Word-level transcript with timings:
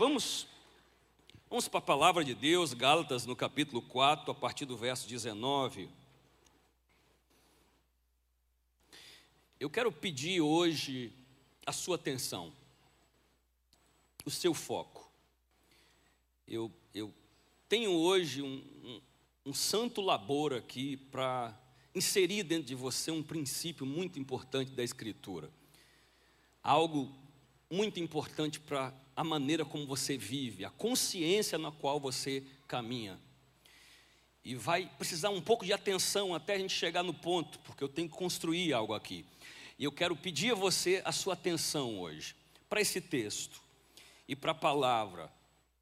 Vamos, 0.00 0.46
vamos 1.50 1.66
para 1.66 1.78
a 1.80 1.82
palavra 1.82 2.24
de 2.24 2.32
Deus, 2.32 2.72
Gálatas, 2.72 3.26
no 3.26 3.34
capítulo 3.34 3.82
4, 3.82 4.30
a 4.30 4.34
partir 4.34 4.64
do 4.64 4.76
verso 4.76 5.08
19. 5.08 5.88
Eu 9.58 9.68
quero 9.68 9.90
pedir 9.90 10.40
hoje 10.40 11.12
a 11.66 11.72
sua 11.72 11.96
atenção, 11.96 12.52
o 14.24 14.30
seu 14.30 14.54
foco. 14.54 15.10
Eu, 16.46 16.70
eu 16.94 17.12
tenho 17.68 17.90
hoje 17.90 18.40
um, 18.40 18.62
um, 18.84 19.00
um 19.46 19.52
santo 19.52 20.00
labor 20.00 20.54
aqui 20.54 20.96
para 20.96 21.60
inserir 21.92 22.44
dentro 22.44 22.68
de 22.68 22.76
você 22.76 23.10
um 23.10 23.20
princípio 23.20 23.84
muito 23.84 24.16
importante 24.16 24.70
da 24.70 24.84
Escritura. 24.84 25.50
Algo 26.62 27.12
muito 27.68 27.98
importante 27.98 28.60
para 28.60 28.94
a 29.18 29.24
maneira 29.24 29.64
como 29.64 29.84
você 29.84 30.16
vive, 30.16 30.64
a 30.64 30.70
consciência 30.70 31.58
na 31.58 31.72
qual 31.72 31.98
você 31.98 32.40
caminha. 32.68 33.18
E 34.44 34.54
vai 34.54 34.88
precisar 34.96 35.30
um 35.30 35.40
pouco 35.40 35.64
de 35.64 35.72
atenção 35.72 36.32
até 36.32 36.54
a 36.54 36.58
gente 36.58 36.72
chegar 36.72 37.02
no 37.02 37.12
ponto, 37.12 37.58
porque 37.58 37.82
eu 37.82 37.88
tenho 37.88 38.08
que 38.08 38.14
construir 38.14 38.72
algo 38.72 38.94
aqui. 38.94 39.26
E 39.76 39.82
eu 39.82 39.90
quero 39.90 40.14
pedir 40.14 40.52
a 40.52 40.54
você 40.54 41.02
a 41.04 41.10
sua 41.10 41.34
atenção 41.34 41.98
hoje, 41.98 42.36
para 42.68 42.80
esse 42.80 43.00
texto 43.00 43.60
e 44.28 44.36
para 44.36 44.52
a 44.52 44.54
palavra, 44.54 45.28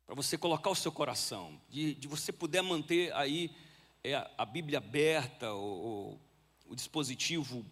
para 0.07 0.15
você 0.15 0.39
colocar 0.39 0.71
o 0.71 0.75
seu 0.75 0.91
coração, 0.91 1.61
de, 1.69 1.93
de 1.93 2.09
você 2.09 2.33
puder 2.33 2.63
manter 2.63 3.13
aí 3.13 3.55
é, 4.03 4.15
a 4.39 4.47
Bíblia 4.47 4.79
aberta, 4.79 5.53
o, 5.53 6.19
o 6.67 6.75
dispositivo 6.75 7.67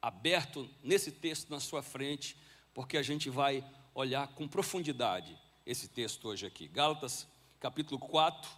aberto 0.00 0.70
nesse 0.84 1.10
texto 1.10 1.50
na 1.50 1.58
sua 1.58 1.82
frente, 1.82 2.36
porque 2.72 2.96
a 2.96 3.02
gente 3.02 3.28
vai 3.28 3.64
olhar 3.94 4.28
com 4.28 4.46
profundidade 4.46 5.36
esse 5.66 5.88
texto 5.88 6.28
hoje 6.28 6.46
aqui. 6.46 6.66
Gálatas, 6.68 7.26
capítulo 7.58 7.98
4, 7.98 8.50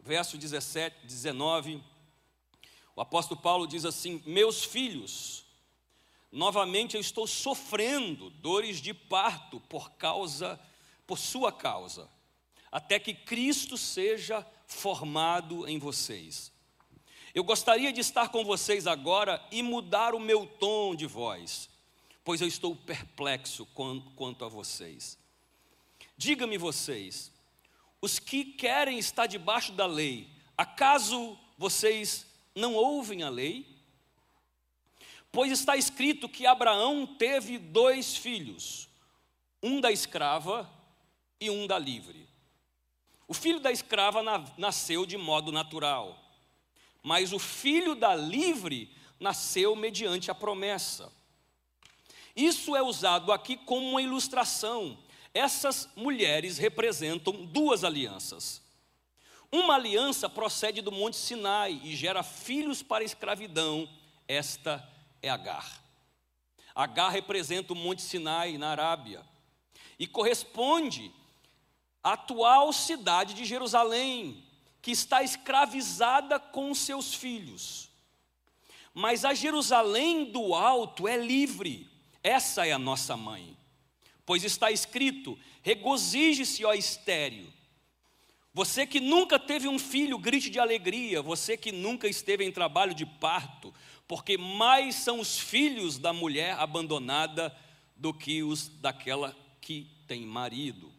verso 0.00 0.36
17, 0.38 1.06
19. 1.06 1.82
O 2.94 3.00
apóstolo 3.00 3.40
Paulo 3.40 3.66
diz 3.66 3.84
assim: 3.84 4.22
Meus 4.26 4.64
filhos, 4.64 5.44
novamente 6.30 6.94
eu 6.94 7.00
estou 7.00 7.26
sofrendo 7.26 8.30
dores 8.30 8.80
de 8.80 8.94
parto 8.94 9.60
por 9.60 9.92
causa, 9.92 10.60
por 11.06 11.18
sua 11.18 11.52
causa, 11.52 12.08
até 12.70 12.98
que 12.98 13.14
Cristo 13.14 13.76
seja 13.76 14.46
formado 14.66 15.68
em 15.68 15.78
vocês. 15.78 16.52
Eu 17.34 17.42
gostaria 17.42 17.92
de 17.92 18.00
estar 18.00 18.28
com 18.28 18.44
vocês 18.44 18.86
agora 18.86 19.44
e 19.50 19.60
mudar 19.60 20.14
o 20.14 20.20
meu 20.20 20.46
tom 20.46 20.94
de 20.94 21.04
voz 21.04 21.68
pois 22.24 22.40
eu 22.40 22.48
estou 22.48 22.74
perplexo 22.74 23.66
quanto 24.16 24.44
a 24.44 24.48
vocês. 24.48 25.18
Diga-me 26.16 26.56
vocês, 26.56 27.30
os 28.00 28.18
que 28.18 28.44
querem 28.44 28.98
estar 28.98 29.26
debaixo 29.26 29.72
da 29.72 29.86
lei, 29.86 30.28
acaso 30.56 31.38
vocês 31.58 32.26
não 32.54 32.74
ouvem 32.74 33.22
a 33.22 33.28
lei? 33.28 33.66
Pois 35.30 35.52
está 35.52 35.76
escrito 35.76 36.28
que 36.28 36.46
Abraão 36.46 37.06
teve 37.06 37.58
dois 37.58 38.16
filhos, 38.16 38.88
um 39.62 39.80
da 39.80 39.90
escrava 39.90 40.70
e 41.40 41.50
um 41.50 41.66
da 41.66 41.78
livre. 41.78 42.28
O 43.26 43.34
filho 43.34 43.58
da 43.58 43.72
escrava 43.72 44.22
nasceu 44.56 45.04
de 45.04 45.16
modo 45.16 45.50
natural, 45.50 46.18
mas 47.02 47.32
o 47.32 47.38
filho 47.38 47.94
da 47.94 48.14
livre 48.14 48.94
nasceu 49.18 49.74
mediante 49.74 50.30
a 50.30 50.34
promessa. 50.34 51.12
Isso 52.34 52.74
é 52.74 52.82
usado 52.82 53.32
aqui 53.32 53.56
como 53.56 53.90
uma 53.90 54.02
ilustração. 54.02 54.98
Essas 55.32 55.88
mulheres 55.94 56.58
representam 56.58 57.44
duas 57.44 57.84
alianças. 57.84 58.62
Uma 59.50 59.74
aliança 59.74 60.28
procede 60.28 60.82
do 60.82 60.90
Monte 60.90 61.16
Sinai 61.16 61.80
e 61.84 61.94
gera 61.94 62.22
filhos 62.22 62.82
para 62.82 63.04
a 63.04 63.06
escravidão. 63.06 63.88
Esta 64.26 64.84
é 65.22 65.30
Agar. 65.30 65.80
Agar 66.74 67.10
representa 67.10 67.72
o 67.72 67.76
Monte 67.76 68.02
Sinai 68.02 68.58
na 68.58 68.70
Arábia 68.70 69.24
e 69.96 70.08
corresponde 70.08 71.12
à 72.02 72.14
atual 72.14 72.72
cidade 72.72 73.32
de 73.32 73.44
Jerusalém, 73.44 74.44
que 74.82 74.90
está 74.90 75.22
escravizada 75.22 76.38
com 76.40 76.74
seus 76.74 77.14
filhos. 77.14 77.88
Mas 78.92 79.24
a 79.24 79.34
Jerusalém 79.34 80.24
do 80.32 80.52
alto 80.52 81.06
é 81.06 81.16
livre 81.16 81.93
essa 82.24 82.66
é 82.66 82.72
a 82.72 82.78
nossa 82.78 83.16
mãe. 83.16 83.56
Pois 84.26 84.42
está 84.42 84.70
escrito: 84.70 85.38
regozije-se, 85.62 86.64
ó 86.64 86.72
estéreo. 86.72 87.52
Você 88.54 88.86
que 88.86 89.00
nunca 89.00 89.38
teve 89.38 89.68
um 89.68 89.78
filho, 89.78 90.18
grite 90.18 90.48
de 90.48 90.58
alegria. 90.58 91.20
Você 91.20 91.56
que 91.56 91.70
nunca 91.70 92.08
esteve 92.08 92.44
em 92.44 92.52
trabalho 92.52 92.94
de 92.94 93.04
parto, 93.04 93.74
porque 94.08 94.38
mais 94.38 94.94
são 94.94 95.20
os 95.20 95.38
filhos 95.38 95.98
da 95.98 96.12
mulher 96.12 96.56
abandonada 96.58 97.54
do 97.96 98.14
que 98.14 98.42
os 98.42 98.68
daquela 98.68 99.36
que 99.60 99.90
tem 100.06 100.24
marido. 100.24 100.92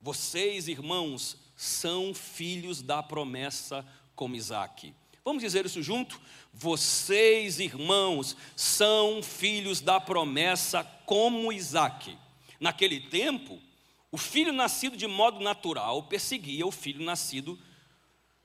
Vocês, 0.00 0.68
irmãos, 0.68 1.36
são 1.56 2.14
filhos 2.14 2.82
da 2.82 3.02
promessa 3.02 3.84
como 4.14 4.36
Isaac. 4.36 4.94
Vamos 5.24 5.42
dizer 5.42 5.66
isso 5.66 5.82
junto? 5.82 6.20
Vocês, 6.58 7.60
irmãos, 7.60 8.34
são 8.56 9.22
filhos 9.22 9.82
da 9.82 10.00
promessa 10.00 10.82
como 11.04 11.52
Isaac. 11.52 12.16
Naquele 12.58 12.98
tempo, 12.98 13.60
o 14.10 14.16
filho 14.16 14.54
nascido 14.54 14.96
de 14.96 15.06
modo 15.06 15.38
natural 15.40 16.04
perseguia 16.04 16.66
o 16.66 16.70
filho 16.70 17.04
nascido 17.04 17.58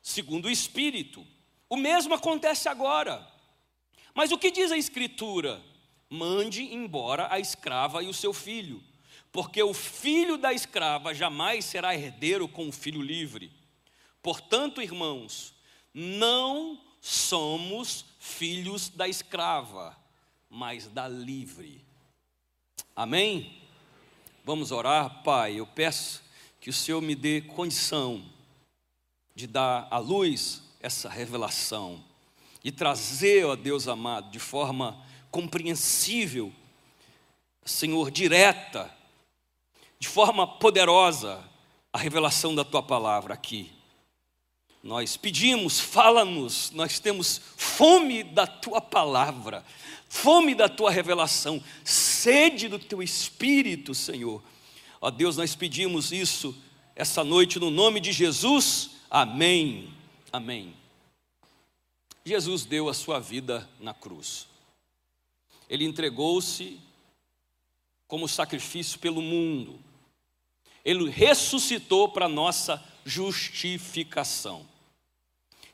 segundo 0.02 0.48
o 0.48 0.52
Espírito. 0.52 1.26
O 1.70 1.78
mesmo 1.78 2.14
acontece 2.14 2.68
agora. 2.68 3.26
Mas 4.14 4.30
o 4.34 4.38
que 4.38 4.52
diz 4.52 4.74
a 4.74 4.78
Escritura? 4.78 5.64
Mande 6.10 6.64
embora 6.64 7.30
a 7.32 7.40
escrava 7.40 8.04
e 8.04 8.10
o 8.10 8.14
seu 8.14 8.34
filho, 8.34 8.84
porque 9.32 9.64
o 9.64 9.74
filho 9.74 10.38
da 10.38 10.52
escrava 10.52 11.14
jamais 11.14 11.64
será 11.64 11.96
herdeiro 11.96 12.50
com 12.50 12.68
o 12.68 12.74
filho 12.74 13.02
livre. 13.02 13.54
Portanto, 14.22 14.82
irmãos, 14.82 15.54
não 15.94 16.91
somos 17.02 18.06
filhos 18.20 18.90
da 18.90 19.08
escrava, 19.08 19.98
mas 20.48 20.88
da 20.88 21.08
livre. 21.08 21.84
Amém? 22.96 23.60
Vamos 24.46 24.72
orar, 24.72 25.24
Pai. 25.24 25.60
Eu 25.60 25.66
peço 25.66 26.22
que 26.60 26.70
o 26.70 26.74
Senhor 26.74 27.02
me 27.02 27.16
dê 27.16 27.42
condição 27.42 28.24
de 29.34 29.48
dar 29.48 29.88
à 29.90 29.98
luz 29.98 30.62
essa 30.80 31.10
revelação 31.10 32.04
e 32.64 32.72
trazer, 32.72 33.46
ó 33.46 33.56
Deus 33.56 33.88
amado, 33.88 34.30
de 34.30 34.40
forma 34.40 35.04
compreensível, 35.32 36.54
Senhor, 37.66 38.12
direta, 38.12 38.96
de 39.98 40.08
forma 40.08 40.46
poderosa, 40.46 41.44
a 41.94 41.98
revelação 41.98 42.54
da 42.54 42.64
tua 42.64 42.84
palavra 42.84 43.34
aqui. 43.34 43.72
Nós 44.84 45.16
pedimos, 45.16 45.80
fala-nos, 45.80 46.72
nós 46.72 47.00
temos 47.00 47.40
fome 47.56 48.24
da 48.24 48.48
tua 48.48 48.82
palavra, 48.82 49.64
fome 50.10 50.56
da 50.56 50.68
tua 50.68 50.90
revelação, 50.90 51.64
sede 51.84 52.68
do 52.68 52.80
teu 52.80 53.04
espírito, 53.04 53.94
Senhor. 53.94 54.42
Ó 55.00 55.12
Deus, 55.12 55.38
nós 55.38 55.56
pedimos 55.56 56.12
isso 56.12 56.56
essa 56.96 57.24
noite 57.24 57.60
no 57.60 57.70
nome 57.70 58.00
de 58.00 58.12
Jesus. 58.12 58.92
Amém. 59.10 59.94
Amém. 60.32 60.74
Jesus 62.26 62.66
deu 62.66 62.90
a 62.90 62.94
sua 62.94 63.20
vida 63.20 63.70
na 63.80 63.94
cruz. 63.94 64.48
Ele 65.70 65.86
entregou-se 65.86 66.80
como 68.08 68.28
sacrifício 68.28 69.00
pelo 69.00 69.22
mundo. 69.22 69.80
Ele 70.84 71.10
ressuscitou 71.10 72.10
para 72.10 72.28
nossa 72.28 72.84
justificação. 73.06 74.71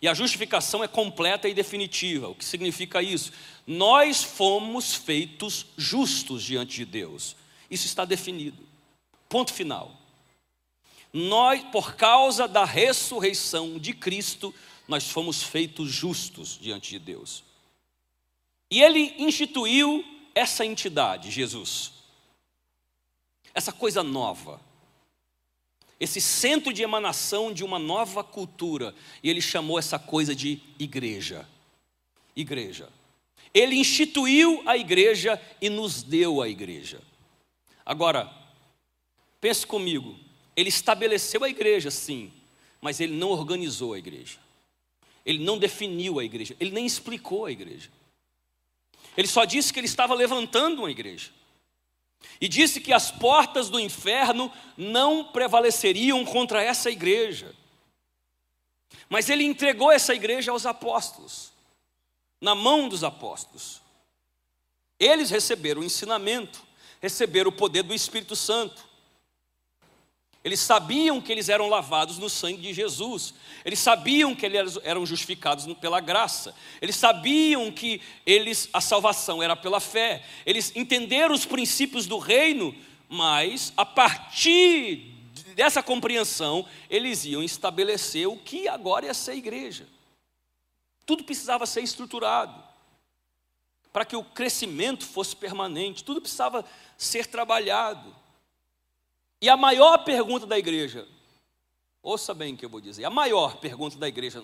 E 0.01 0.07
a 0.07 0.13
justificação 0.13 0.83
é 0.83 0.87
completa 0.87 1.49
e 1.49 1.53
definitiva. 1.53 2.29
O 2.29 2.35
que 2.35 2.45
significa 2.45 3.01
isso? 3.01 3.31
Nós 3.65 4.23
fomos 4.23 4.93
feitos 4.93 5.65
justos 5.75 6.43
diante 6.43 6.75
de 6.77 6.85
Deus. 6.85 7.35
Isso 7.69 7.85
está 7.85 8.05
definido. 8.05 8.63
Ponto 9.27 9.51
final. 9.53 9.99
Nós, 11.11 11.63
por 11.71 11.95
causa 11.95 12.47
da 12.47 12.63
ressurreição 12.63 13.79
de 13.79 13.93
Cristo, 13.93 14.53
nós 14.87 15.09
fomos 15.09 15.41
feitos 15.41 15.89
justos 15.91 16.57
diante 16.61 16.91
de 16.91 16.99
Deus. 16.99 17.43
E 18.69 18.81
ele 18.81 19.15
instituiu 19.17 20.05
essa 20.35 20.65
entidade, 20.65 21.31
Jesus. 21.31 21.93
Essa 23.53 23.71
coisa 23.71 24.03
nova 24.03 24.61
esse 25.99 26.21
centro 26.21 26.71
de 26.71 26.83
emanação 26.83 27.51
de 27.51 27.63
uma 27.63 27.79
nova 27.79 28.23
cultura, 28.23 28.93
e 29.23 29.29
ele 29.29 29.41
chamou 29.41 29.79
essa 29.79 29.97
coisa 29.97 30.35
de 30.35 30.59
igreja. 30.77 31.47
Igreja. 32.35 32.89
Ele 33.53 33.75
instituiu 33.75 34.61
a 34.65 34.77
igreja 34.77 35.41
e 35.59 35.69
nos 35.69 36.03
deu 36.03 36.41
a 36.41 36.47
igreja. 36.47 37.01
Agora, 37.85 38.31
pense 39.41 39.65
comigo, 39.65 40.15
ele 40.55 40.69
estabeleceu 40.69 41.43
a 41.43 41.49
igreja, 41.49 41.89
sim, 41.89 42.31
mas 42.79 42.99
ele 42.99 43.15
não 43.15 43.29
organizou 43.29 43.93
a 43.93 43.97
igreja. 43.97 44.37
Ele 45.25 45.43
não 45.43 45.57
definiu 45.57 46.19
a 46.19 46.23
igreja, 46.23 46.55
ele 46.59 46.71
nem 46.71 46.85
explicou 46.85 47.45
a 47.45 47.51
igreja. 47.51 47.89
Ele 49.15 49.27
só 49.27 49.45
disse 49.45 49.73
que 49.73 49.79
ele 49.79 49.87
estava 49.87 50.13
levantando 50.13 50.79
uma 50.79 50.91
igreja. 50.91 51.31
E 52.39 52.47
disse 52.47 52.79
que 52.79 52.93
as 52.93 53.11
portas 53.11 53.69
do 53.69 53.79
inferno 53.79 54.51
não 54.75 55.25
prevaleceriam 55.25 56.23
contra 56.25 56.61
essa 56.63 56.89
igreja. 56.89 57.55
Mas 59.09 59.29
ele 59.29 59.43
entregou 59.43 59.91
essa 59.91 60.13
igreja 60.13 60.51
aos 60.51 60.65
apóstolos, 60.65 61.51
na 62.39 62.53
mão 62.53 62.87
dos 62.87 63.03
apóstolos. 63.03 63.81
Eles 64.99 65.29
receberam 65.29 65.81
o 65.81 65.85
ensinamento, 65.85 66.63
receberam 67.01 67.49
o 67.49 67.55
poder 67.55 67.83
do 67.83 67.93
Espírito 67.93 68.35
Santo. 68.35 68.86
Eles 70.47 70.61
sabiam 70.61 71.19
que 71.19 71.29
eles 71.29 71.49
eram 71.49 71.67
lavados 71.67 72.17
no 72.17 72.29
sangue 72.29 72.61
de 72.61 72.73
Jesus. 72.73 73.33
Eles 73.65 73.79
sabiam 73.79 74.33
que 74.33 74.45
eles 74.45 74.79
eram 74.81 75.05
justificados 75.05 75.65
pela 75.73 75.99
graça. 75.99 76.55
Eles 76.81 76.95
sabiam 76.95 77.69
que 77.69 77.99
eles 78.25 78.69
a 78.71 78.79
salvação 78.79 79.43
era 79.43 79.57
pela 79.57 79.81
fé. 79.81 80.23
Eles 80.45 80.71
entenderam 80.73 81.35
os 81.35 81.45
princípios 81.45 82.07
do 82.07 82.17
reino, 82.17 82.73
mas 83.09 83.73
a 83.75 83.85
partir 83.85 85.13
dessa 85.53 85.83
compreensão, 85.83 86.65
eles 86.89 87.25
iam 87.25 87.43
estabelecer 87.43 88.25
o 88.25 88.37
que 88.37 88.69
agora 88.69 89.07
ia 89.07 89.13
ser 89.13 89.35
igreja. 89.35 89.85
Tudo 91.05 91.25
precisava 91.25 91.65
ser 91.65 91.81
estruturado 91.81 92.63
para 93.91 94.05
que 94.05 94.15
o 94.15 94.23
crescimento 94.23 95.05
fosse 95.05 95.35
permanente, 95.35 96.05
tudo 96.05 96.21
precisava 96.21 96.63
ser 96.97 97.25
trabalhado. 97.25 98.15
E 99.41 99.49
a 99.49 99.55
maior 99.57 99.99
pergunta 99.99 100.45
da 100.45 100.57
igreja, 100.57 101.07
ouça 102.01 102.33
bem 102.33 102.53
o 102.53 102.57
que 102.57 102.65
eu 102.65 102.69
vou 102.69 102.81
dizer, 102.81 103.05
a 103.05 103.09
maior 103.09 103.57
pergunta 103.57 103.97
da 103.97 104.07
igreja 104.07 104.43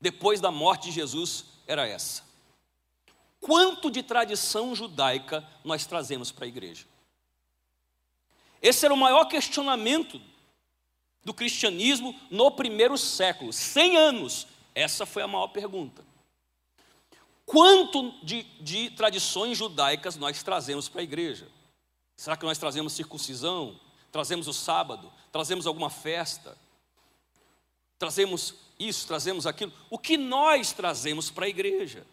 depois 0.00 0.40
da 0.40 0.50
morte 0.50 0.84
de 0.84 0.92
Jesus 0.92 1.44
era 1.66 1.86
essa: 1.86 2.22
quanto 3.40 3.90
de 3.90 4.02
tradição 4.02 4.74
judaica 4.74 5.46
nós 5.64 5.86
trazemos 5.86 6.30
para 6.30 6.44
a 6.44 6.48
igreja? 6.48 6.86
Esse 8.60 8.84
era 8.84 8.94
o 8.94 8.96
maior 8.96 9.24
questionamento 9.24 10.20
do 11.24 11.34
cristianismo 11.34 12.18
no 12.30 12.50
primeiro 12.50 12.96
século, 12.96 13.52
100 13.52 13.96
anos. 13.96 14.46
Essa 14.74 15.04
foi 15.04 15.22
a 15.22 15.26
maior 15.26 15.48
pergunta. 15.48 16.04
Quanto 17.44 18.12
de, 18.24 18.44
de 18.60 18.90
tradições 18.90 19.58
judaicas 19.58 20.16
nós 20.16 20.42
trazemos 20.42 20.88
para 20.88 21.00
a 21.00 21.04
igreja? 21.04 21.48
Será 22.16 22.36
que 22.36 22.46
nós 22.46 22.56
trazemos 22.56 22.92
circuncisão? 22.92 23.78
Trazemos 24.12 24.46
o 24.46 24.52
sábado? 24.52 25.10
Trazemos 25.32 25.66
alguma 25.66 25.90
festa? 25.90 26.56
Trazemos 27.98 28.54
isso, 28.78 29.06
trazemos 29.06 29.46
aquilo? 29.46 29.72
O 29.88 29.98
que 29.98 30.16
nós 30.16 30.72
trazemos 30.72 31.30
para 31.30 31.46
a 31.46 31.48
igreja? 31.48 32.06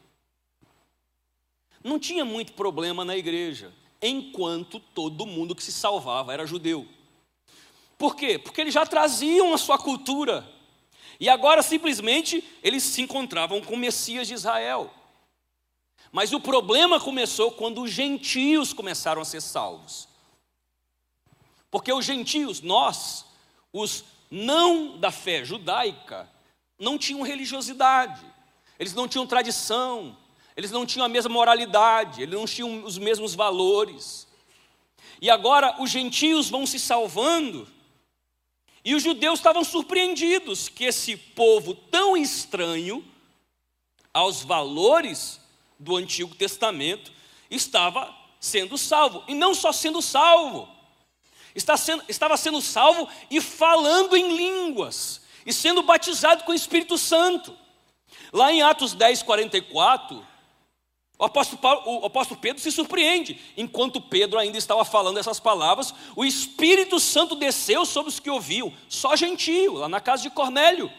Não 1.83 1.99
tinha 1.99 2.23
muito 2.23 2.53
problema 2.53 3.05
na 3.05 3.17
igreja, 3.17 3.73
enquanto 4.01 4.79
todo 4.79 5.25
mundo 5.25 5.55
que 5.55 5.63
se 5.63 5.71
salvava 5.71 6.33
era 6.33 6.47
judeu. 6.47 6.87
Por 7.97 8.15
quê? 8.15 8.39
Porque 8.39 8.61
eles 8.61 8.73
já 8.73 8.85
traziam 8.85 9.53
a 9.53 9.57
sua 9.57 9.77
cultura. 9.77 10.49
E 11.19 11.27
agora 11.27 11.61
simplesmente 11.61 12.43
eles 12.63 12.83
se 12.83 13.01
encontravam 13.01 13.61
com 13.61 13.73
o 13.73 13.77
Messias 13.77 14.27
de 14.27 14.33
Israel. 14.33 14.89
Mas 16.11 16.31
o 16.31 16.39
problema 16.39 16.99
começou 16.99 17.51
quando 17.51 17.81
os 17.83 17.91
gentios 17.91 18.73
começaram 18.73 19.21
a 19.21 19.25
ser 19.25 19.41
salvos. 19.41 20.08
Porque 21.71 21.91
os 21.93 22.05
gentios, 22.05 22.61
nós, 22.61 23.25
os 23.71 24.03
não 24.29 24.97
da 24.97 25.11
fé 25.11 25.43
judaica, 25.43 26.29
não 26.77 26.97
tinham 26.97 27.21
religiosidade, 27.21 28.25
eles 28.77 28.93
não 28.93 29.07
tinham 29.07 29.27
tradição, 29.27 30.15
eles 30.55 30.71
não 30.71 30.85
tinham 30.85 31.05
a 31.05 31.09
mesma 31.09 31.31
moralidade, 31.31 32.21
eles 32.21 32.35
não 32.35 32.45
tinham 32.45 32.83
os 32.83 32.97
mesmos 32.97 33.35
valores. 33.35 34.27
E 35.21 35.29
agora 35.29 35.75
os 35.81 35.89
gentios 35.89 36.49
vão 36.49 36.65
se 36.65 36.79
salvando, 36.79 37.67
e 38.83 38.95
os 38.95 39.03
judeus 39.03 39.39
estavam 39.39 39.63
surpreendidos 39.63 40.69
que 40.69 40.85
esse 40.85 41.17
povo 41.17 41.75
tão 41.75 42.15
estranho 42.15 43.05
aos 44.13 44.41
valores 44.41 45.39
do 45.77 45.95
Antigo 45.97 46.33
Testamento 46.33 47.11
estava 47.51 48.15
sendo 48.39 48.77
salvo. 48.77 49.23
E 49.27 49.33
não 49.33 49.53
só 49.53 49.71
sendo 49.71 50.01
salvo, 50.01 50.67
sendo, 51.77 52.03
estava 52.07 52.37
sendo 52.37 52.61
salvo 52.61 53.07
e 53.29 53.41
falando 53.41 54.15
em 54.15 54.35
línguas, 54.35 55.21
e 55.45 55.53
sendo 55.53 55.81
batizado 55.83 56.43
com 56.43 56.51
o 56.51 56.55
Espírito 56.55 56.97
Santo. 56.97 57.55
Lá 58.31 58.51
em 58.51 58.61
Atos 58.61 58.93
10, 58.93 59.23
44, 59.23 60.25
o 61.19 61.25
apóstolo, 61.25 61.61
Paulo, 61.61 62.01
o 62.01 62.05
apóstolo 62.05 62.39
Pedro 62.39 62.61
se 62.61 62.71
surpreende. 62.71 63.37
Enquanto 63.57 63.99
Pedro 63.99 64.39
ainda 64.39 64.57
estava 64.57 64.85
falando 64.85 65.19
essas 65.19 65.37
palavras, 65.37 65.93
o 66.15 66.23
Espírito 66.23 66.97
Santo 66.97 67.35
desceu 67.35 67.85
sobre 67.85 68.09
os 68.09 68.21
que 68.21 68.29
ouviam, 68.29 68.71
só 68.87 69.17
gentio, 69.17 69.73
lá 69.73 69.89
na 69.89 69.99
casa 69.99 70.23
de 70.23 70.29
Cornélio. 70.29 70.89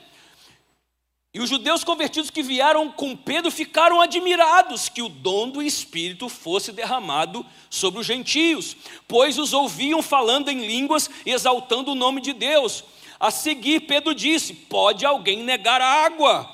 E 1.32 1.38
os 1.38 1.48
judeus 1.48 1.84
convertidos 1.84 2.28
que 2.28 2.42
vieram 2.42 2.90
com 2.90 3.16
Pedro 3.16 3.52
ficaram 3.52 4.00
admirados 4.00 4.88
que 4.88 5.00
o 5.00 5.08
dom 5.08 5.48
do 5.48 5.62
Espírito 5.62 6.28
fosse 6.28 6.72
derramado 6.72 7.46
sobre 7.68 8.00
os 8.00 8.06
gentios, 8.06 8.76
pois 9.06 9.38
os 9.38 9.52
ouviam 9.52 10.02
falando 10.02 10.48
em 10.48 10.66
línguas 10.66 11.08
e 11.24 11.30
exaltando 11.30 11.92
o 11.92 11.94
nome 11.94 12.20
de 12.20 12.32
Deus. 12.32 12.82
A 13.20 13.30
seguir, 13.30 13.82
Pedro 13.82 14.12
disse: 14.12 14.54
Pode 14.54 15.06
alguém 15.06 15.44
negar 15.44 15.80
a 15.80 16.04
água, 16.04 16.50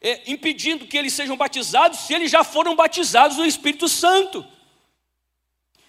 é, 0.00 0.22
impedindo 0.26 0.86
que 0.86 0.96
eles 0.96 1.12
sejam 1.12 1.36
batizados, 1.36 2.00
se 2.00 2.14
eles 2.14 2.30
já 2.30 2.42
foram 2.42 2.74
batizados 2.74 3.36
no 3.36 3.44
Espírito 3.44 3.90
Santo? 3.90 4.42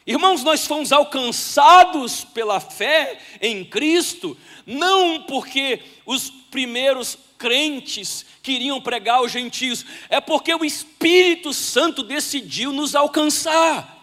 Irmãos, 0.06 0.44
nós 0.44 0.68
fomos 0.68 0.92
alcançados 0.92 2.26
pela 2.26 2.60
fé 2.60 3.18
em 3.42 3.64
Cristo, 3.64 4.38
não 4.66 5.24
porque 5.24 5.80
os 6.06 6.30
primeiros 6.30 7.18
crentes 7.38 8.26
queriam 8.42 8.82
pregar 8.82 9.18
aos 9.18 9.32
gentios, 9.32 9.86
é 10.10 10.20
porque 10.20 10.54
o 10.54 10.66
Espírito 10.66 11.54
Santo 11.54 12.04
decidiu 12.04 12.74
nos 12.74 12.96
alcançar. 12.96 13.94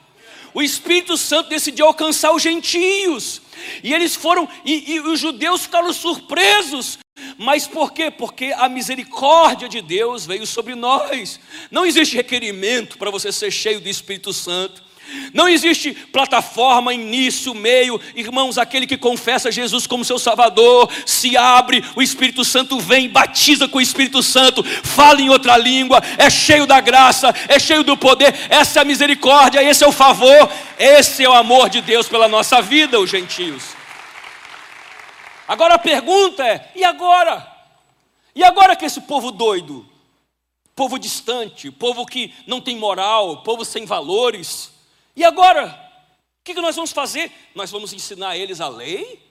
O 0.53 0.63
Espírito 0.63 1.17
Santo 1.17 1.49
decidiu 1.49 1.87
alcançar 1.87 2.33
os 2.33 2.43
gentios. 2.43 3.41
E 3.85 3.93
eles 3.95 4.17
foram, 4.17 4.49
e, 4.65 4.95
e 4.95 5.01
os 5.01 5.21
judeus 5.21 5.63
ficaram 5.63 5.93
surpresos. 5.93 6.99
Mas 7.39 7.67
por 7.67 7.93
quê? 7.93 8.11
Porque 8.11 8.53
a 8.57 8.69
misericórdia 8.69 9.69
de 9.69 9.81
Deus 9.81 10.27
veio 10.27 10.47
sobre 10.47 10.75
nós. 10.75 11.39
Não 11.71 11.87
existe 11.87 12.17
requerimento 12.17 12.99
para 12.99 13.11
você 13.11 13.31
ser 13.31 13.51
cheio 13.51 13.81
do 13.81 13.89
Espírito 13.89 14.33
Santo. 14.33 14.90
Não 15.33 15.49
existe 15.49 15.93
plataforma, 15.93 16.95
início, 16.95 17.55
meio. 17.55 18.01
Irmãos, 18.15 18.59
aquele 18.59 18.87
que 18.87 18.97
confessa 18.97 19.51
Jesus 19.51 19.87
como 19.87 20.05
seu 20.05 20.19
Salvador, 20.19 20.91
se 21.07 21.37
abre, 21.37 21.85
o 21.95 22.03
Espírito 22.03 22.45
Santo 22.45 22.79
vem, 22.79 23.09
batiza 23.09 23.69
com 23.69 23.79
o 23.79 23.83
Espírito 23.83 24.23
Santo, 24.23 24.63
fala 24.63 25.21
em 25.21 25.31
outra 25.31 25.57
língua, 25.57 26.03
é 26.19 26.29
cheio 26.29 26.67
da 26.67 26.81
graça, 26.81 27.35
é 27.49 27.59
cheio 27.59 27.83
do 27.83 27.97
poder. 27.97 28.35
Essa 28.49 28.81
é 28.81 28.83
a 28.83 28.85
misericórdia, 28.85 29.63
esse 29.63 29.85
é 29.85 29.87
o 29.87 29.93
favor, 29.93 30.51
esse 30.79 31.25
é 31.25 31.29
o 31.29 31.35
amor 31.35 31.69
de 31.69 31.81
Deus 31.81 32.09
pela 32.09 32.29
nossa 32.29 32.61
vida, 32.61 32.99
os 32.99 33.11
gentios. 33.11 33.63
Agora 35.47 35.75
a 35.75 35.79
pergunta 35.79 36.47
é: 36.47 36.71
e 36.77 36.85
agora? 36.85 37.47
E 38.35 38.45
agora 38.45 38.77
que 38.77 38.85
esse 38.85 39.01
povo 39.01 39.33
doido, 39.33 39.87
povo 40.77 40.99
distante, 40.99 41.71
povo 41.71 42.07
que 42.07 42.33
não 42.47 42.61
tem 42.61 42.77
moral, 42.77 43.43
povo 43.43 43.65
sem 43.65 43.85
valores, 43.85 44.71
e 45.21 45.25
agora? 45.25 45.67
O 46.41 46.43
que 46.43 46.55
nós 46.55 46.75
vamos 46.75 46.93
fazer? 46.93 47.31
Nós 47.55 47.71
vamos 47.71 47.93
ensinar 47.93 48.39
eles 48.39 48.59
a 48.59 48.69
lei? 48.69 49.23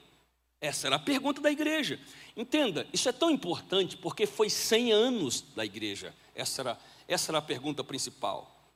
Essa 0.60 0.86
era 0.86 0.94
a 0.94 1.00
pergunta 1.00 1.40
da 1.40 1.50
igreja. 1.50 1.98
Entenda, 2.36 2.86
isso 2.92 3.08
é 3.08 3.12
tão 3.12 3.28
importante 3.28 3.96
porque 3.96 4.24
foi 4.24 4.48
100 4.48 4.92
anos 4.92 5.40
da 5.40 5.64
igreja. 5.64 6.14
Essa 6.32 6.62
era, 6.62 6.78
essa 7.08 7.32
era 7.32 7.38
a 7.38 7.42
pergunta 7.42 7.82
principal. 7.82 8.70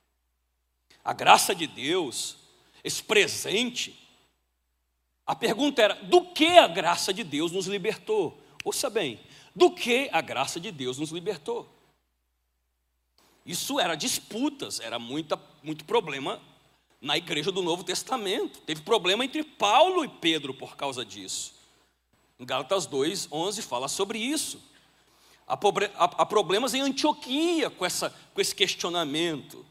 A 1.05 1.13
graça 1.13 1.55
de 1.55 1.65
Deus, 1.65 2.35
esse 2.83 3.01
presente. 3.01 3.97
A 5.25 5.33
pergunta 5.33 5.81
era: 5.81 5.93
do 5.93 6.33
que 6.33 6.57
a 6.57 6.67
graça 6.67 7.13
de 7.13 7.23
Deus 7.23 7.49
nos 7.49 7.65
libertou? 7.65 8.37
Ouça 8.65 8.89
bem, 8.89 9.21
do 9.55 9.71
que 9.71 10.09
a 10.11 10.19
graça 10.19 10.59
de 10.59 10.69
Deus 10.69 10.97
nos 10.97 11.11
libertou? 11.11 11.73
Isso 13.45 13.79
era 13.79 13.95
disputas, 13.95 14.81
era 14.81 14.99
muita, 14.99 15.41
muito 15.63 15.85
problema 15.85 16.41
na 17.01 17.17
igreja 17.17 17.51
do 17.51 17.61
Novo 17.61 17.83
Testamento. 17.83 18.59
Teve 18.61 18.81
problema 18.81 19.23
entre 19.23 19.43
Paulo 19.43 20.03
e 20.03 20.07
Pedro 20.07 20.53
por 20.53 20.75
causa 20.75 21.05
disso. 21.05 21.53
Em 22.39 22.45
Gálatas 22.45 22.85
2, 22.85 23.29
11 23.31 23.61
fala 23.61 23.87
sobre 23.87 24.19
isso. 24.19 24.61
Há, 25.47 25.53
há 25.53 26.25
problemas 26.25 26.73
em 26.73 26.81
Antioquia 26.81 27.69
com, 27.69 27.85
essa, 27.85 28.13
com 28.33 28.41
esse 28.41 28.53
questionamento. 28.53 29.65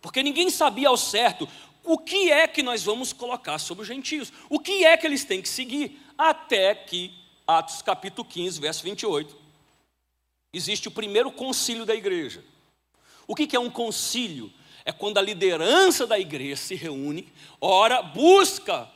Porque 0.00 0.22
ninguém 0.22 0.50
sabia 0.50 0.88
ao 0.88 0.96
certo 0.96 1.48
o 1.84 1.96
que 1.96 2.30
é 2.30 2.46
que 2.46 2.62
nós 2.62 2.82
vamos 2.82 3.12
colocar 3.12 3.58
sobre 3.58 3.82
os 3.82 3.88
gentios? 3.88 4.32
O 4.50 4.60
que 4.60 4.84
é 4.84 4.96
que 4.96 5.06
eles 5.06 5.24
têm 5.24 5.40
que 5.40 5.48
seguir? 5.48 6.00
Até 6.18 6.74
que, 6.74 7.14
Atos 7.46 7.80
capítulo 7.80 8.28
15, 8.28 8.60
verso 8.60 8.82
28, 8.82 9.34
existe 10.52 10.88
o 10.88 10.90
primeiro 10.90 11.30
concílio 11.30 11.86
da 11.86 11.94
igreja. 11.94 12.44
O 13.26 13.34
que 13.34 13.56
é 13.56 13.60
um 13.60 13.70
concílio? 13.70 14.52
É 14.88 14.92
quando 14.92 15.18
a 15.18 15.20
liderança 15.20 16.06
da 16.06 16.18
igreja 16.18 16.56
se 16.56 16.74
reúne, 16.74 17.30
ora, 17.60 18.00
busca 18.00 18.90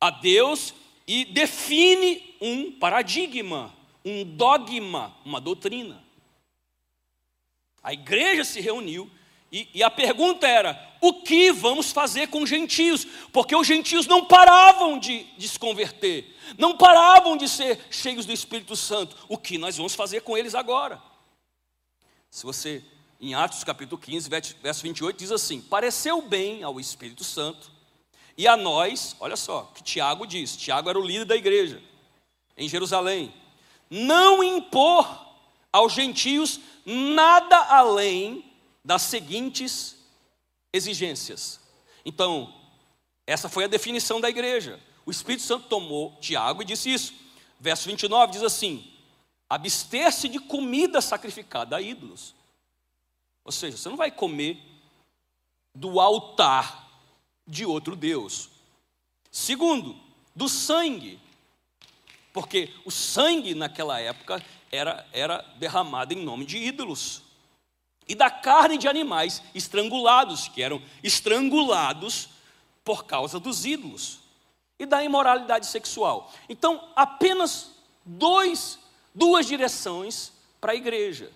a 0.00 0.10
Deus 0.10 0.72
e 1.08 1.24
define 1.24 2.36
um 2.40 2.70
paradigma, 2.70 3.74
um 4.04 4.22
dogma, 4.22 5.16
uma 5.24 5.40
doutrina. 5.40 6.04
A 7.82 7.92
igreja 7.92 8.44
se 8.44 8.60
reuniu 8.60 9.10
e, 9.50 9.68
e, 9.74 9.82
a 9.82 9.90
pergunta 9.90 10.46
era: 10.46 10.80
o 11.00 11.14
que 11.14 11.50
vamos 11.50 11.90
fazer 11.90 12.28
com 12.28 12.44
os 12.44 12.48
gentios? 12.48 13.04
Porque 13.32 13.56
os 13.56 13.66
gentios 13.66 14.06
não 14.06 14.24
paravam 14.24 15.00
de, 15.00 15.24
de 15.36 15.48
se 15.48 15.58
converter, 15.58 16.32
não 16.56 16.76
paravam 16.76 17.36
de 17.36 17.48
ser 17.48 17.80
cheios 17.90 18.24
do 18.24 18.32
Espírito 18.32 18.76
Santo. 18.76 19.16
O 19.28 19.36
que 19.36 19.58
nós 19.58 19.76
vamos 19.76 19.96
fazer 19.96 20.20
com 20.20 20.38
eles 20.38 20.54
agora? 20.54 21.02
Se 22.30 22.46
você, 22.46 22.84
em 23.20 23.34
Atos 23.34 23.64
capítulo 23.64 24.00
15, 24.00 24.28
verso 24.62 24.82
28, 24.82 25.18
diz 25.18 25.32
assim: 25.32 25.60
Pareceu 25.60 26.22
bem 26.22 26.62
ao 26.62 26.78
Espírito 26.78 27.24
Santo 27.24 27.70
e 28.36 28.46
a 28.46 28.56
nós, 28.56 29.16
olha 29.18 29.36
só, 29.36 29.70
que 29.74 29.82
Tiago 29.82 30.26
diz: 30.26 30.56
Tiago 30.56 30.88
era 30.88 30.98
o 30.98 31.04
líder 31.04 31.24
da 31.24 31.36
igreja 31.36 31.82
em 32.56 32.68
Jerusalém, 32.68 33.34
não 33.90 34.42
impor 34.42 35.26
aos 35.72 35.92
gentios 35.92 36.60
nada 36.84 37.56
além 37.56 38.44
das 38.84 39.02
seguintes 39.02 39.96
exigências. 40.72 41.60
Então, 42.04 42.54
essa 43.26 43.48
foi 43.48 43.64
a 43.64 43.68
definição 43.68 44.20
da 44.20 44.30
igreja. 44.30 44.80
O 45.04 45.10
Espírito 45.10 45.42
Santo 45.42 45.68
tomou 45.68 46.16
Tiago 46.20 46.62
e 46.62 46.64
disse 46.64 46.92
isso. 46.92 47.14
Verso 47.60 47.86
29 47.88 48.32
diz 48.32 48.42
assim: 48.42 48.92
abster-se 49.48 50.28
de 50.28 50.38
comida 50.38 51.00
sacrificada 51.00 51.76
a 51.76 51.80
ídolos. 51.82 52.37
Ou 53.48 53.52
seja, 53.52 53.78
você 53.78 53.88
não 53.88 53.96
vai 53.96 54.10
comer 54.10 54.62
do 55.74 56.00
altar 56.00 56.86
de 57.46 57.64
outro 57.64 57.96
Deus. 57.96 58.50
Segundo, 59.30 59.96
do 60.36 60.50
sangue. 60.50 61.18
Porque 62.30 62.74
o 62.84 62.90
sangue 62.90 63.54
naquela 63.54 63.98
época 63.98 64.44
era, 64.70 65.08
era 65.14 65.40
derramado 65.56 66.12
em 66.12 66.22
nome 66.22 66.44
de 66.44 66.58
ídolos 66.58 67.22
e 68.06 68.14
da 68.14 68.30
carne 68.30 68.76
de 68.76 68.86
animais 68.86 69.42
estrangulados, 69.54 70.48
que 70.48 70.62
eram 70.62 70.82
estrangulados 71.02 72.28
por 72.84 73.06
causa 73.06 73.40
dos 73.40 73.64
ídolos, 73.64 74.18
e 74.78 74.84
da 74.84 75.02
imoralidade 75.02 75.68
sexual. 75.68 76.30
Então, 76.50 76.86
apenas 76.94 77.70
dois, 78.04 78.78
duas 79.14 79.46
direções 79.46 80.34
para 80.60 80.72
a 80.72 80.76
igreja. 80.76 81.32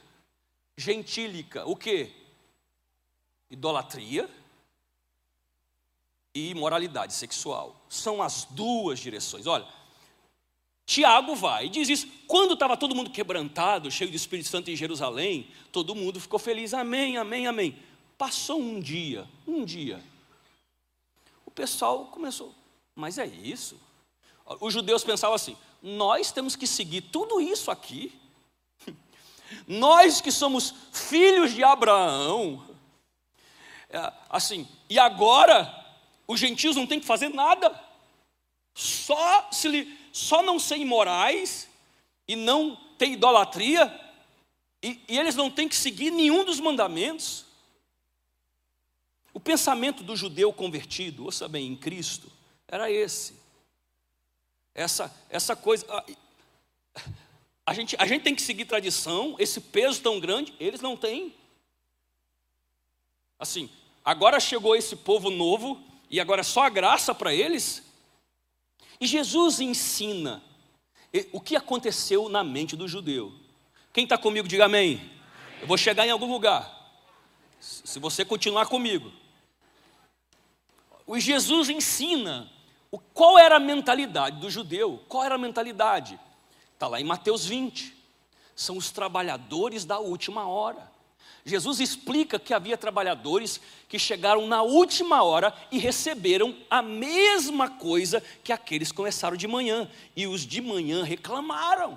Gentílica, 0.82 1.64
o 1.64 1.76
que? 1.76 2.10
Idolatria 3.48 4.28
e 6.34 6.50
imoralidade 6.50 7.12
sexual. 7.12 7.84
São 7.88 8.20
as 8.20 8.44
duas 8.44 8.98
direções. 8.98 9.46
Olha, 9.46 9.66
Tiago 10.84 11.36
vai 11.36 11.66
e 11.66 11.68
diz 11.68 11.88
isso. 11.88 12.08
Quando 12.26 12.54
estava 12.54 12.76
todo 12.76 12.94
mundo 12.94 13.10
quebrantado, 13.10 13.90
cheio 13.90 14.10
do 14.10 14.16
Espírito 14.16 14.48
Santo 14.48 14.70
em 14.70 14.76
Jerusalém, 14.76 15.48
todo 15.70 15.94
mundo 15.94 16.20
ficou 16.20 16.38
feliz. 16.38 16.74
Amém, 16.74 17.16
amém, 17.16 17.46
amém. 17.46 17.78
Passou 18.18 18.60
um 18.60 18.80
dia, 18.80 19.28
um 19.46 19.64
dia. 19.64 20.02
O 21.46 21.50
pessoal 21.50 22.06
começou, 22.06 22.54
mas 22.94 23.18
é 23.18 23.26
isso? 23.26 23.78
Os 24.60 24.72
judeus 24.72 25.04
pensavam 25.04 25.36
assim: 25.36 25.56
nós 25.82 26.32
temos 26.32 26.56
que 26.56 26.66
seguir 26.66 27.02
tudo 27.02 27.40
isso 27.40 27.70
aqui. 27.70 28.20
Nós 29.66 30.20
que 30.20 30.32
somos 30.32 30.74
filhos 30.92 31.54
de 31.54 31.62
Abraão, 31.62 32.64
é, 33.88 34.12
assim, 34.28 34.68
e 34.88 34.98
agora 34.98 35.72
os 36.26 36.40
gentios 36.40 36.76
não 36.76 36.86
têm 36.86 37.00
que 37.00 37.06
fazer 37.06 37.28
nada, 37.28 37.78
só 38.74 39.48
se 39.50 39.98
só 40.12 40.42
não 40.42 40.58
ser 40.58 40.76
imorais 40.76 41.68
e 42.28 42.36
não 42.36 42.76
ter 42.98 43.08
idolatria, 43.08 43.98
e, 44.82 45.00
e 45.08 45.18
eles 45.18 45.34
não 45.34 45.50
têm 45.50 45.68
que 45.68 45.76
seguir 45.76 46.10
nenhum 46.10 46.44
dos 46.44 46.60
mandamentos. 46.60 47.46
O 49.32 49.40
pensamento 49.40 50.02
do 50.02 50.14
judeu 50.14 50.52
convertido, 50.52 51.24
ouça 51.24 51.48
bem, 51.48 51.66
em 51.66 51.76
Cristo, 51.76 52.30
era 52.68 52.90
esse. 52.90 53.34
Essa, 54.74 55.14
essa 55.30 55.56
coisa. 55.56 55.86
A, 57.64 57.72
gente, 57.74 57.96
a 57.98 58.06
gente 58.06 58.22
tem 58.22 58.34
que 58.34 58.42
seguir 58.42 58.64
tradição, 58.64 59.36
esse 59.38 59.60
peso 59.60 60.02
tão 60.02 60.18
grande, 60.18 60.52
eles 60.58 60.80
não 60.80 60.96
têm. 60.96 61.34
Assim, 63.38 63.70
agora 64.04 64.40
chegou 64.40 64.74
esse 64.74 64.96
povo 64.96 65.30
novo, 65.30 65.80
e 66.10 66.20
agora 66.20 66.40
é 66.40 66.44
só 66.44 66.64
a 66.64 66.68
graça 66.68 67.14
para 67.14 67.34
eles. 67.34 67.82
E 69.00 69.06
Jesus 69.06 69.60
ensina 69.60 70.42
o 71.32 71.40
que 71.40 71.56
aconteceu 71.56 72.28
na 72.28 72.44
mente 72.44 72.76
do 72.76 72.86
judeu. 72.86 73.32
Quem 73.92 74.04
está 74.04 74.18
comigo, 74.18 74.48
diga 74.48 74.66
amém. 74.66 75.10
Eu 75.60 75.66
vou 75.66 75.78
chegar 75.78 76.06
em 76.06 76.10
algum 76.10 76.30
lugar. 76.30 76.70
Se 77.60 77.98
você 77.98 78.24
continuar 78.24 78.66
comigo. 78.66 79.12
O 81.06 81.18
Jesus 81.18 81.68
ensina 81.68 82.50
qual 83.14 83.38
era 83.38 83.56
a 83.56 83.60
mentalidade 83.60 84.38
do 84.40 84.50
judeu. 84.50 85.02
Qual 85.08 85.24
era 85.24 85.36
a 85.36 85.38
mentalidade? 85.38 86.18
Está 86.82 86.88
lá 86.88 87.00
em 87.00 87.04
Mateus 87.04 87.46
20. 87.46 87.96
São 88.56 88.76
os 88.76 88.90
trabalhadores 88.90 89.84
da 89.84 90.00
última 90.00 90.48
hora. 90.48 90.90
Jesus 91.44 91.78
explica 91.78 92.40
que 92.40 92.52
havia 92.52 92.76
trabalhadores 92.76 93.60
que 93.88 94.00
chegaram 94.00 94.48
na 94.48 94.62
última 94.62 95.22
hora 95.22 95.54
e 95.70 95.78
receberam 95.78 96.56
a 96.68 96.82
mesma 96.82 97.70
coisa 97.70 98.20
que 98.42 98.52
aqueles 98.52 98.90
que 98.90 98.96
começaram 98.96 99.36
de 99.36 99.46
manhã, 99.46 99.88
e 100.16 100.26
os 100.26 100.44
de 100.44 100.60
manhã 100.60 101.04
reclamaram. 101.04 101.96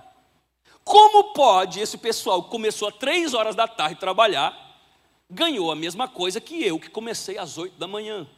Como 0.84 1.34
pode 1.34 1.80
esse 1.80 1.98
pessoal 1.98 2.44
que 2.44 2.52
começou 2.52 2.88
às 2.88 2.96
três 2.96 3.34
horas 3.34 3.56
da 3.56 3.68
tarde 3.68 4.00
trabalhar, 4.00 4.80
ganhou 5.28 5.72
a 5.72 5.76
mesma 5.76 6.08
coisa 6.08 6.40
que 6.40 6.64
eu, 6.64 6.80
que 6.80 6.92
comecei 6.92 7.40
às 7.40 7.58
oito 7.58 7.76
da 7.80 7.88
manhã? 7.88 8.30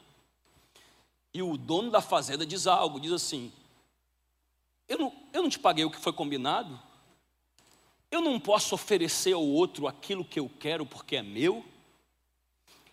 E 1.34 1.42
o 1.42 1.58
dono 1.58 1.92
da 1.92 2.00
fazenda 2.00 2.46
diz 2.46 2.68
algo, 2.68 3.02
diz 3.02 3.12
assim: 3.12 3.52
eu 4.88 4.98
não, 4.98 5.14
eu 5.34 5.42
não 5.44 5.50
te 5.50 5.60
paguei 5.60 5.84
o 5.86 5.92
que 5.92 6.00
foi 6.00 6.14
combinado? 6.14 6.80
Eu 8.10 8.22
não 8.22 8.40
posso 8.40 8.74
oferecer 8.74 9.34
ao 9.34 9.46
outro 9.46 9.88
aquilo 9.88 10.24
que 10.24 10.40
eu 10.40 10.50
quero 10.60 10.86
porque 10.86 11.18
é 11.18 11.22
meu. 11.22 11.66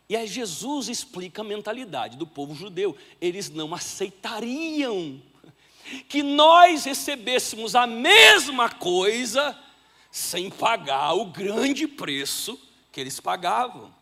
E 0.09 0.17
aí 0.17 0.27
Jesus 0.27 0.89
explica 0.89 1.43
a 1.43 1.45
mentalidade 1.45 2.17
do 2.17 2.27
povo 2.27 2.55
judeu. 2.55 2.97
Eles 3.21 3.49
não 3.49 3.75
aceitariam 3.75 5.23
que 6.09 6.23
nós 6.23 6.85
recebêssemos 6.85 7.75
a 7.75 7.87
mesma 7.87 8.69
coisa 8.69 9.59
sem 10.11 10.51
pagar 10.51 11.15
o 11.15 11.27
grande 11.27 11.87
preço 11.87 12.59
que 12.91 13.01
eles 13.01 13.21
pagavam. 13.21 13.95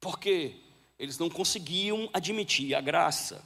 Porque 0.00 0.56
eles 0.98 1.18
não 1.18 1.28
conseguiam 1.28 2.08
admitir 2.12 2.74
a 2.74 2.80
graça. 2.80 3.44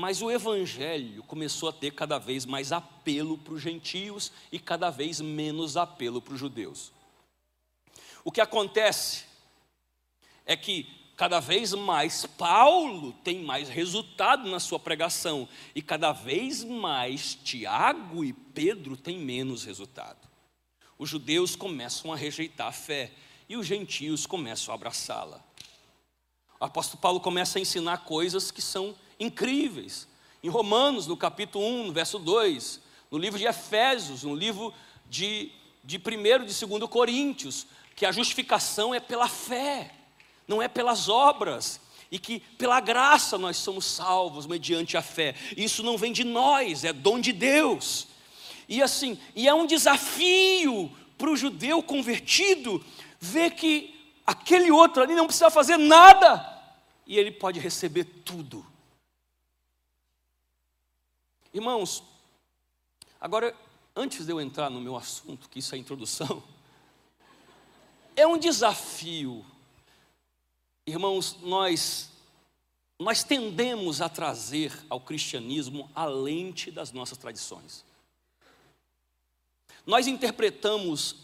Mas 0.00 0.22
o 0.22 0.30
evangelho 0.30 1.22
começou 1.24 1.68
a 1.68 1.72
ter 1.74 1.90
cada 1.90 2.18
vez 2.18 2.46
mais 2.46 2.72
apelo 2.72 3.36
para 3.36 3.52
os 3.52 3.60
gentios 3.60 4.32
e 4.50 4.58
cada 4.58 4.88
vez 4.88 5.20
menos 5.20 5.76
apelo 5.76 6.22
para 6.22 6.32
os 6.32 6.40
judeus. 6.40 6.90
O 8.24 8.32
que 8.32 8.40
acontece 8.40 9.26
é 10.46 10.56
que 10.56 10.86
cada 11.18 11.38
vez 11.38 11.74
mais 11.74 12.24
Paulo 12.24 13.12
tem 13.22 13.44
mais 13.44 13.68
resultado 13.68 14.48
na 14.48 14.58
sua 14.58 14.78
pregação 14.78 15.46
e 15.74 15.82
cada 15.82 16.12
vez 16.12 16.64
mais 16.64 17.34
Tiago 17.34 18.24
e 18.24 18.32
Pedro 18.32 18.96
têm 18.96 19.18
menos 19.18 19.66
resultado. 19.66 20.26
Os 20.96 21.10
judeus 21.10 21.54
começam 21.54 22.10
a 22.10 22.16
rejeitar 22.16 22.68
a 22.68 22.72
fé 22.72 23.12
e 23.46 23.54
os 23.54 23.66
gentios 23.66 24.24
começam 24.24 24.72
a 24.72 24.76
abraçá-la. 24.76 25.44
O 26.58 26.64
apóstolo 26.64 27.02
Paulo 27.02 27.20
começa 27.20 27.58
a 27.58 27.60
ensinar 27.60 27.98
coisas 27.98 28.50
que 28.50 28.62
são 28.62 28.96
incríveis. 29.20 30.08
Em 30.42 30.48
Romanos, 30.48 31.06
no 31.06 31.16
capítulo 31.16 31.64
1, 31.64 31.86
no 31.88 31.92
verso 31.92 32.18
2, 32.18 32.80
no 33.10 33.18
livro 33.18 33.38
de 33.38 33.44
Efésios, 33.44 34.24
no 34.24 34.34
livro 34.34 34.72
de, 35.08 35.52
de 35.84 35.98
1 35.98 36.00
e 36.42 36.46
de 36.46 36.66
2 36.66 36.90
Coríntios, 36.90 37.66
que 37.94 38.06
a 38.06 38.12
justificação 38.12 38.94
é 38.94 38.98
pela 38.98 39.28
fé, 39.28 39.92
não 40.48 40.62
é 40.62 40.66
pelas 40.66 41.08
obras, 41.08 41.80
e 42.10 42.18
que 42.18 42.40
pela 42.40 42.80
graça 42.80 43.38
nós 43.38 43.56
somos 43.58 43.84
salvos 43.84 44.46
mediante 44.46 44.96
a 44.96 45.02
fé. 45.02 45.34
Isso 45.56 45.82
não 45.82 45.98
vem 45.98 46.12
de 46.12 46.24
nós, 46.24 46.82
é 46.82 46.92
dom 46.92 47.20
de 47.20 47.32
Deus. 47.32 48.08
E 48.68 48.82
assim, 48.82 49.18
e 49.36 49.46
é 49.46 49.54
um 49.54 49.66
desafio 49.66 50.90
para 51.16 51.30
o 51.30 51.36
judeu 51.36 51.82
convertido 51.82 52.82
ver 53.20 53.50
que 53.52 53.94
aquele 54.26 54.70
outro 54.70 55.02
ali 55.02 55.14
não 55.14 55.26
precisa 55.26 55.50
fazer 55.50 55.76
nada 55.76 56.46
e 57.06 57.18
ele 57.18 57.30
pode 57.30 57.60
receber 57.60 58.04
tudo. 58.24 58.64
Irmãos, 61.52 62.02
agora, 63.20 63.56
antes 63.94 64.24
de 64.24 64.32
eu 64.32 64.40
entrar 64.40 64.70
no 64.70 64.80
meu 64.80 64.96
assunto, 64.96 65.48
que 65.48 65.58
isso 65.58 65.74
é 65.74 65.78
introdução, 65.78 66.42
é 68.14 68.26
um 68.26 68.38
desafio. 68.38 69.44
Irmãos, 70.86 71.38
nós 71.40 72.10
nós 73.00 73.24
tendemos 73.24 74.02
a 74.02 74.10
trazer 74.10 74.78
ao 74.90 75.00
cristianismo 75.00 75.90
a 75.94 76.04
lente 76.04 76.70
das 76.70 76.92
nossas 76.92 77.16
tradições. 77.16 77.82
Nós 79.86 80.06
interpretamos 80.06 81.16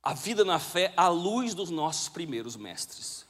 a 0.00 0.14
vida 0.14 0.44
na 0.44 0.60
fé 0.60 0.94
à 0.96 1.08
luz 1.08 1.52
dos 1.52 1.68
nossos 1.68 2.08
primeiros 2.08 2.54
mestres. 2.54 3.26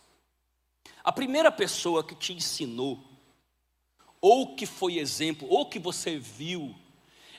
A 1.02 1.10
primeira 1.10 1.50
pessoa 1.50 2.04
que 2.04 2.14
te 2.14 2.34
ensinou, 2.34 3.02
ou 4.20 4.54
que 4.54 4.66
foi 4.66 4.98
exemplo, 4.98 5.48
ou 5.48 5.66
que 5.66 5.78
você 5.78 6.18
viu, 6.18 6.74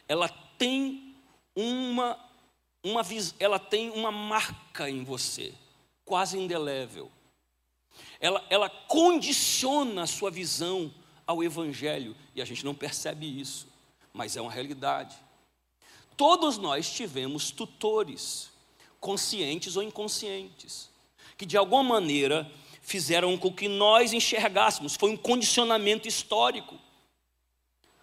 ela 0.08 0.28
tem 0.58 1.16
uma, 1.56 2.20
uma 2.84 3.02
ela 3.40 3.60
tem 3.60 3.90
uma 3.92 4.12
marca 4.12 4.90
em 4.90 5.04
você, 5.04 5.54
quase 6.04 6.38
indelével. 6.38 7.12
Ela, 8.20 8.46
ela 8.50 8.70
condiciona 8.70 10.04
a 10.04 10.08
sua 10.08 10.32
visão 10.32 10.94
ao 11.26 11.44
Evangelho, 11.44 12.16
e 12.36 12.42
a 12.42 12.46
gente 12.46 12.66
não 12.66 12.74
percebe 12.74 13.40
isso, 13.40 13.68
mas 14.14 14.36
é 14.36 14.42
uma 14.42 14.52
realidade. 14.52 15.16
Todos 16.18 16.58
nós 16.58 16.92
tivemos 16.92 17.52
tutores, 17.52 18.50
conscientes 19.00 19.76
ou 19.76 19.84
inconscientes, 19.84 20.90
que 21.38 21.46
de 21.46 21.58
alguma 21.58 21.84
maneira 21.84 22.52
fizeram 22.82 23.38
com 23.38 23.54
que 23.54 23.68
nós 23.68 24.12
enxergássemos, 24.12 24.96
foi 24.96 25.12
um 25.12 25.18
condicionamento 25.18 26.08
histórico. 26.08 26.78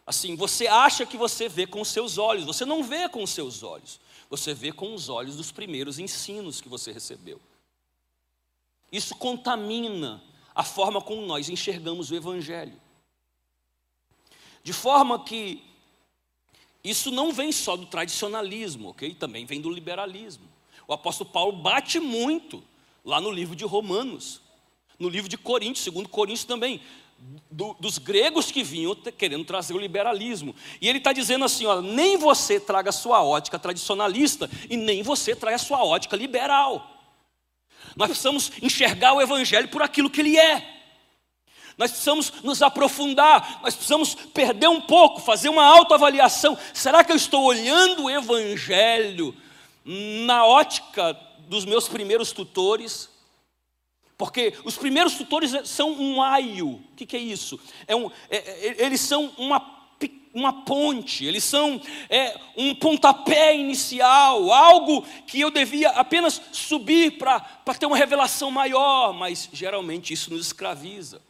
Assim, 0.06 0.36
você 0.36 0.66
acha 0.66 1.04
que 1.04 1.18
você 1.18 1.48
vê 1.48 1.66
com 1.66 1.82
os 1.82 1.88
seus 1.88 2.16
olhos, 2.16 2.44
você 2.44 2.64
não 2.64 2.82
vê 2.82 3.08
com 3.08 3.22
os 3.22 3.30
seus 3.30 3.62
olhos, 3.62 4.00
você 4.30 4.54
vê 4.54 4.72
com 4.72 4.94
os 4.94 5.08
olhos 5.08 5.36
dos 5.36 5.52
primeiros 5.52 5.98
ensinos 5.98 6.60
que 6.60 6.68
você 6.68 6.92
recebeu. 6.92 7.40
Isso 8.90 9.14
contamina 9.16 10.22
a 10.54 10.64
forma 10.64 11.02
como 11.02 11.22
nós 11.22 11.48
enxergamos 11.48 12.10
o 12.10 12.14
Evangelho. 12.14 12.80
De 14.62 14.72
forma 14.72 15.22
que 15.22 15.62
isso 16.82 17.10
não 17.10 17.32
vem 17.32 17.52
só 17.52 17.76
do 17.76 17.86
tradicionalismo, 17.86 18.90
ok? 18.90 19.14
Também 19.14 19.44
vem 19.44 19.60
do 19.60 19.70
liberalismo. 19.70 20.48
O 20.86 20.92
apóstolo 20.92 21.28
Paulo 21.28 21.52
bate 21.52 22.00
muito 22.00 22.64
lá 23.04 23.20
no 23.20 23.30
livro 23.30 23.54
de 23.54 23.64
Romanos, 23.64 24.40
no 24.98 25.08
livro 25.08 25.28
de 25.28 25.38
Coríntios, 25.38 25.84
segundo 25.84 26.08
Coríntios 26.08 26.44
também, 26.44 26.80
do, 27.50 27.74
dos 27.80 27.98
gregos 27.98 28.50
que 28.50 28.62
vinham 28.62 28.94
querendo 28.94 29.44
trazer 29.44 29.74
o 29.74 29.78
liberalismo. 29.78 30.54
E 30.80 30.88
ele 30.88 30.98
está 30.98 31.12
dizendo 31.12 31.44
assim: 31.44 31.66
ó, 31.66 31.80
nem 31.80 32.16
você 32.16 32.60
traga 32.60 32.90
a 32.90 32.92
sua 32.92 33.22
ótica 33.22 33.58
tradicionalista 33.58 34.50
e 34.68 34.76
nem 34.76 35.02
você 35.02 35.34
traga 35.34 35.56
a 35.56 35.60
sua 35.60 35.84
ótica 35.84 36.16
liberal. 36.16 36.94
Nós 37.96 38.08
precisamos 38.08 38.52
enxergar 38.62 39.14
o 39.14 39.20
Evangelho 39.20 39.68
por 39.68 39.82
aquilo 39.82 40.10
que 40.10 40.20
ele 40.20 40.38
é. 40.38 40.76
Nós 41.76 41.92
precisamos 41.92 42.32
nos 42.42 42.60
aprofundar, 42.60 43.60
nós 43.62 43.74
precisamos 43.74 44.14
perder 44.14 44.68
um 44.68 44.80
pouco, 44.80 45.20
fazer 45.20 45.48
uma 45.48 45.64
autoavaliação. 45.64 46.58
Será 46.74 47.04
que 47.04 47.12
eu 47.12 47.16
estou 47.16 47.44
olhando 47.44 48.04
o 48.04 48.10
Evangelho 48.10 49.34
na 49.84 50.44
ótica 50.44 51.16
dos 51.48 51.64
meus 51.64 51.88
primeiros 51.88 52.32
tutores? 52.32 53.08
Porque 54.18 54.52
os 54.64 54.76
primeiros 54.76 55.14
tutores 55.14 55.52
são 55.64 55.92
um 55.92 56.20
aio. 56.20 56.70
O 56.70 56.96
que, 56.96 57.06
que 57.06 57.16
é 57.16 57.20
isso? 57.20 57.58
É 57.86 57.94
um, 57.94 58.10
é, 58.28 58.36
é, 58.36 58.84
eles 58.84 59.00
são 59.00 59.32
uma, 59.38 59.86
uma 60.34 60.64
ponte, 60.64 61.24
eles 61.24 61.44
são 61.44 61.80
é, 62.10 62.36
um 62.56 62.74
pontapé 62.74 63.56
inicial, 63.56 64.52
algo 64.52 65.06
que 65.24 65.40
eu 65.40 65.52
devia 65.52 65.90
apenas 65.90 66.42
subir 66.50 67.16
para 67.16 67.40
ter 67.78 67.86
uma 67.86 67.96
revelação 67.96 68.50
maior, 68.50 69.12
mas 69.12 69.48
geralmente 69.52 70.12
isso 70.12 70.32
nos 70.32 70.46
escraviza. 70.46 71.22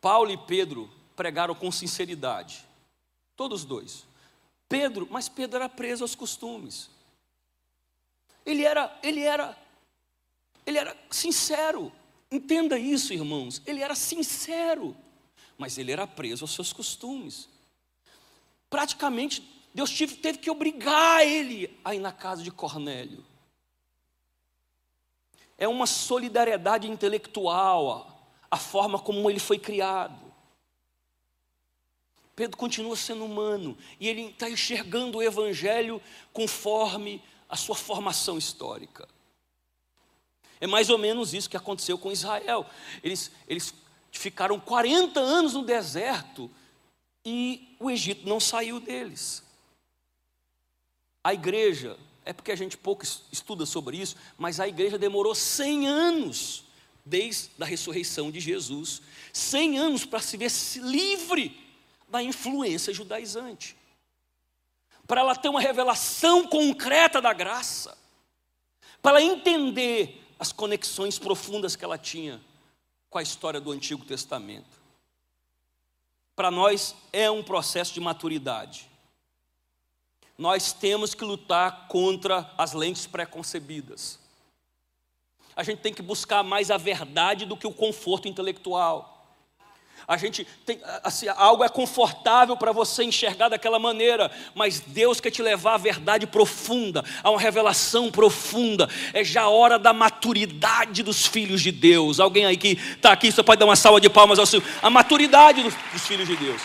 Paulo 0.00 0.30
e 0.30 0.38
Pedro 0.38 0.90
pregaram 1.14 1.54
com 1.54 1.70
sinceridade, 1.70 2.64
todos 3.36 3.62
dois. 3.62 4.06
Pedro, 4.66 5.06
mas 5.10 5.28
Pedro 5.28 5.56
era 5.56 5.68
preso 5.68 6.02
aos 6.02 6.14
costumes. 6.14 6.88
Ele 8.44 8.64
era, 8.64 8.98
ele 9.02 9.20
era, 9.20 9.56
ele 10.66 10.78
era 10.78 10.96
sincero. 11.10 11.92
Entenda 12.30 12.78
isso, 12.78 13.12
irmãos. 13.12 13.60
Ele 13.66 13.80
era 13.80 13.94
sincero, 13.94 14.96
mas 15.58 15.78
ele 15.78 15.92
era 15.92 16.06
preso 16.06 16.44
aos 16.44 16.54
seus 16.54 16.72
costumes. 16.72 17.48
Praticamente, 18.68 19.42
Deus 19.74 19.90
teve, 19.96 20.16
teve 20.16 20.38
que 20.38 20.50
obrigar 20.50 21.26
ele 21.26 21.78
a 21.84 21.94
ir 21.94 21.98
na 21.98 22.12
casa 22.12 22.42
de 22.42 22.50
Cornélio. 22.50 23.24
É 25.58 25.68
uma 25.68 25.86
solidariedade 25.86 26.88
intelectual, 26.88 27.90
a, 28.50 28.56
a 28.56 28.56
forma 28.56 28.98
como 28.98 29.28
ele 29.28 29.40
foi 29.40 29.58
criado. 29.58 30.30
Pedro 32.34 32.56
continua 32.56 32.96
sendo 32.96 33.24
humano 33.24 33.76
e 33.98 34.08
ele 34.08 34.22
está 34.22 34.48
enxergando 34.48 35.18
o 35.18 35.22
Evangelho 35.22 36.00
conforme 36.32 37.22
a 37.50 37.56
sua 37.56 37.74
formação 37.74 38.38
histórica. 38.38 39.08
É 40.60 40.66
mais 40.66 40.88
ou 40.88 40.96
menos 40.96 41.34
isso 41.34 41.50
que 41.50 41.56
aconteceu 41.56 41.98
com 41.98 42.12
Israel. 42.12 42.64
Eles, 43.02 43.30
eles 43.48 43.74
ficaram 44.12 44.60
40 44.60 45.18
anos 45.18 45.54
no 45.54 45.64
deserto 45.64 46.48
e 47.24 47.76
o 47.80 47.90
Egito 47.90 48.28
não 48.28 48.38
saiu 48.38 48.78
deles. 48.78 49.42
A 51.24 51.34
igreja, 51.34 51.98
é 52.24 52.32
porque 52.32 52.52
a 52.52 52.56
gente 52.56 52.76
pouco 52.78 53.04
estuda 53.32 53.66
sobre 53.66 53.96
isso, 53.96 54.16
mas 54.38 54.60
a 54.60 54.68
igreja 54.68 54.96
demorou 54.96 55.34
100 55.34 55.88
anos 55.88 56.64
desde 57.04 57.50
a 57.58 57.64
ressurreição 57.64 58.30
de 58.30 58.38
Jesus 58.38 59.02
100 59.32 59.78
anos 59.78 60.04
para 60.04 60.20
se 60.20 60.36
ver 60.36 60.50
livre 60.76 61.58
da 62.08 62.22
influência 62.22 62.92
judaizante 62.92 63.76
para 65.10 65.22
ela 65.22 65.34
ter 65.34 65.48
uma 65.48 65.60
revelação 65.60 66.46
concreta 66.46 67.20
da 67.20 67.32
graça, 67.32 67.98
para 69.02 69.18
ela 69.18 69.22
entender 69.22 70.24
as 70.38 70.52
conexões 70.52 71.18
profundas 71.18 71.74
que 71.74 71.84
ela 71.84 71.98
tinha 71.98 72.40
com 73.08 73.18
a 73.18 73.22
história 73.22 73.60
do 73.60 73.72
Antigo 73.72 74.04
Testamento. 74.04 74.80
Para 76.36 76.48
nós 76.48 76.94
é 77.12 77.28
um 77.28 77.42
processo 77.42 77.92
de 77.92 77.98
maturidade. 77.98 78.88
Nós 80.38 80.72
temos 80.72 81.12
que 81.12 81.24
lutar 81.24 81.88
contra 81.88 82.48
as 82.56 82.72
lentes 82.72 83.04
preconcebidas. 83.04 84.16
A 85.56 85.64
gente 85.64 85.80
tem 85.80 85.92
que 85.92 86.02
buscar 86.02 86.44
mais 86.44 86.70
a 86.70 86.76
verdade 86.76 87.46
do 87.46 87.56
que 87.56 87.66
o 87.66 87.74
conforto 87.74 88.28
intelectual. 88.28 89.19
A 90.10 90.16
gente 90.16 90.44
tem, 90.66 90.80
assim, 91.04 91.28
algo 91.28 91.62
é 91.62 91.68
confortável 91.68 92.56
para 92.56 92.72
você 92.72 93.04
enxergar 93.04 93.48
daquela 93.48 93.78
maneira, 93.78 94.28
mas 94.56 94.80
Deus 94.80 95.20
quer 95.20 95.30
te 95.30 95.40
levar 95.40 95.74
à 95.74 95.78
verdade 95.78 96.26
profunda, 96.26 97.04
a 97.22 97.30
uma 97.30 97.38
revelação 97.38 98.10
profunda. 98.10 98.88
É 99.14 99.22
já 99.22 99.42
a 99.42 99.48
hora 99.48 99.78
da 99.78 99.92
maturidade 99.92 101.04
dos 101.04 101.24
filhos 101.26 101.62
de 101.62 101.70
Deus. 101.70 102.18
Alguém 102.18 102.44
aí 102.44 102.56
que 102.56 102.70
está 102.70 103.12
aqui, 103.12 103.30
você 103.30 103.40
pode 103.40 103.60
dar 103.60 103.66
uma 103.66 103.76
salva 103.76 104.00
de 104.00 104.10
palmas 104.10 104.40
ao 104.40 104.46
Senhor. 104.46 104.64
A 104.82 104.90
maturidade 104.90 105.62
dos, 105.62 105.74
dos 105.92 106.04
filhos 106.04 106.26
de 106.26 106.34
Deus. 106.34 106.60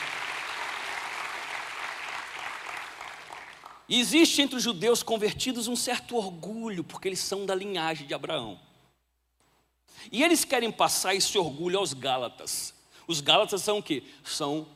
E 3.87 3.99
existe 3.99 4.41
entre 4.41 4.57
os 4.57 4.63
judeus 4.63 5.03
convertidos 5.03 5.67
um 5.67 5.75
certo 5.75 6.17
orgulho, 6.17 6.83
porque 6.83 7.07
eles 7.07 7.19
são 7.19 7.45
da 7.45 7.53
linhagem 7.53 8.07
de 8.07 8.13
Abraão. 8.15 8.59
E 10.11 10.23
eles 10.23 10.43
querem 10.43 10.71
passar 10.71 11.13
esse 11.13 11.37
orgulho 11.37 11.77
aos 11.77 11.93
Gálatas. 11.93 12.74
Os 13.07 13.21
Gálatas 13.21 13.61
são 13.61 13.79
o 13.79 13.83
quê? 13.83 14.03
São 14.23 14.67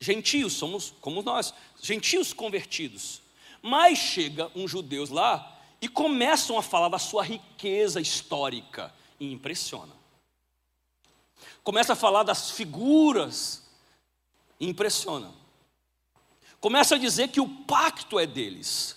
gentios, 0.00 0.54
somos 0.54 0.92
como 1.00 1.22
nós, 1.22 1.54
gentios 1.80 2.32
convertidos. 2.32 3.22
Mas 3.62 3.98
chega 3.98 4.50
um 4.54 4.66
judeus 4.66 5.10
lá 5.10 5.60
e 5.80 5.88
começam 5.88 6.58
a 6.58 6.62
falar 6.62 6.88
da 6.88 6.98
sua 6.98 7.22
riqueza 7.22 8.00
histórica 8.00 8.92
e 9.18 9.32
impressiona. 9.32 9.92
Começa 11.62 11.92
a 11.92 11.96
falar 11.96 12.24
das 12.24 12.50
figuras 12.50 13.62
e 14.58 14.68
impressiona. 14.68 15.32
Começa 16.60 16.94
a 16.94 16.98
dizer 16.98 17.28
que 17.28 17.40
o 17.40 17.48
pacto 17.48 18.18
é 18.18 18.26
deles. 18.26 18.96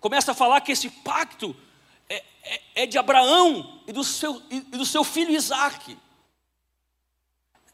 Começa 0.00 0.32
a 0.32 0.34
falar 0.34 0.60
que 0.60 0.72
esse 0.72 0.88
pacto 0.88 1.54
é, 2.08 2.24
é, 2.42 2.62
é 2.82 2.86
de 2.86 2.98
Abraão 2.98 3.82
e 3.86 3.92
do 3.92 4.04
seu, 4.04 4.42
e 4.50 4.60
do 4.60 4.86
seu 4.86 5.04
filho 5.04 5.32
Isaac. 5.32 5.98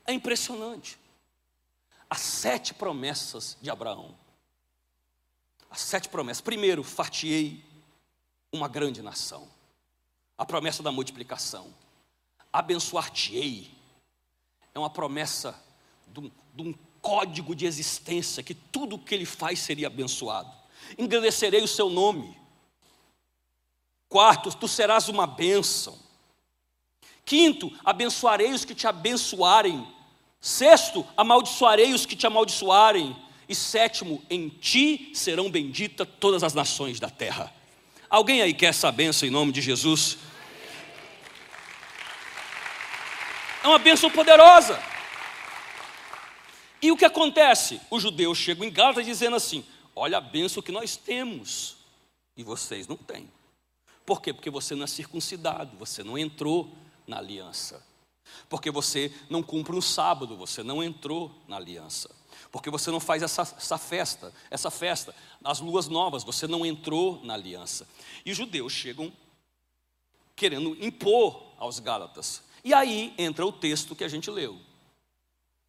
É 0.07 0.13
impressionante. 0.13 0.99
As 2.09 2.21
sete 2.21 2.75
promessas 2.75 3.57
de 3.61 3.71
Abraão. 3.71 4.15
As 5.71 5.81
sete 5.81 6.09
promessas. 6.09 6.41
Primeiro, 6.41 6.83
fartiei 6.83 7.65
uma 8.53 8.69
grande 8.69 9.03
nação. 9.03 9.49
A 10.37 10.45
promessa 10.45 10.83
da 10.83 10.93
multiplicação. 10.93 11.73
Abençoar-te-ei. 12.53 13.73
É 14.75 14.79
uma 14.79 14.91
promessa 14.91 15.61
de 16.09 16.21
um, 16.21 16.31
de 16.55 16.63
um 16.63 16.75
código 17.01 17.55
de 17.55 17.67
existência 17.67 18.43
que 18.43 18.55
tudo 18.55 18.97
o 18.97 18.99
que 18.99 19.15
ele 19.15 19.27
faz 19.27 19.59
seria 19.61 19.89
abençoado. 19.89 20.51
Engrandecerei 20.99 21.63
o 21.63 21.69
seu 21.69 21.91
nome. 21.91 22.37
Quarto, 24.09 24.55
tu 24.57 24.69
serás 24.69 25.09
uma 25.09 25.27
bênção. 25.27 25.99
Quinto, 27.25 27.73
abençoarei 27.85 28.53
os 28.53 28.65
que 28.65 28.75
te 28.75 28.87
abençoarem. 28.87 29.94
Sexto, 30.45 31.07
amaldiçoarei 31.17 31.95
os 31.95 32.05
que 32.05 32.15
te 32.15 32.27
amaldiçoarem. 32.27 33.17
E 33.49 33.55
sétimo, 33.55 34.23
em 34.29 34.51
ti 34.51 35.11
serão 35.15 35.51
benditas 35.51 36.07
todas 36.21 36.43
as 36.43 36.53
nações 36.53 37.01
da 37.01 37.09
terra. 37.09 37.51
Alguém 38.11 38.43
aí 38.43 38.53
quer 38.53 38.67
essa 38.67 38.93
benção 38.93 39.27
em 39.27 39.33
nome 39.33 39.53
de 39.53 39.63
Jesus? 39.63 40.19
É 43.63 43.69
uma 43.69 43.79
bênção 43.79 44.11
poderosa. 44.11 44.79
E 46.83 46.93
o 46.93 46.97
que 46.99 47.07
acontece? 47.07 47.81
Os 47.91 48.03
judeus 48.03 48.37
chegam 48.37 48.67
em 48.67 48.71
Gálatas 48.71 49.07
dizendo 49.07 49.37
assim: 49.37 49.65
Olha 49.97 50.19
a 50.19 50.21
bênção 50.21 50.63
que 50.63 50.71
nós 50.71 50.95
temos, 50.95 51.79
e 52.37 52.45
vocês 52.45 52.87
não 52.87 52.99
têm. 52.99 53.31
Por 54.05 54.21
quê? 54.21 54.35
Porque 54.35 54.51
você 54.51 54.75
não 54.75 54.85
é 54.85 54.89
circuncidado, 54.89 55.75
você 55.79 56.05
não 56.05 56.19
entrou 56.19 56.71
na 57.07 57.17
aliança. 57.17 57.94
Porque 58.49 58.71
você 58.71 59.13
não 59.29 59.43
cumpre 59.43 59.75
um 59.75 59.81
sábado, 59.81 60.37
você 60.37 60.63
não 60.63 60.83
entrou 60.83 61.31
na 61.47 61.57
aliança. 61.57 62.11
Porque 62.51 62.71
você 62.71 62.91
não 62.91 63.01
faz 63.01 63.23
essa, 63.23 63.43
essa 63.43 63.79
festa, 63.79 64.33
essa 64.51 64.71
festa, 64.71 65.15
as 65.43 65.61
luas 65.61 65.89
novas, 65.89 66.25
você 66.25 66.47
não 66.47 66.65
entrou 66.65 67.21
na 67.25 67.35
aliança. 67.35 67.87
E 68.25 68.31
os 68.31 68.37
judeus 68.37 68.73
chegam 68.73 69.13
querendo 70.37 70.77
impor 70.85 71.43
aos 71.59 71.79
Gálatas. 71.79 72.43
E 72.63 72.73
aí 72.73 73.15
entra 73.19 73.45
o 73.45 73.53
texto 73.53 73.95
que 73.95 74.05
a 74.05 74.09
gente 74.09 74.31
leu. 74.31 74.59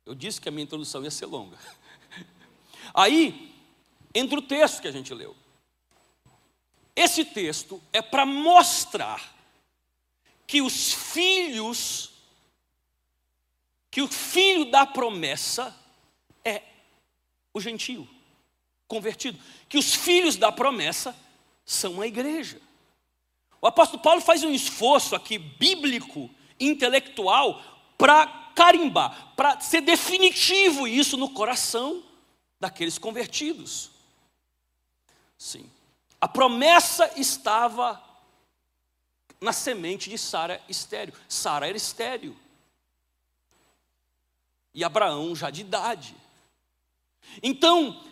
Eu 0.05 0.13
disse 0.13 0.39
que 0.39 0.47
a 0.47 0.51
minha 0.51 0.63
introdução 0.63 1.03
ia 1.03 1.11
ser 1.11 1.25
longa. 1.25 1.57
Aí 2.93 3.53
entra 4.13 4.37
o 4.37 4.41
texto 4.41 4.81
que 4.81 4.87
a 4.87 4.91
gente 4.91 5.11
leu. 5.13 5.35
Esse 6.95 7.25
texto 7.25 7.81
é 7.91 8.01
para 8.01 8.25
mostrar 8.25 9.35
que 10.47 10.61
os 10.61 10.93
filhos, 10.93 12.11
que 13.95 14.01
o 14.01 14.09
filho 14.09 14.65
da 14.65 14.85
promessa 14.85 15.73
é 16.43 16.61
o 17.53 17.61
gentio, 17.61 18.05
convertido. 18.89 19.39
Que 19.69 19.77
os 19.77 19.95
filhos 19.95 20.35
da 20.35 20.51
promessa 20.51 21.15
são 21.65 22.01
a 22.01 22.05
igreja. 22.05 22.61
O 23.61 23.67
apóstolo 23.67 24.03
Paulo 24.03 24.19
faz 24.19 24.43
um 24.43 24.51
esforço 24.51 25.15
aqui 25.15 25.37
bíblico, 25.37 26.29
intelectual, 26.59 27.63
para 27.97 28.51
carimbar, 28.53 29.33
para 29.33 29.61
ser 29.61 29.79
definitivo 29.79 30.85
isso 30.85 31.15
no 31.15 31.29
coração 31.29 32.03
daqueles 32.59 32.97
convertidos. 32.97 33.91
Sim. 35.37 35.71
A 36.19 36.27
promessa 36.27 37.13
estava 37.15 38.03
na 39.39 39.53
semente 39.53 40.09
de 40.09 40.17
Sara 40.17 40.61
estéreo. 40.67 41.13
Sara 41.29 41.69
era 41.69 41.77
estéreo. 41.77 42.37
E 44.75 44.83
Abraão 44.83 45.35
já 45.35 45.49
de 45.49 45.61
idade. 45.61 46.15
Então, 47.41 48.03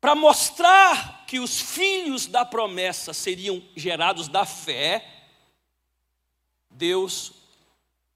para 0.00 0.14
mostrar 0.14 1.24
que 1.26 1.38
os 1.38 1.60
filhos 1.60 2.26
da 2.26 2.44
promessa 2.44 3.12
seriam 3.12 3.62
gerados 3.76 4.26
da 4.26 4.44
fé, 4.44 5.06
Deus 6.70 7.32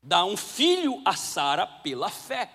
dá 0.03 0.25
um 0.25 0.37
filho 0.37 1.01
a 1.05 1.15
Sara 1.15 1.67
pela 1.67 2.09
fé. 2.09 2.51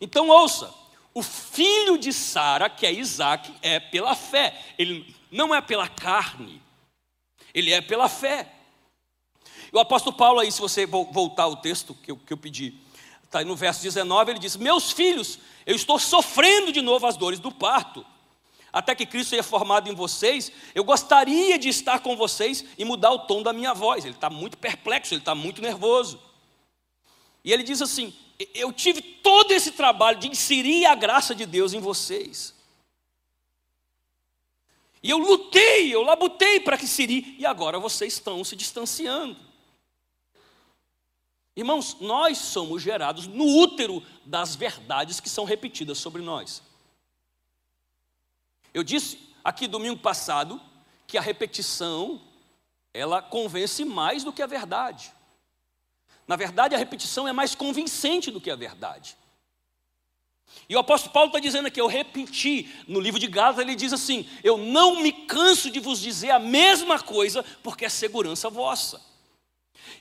Então 0.00 0.28
ouça, 0.28 0.72
o 1.12 1.22
filho 1.22 1.96
de 1.98 2.12
Sara, 2.12 2.68
que 2.68 2.86
é 2.86 2.92
Isaac, 2.92 3.54
é 3.62 3.78
pela 3.78 4.14
fé. 4.14 4.58
Ele 4.78 5.14
não 5.30 5.54
é 5.54 5.60
pela 5.60 5.88
carne, 5.88 6.62
ele 7.52 7.72
é 7.72 7.80
pela 7.80 8.08
fé. 8.08 8.50
O 9.72 9.78
apóstolo 9.78 10.16
Paulo, 10.16 10.40
aí, 10.40 10.52
se 10.52 10.60
você 10.60 10.86
voltar 10.86 11.44
ao 11.44 11.56
texto 11.56 11.94
que 11.94 12.10
eu, 12.10 12.16
que 12.16 12.32
eu 12.32 12.36
pedi, 12.36 12.78
aí 13.38 13.44
no 13.44 13.56
verso 13.56 13.82
19, 13.82 14.32
ele 14.32 14.38
diz: 14.38 14.56
Meus 14.56 14.90
filhos, 14.90 15.38
eu 15.66 15.74
estou 15.74 15.98
sofrendo 15.98 16.72
de 16.72 16.80
novo 16.80 17.06
as 17.06 17.16
dores 17.16 17.38
do 17.38 17.50
parto. 17.50 18.04
Até 18.72 18.94
que 18.94 19.06
Cristo 19.06 19.30
seja 19.30 19.42
formado 19.42 19.88
em 19.88 19.94
vocês, 19.94 20.50
eu 20.74 20.82
gostaria 20.82 21.56
de 21.58 21.68
estar 21.68 22.00
com 22.00 22.16
vocês 22.16 22.64
e 22.76 22.84
mudar 22.84 23.12
o 23.12 23.20
tom 23.20 23.40
da 23.40 23.52
minha 23.52 23.72
voz. 23.72 24.04
Ele 24.04 24.14
está 24.14 24.28
muito 24.28 24.58
perplexo, 24.58 25.14
ele 25.14 25.20
está 25.20 25.34
muito 25.34 25.62
nervoso. 25.62 26.20
E 27.44 27.52
ele 27.52 27.62
diz 27.62 27.80
assim: 27.80 28.12
Eu 28.52 28.72
tive 28.72 29.00
todo 29.00 29.52
esse 29.52 29.72
trabalho 29.72 30.18
de 30.18 30.28
inserir 30.28 30.86
a 30.86 30.94
graça 30.94 31.34
de 31.34 31.46
Deus 31.46 31.72
em 31.72 31.78
vocês. 31.78 32.54
E 35.04 35.10
eu 35.10 35.18
lutei, 35.18 35.94
eu 35.94 36.02
labutei 36.02 36.58
para 36.60 36.78
que 36.78 36.86
Siri, 36.86 37.36
e 37.38 37.44
agora 37.44 37.78
vocês 37.78 38.14
estão 38.14 38.42
se 38.42 38.56
distanciando. 38.56 39.36
Irmãos, 41.56 41.96
nós 42.00 42.38
somos 42.38 42.82
gerados 42.82 43.26
no 43.26 43.44
útero 43.44 44.02
das 44.24 44.56
verdades 44.56 45.20
que 45.20 45.28
são 45.28 45.44
repetidas 45.44 45.98
sobre 45.98 46.20
nós. 46.20 46.62
Eu 48.72 48.82
disse 48.82 49.18
aqui 49.44 49.68
domingo 49.68 50.00
passado 50.00 50.60
que 51.06 51.16
a 51.16 51.20
repetição 51.20 52.20
ela 52.92 53.22
convence 53.22 53.84
mais 53.84 54.24
do 54.24 54.32
que 54.32 54.42
a 54.42 54.46
verdade. 54.46 55.12
Na 56.26 56.36
verdade, 56.36 56.74
a 56.74 56.78
repetição 56.78 57.28
é 57.28 57.32
mais 57.32 57.54
convincente 57.54 58.30
do 58.30 58.40
que 58.40 58.50
a 58.50 58.56
verdade. 58.56 59.16
E 60.68 60.74
o 60.74 60.78
apóstolo 60.78 61.12
Paulo 61.12 61.28
está 61.28 61.38
dizendo 61.38 61.66
aqui, 61.66 61.80
eu 61.80 61.86
repeti, 61.86 62.72
no 62.88 63.00
livro 63.00 63.20
de 63.20 63.26
Gálatas 63.26 63.62
ele 63.62 63.74
diz 63.74 63.92
assim: 63.92 64.28
Eu 64.42 64.56
não 64.56 65.02
me 65.02 65.12
canso 65.12 65.70
de 65.70 65.80
vos 65.80 66.00
dizer 66.00 66.30
a 66.30 66.38
mesma 66.38 67.00
coisa, 67.00 67.44
porque 67.62 67.84
é 67.84 67.88
segurança 67.88 68.48
vossa. 68.48 69.00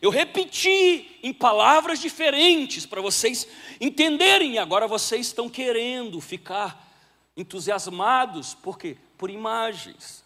Eu 0.03 0.09
repeti 0.09 1.17
em 1.23 1.31
palavras 1.31 1.97
diferentes 1.97 2.85
para 2.85 2.99
vocês 2.99 3.47
entenderem, 3.79 4.55
e 4.55 4.57
agora 4.57 4.85
vocês 4.85 5.27
estão 5.27 5.47
querendo 5.47 6.19
ficar 6.19 6.91
entusiasmados, 7.37 8.53
por 8.53 8.77
quê? 8.77 8.97
Por 9.17 9.29
imagens. 9.29 10.21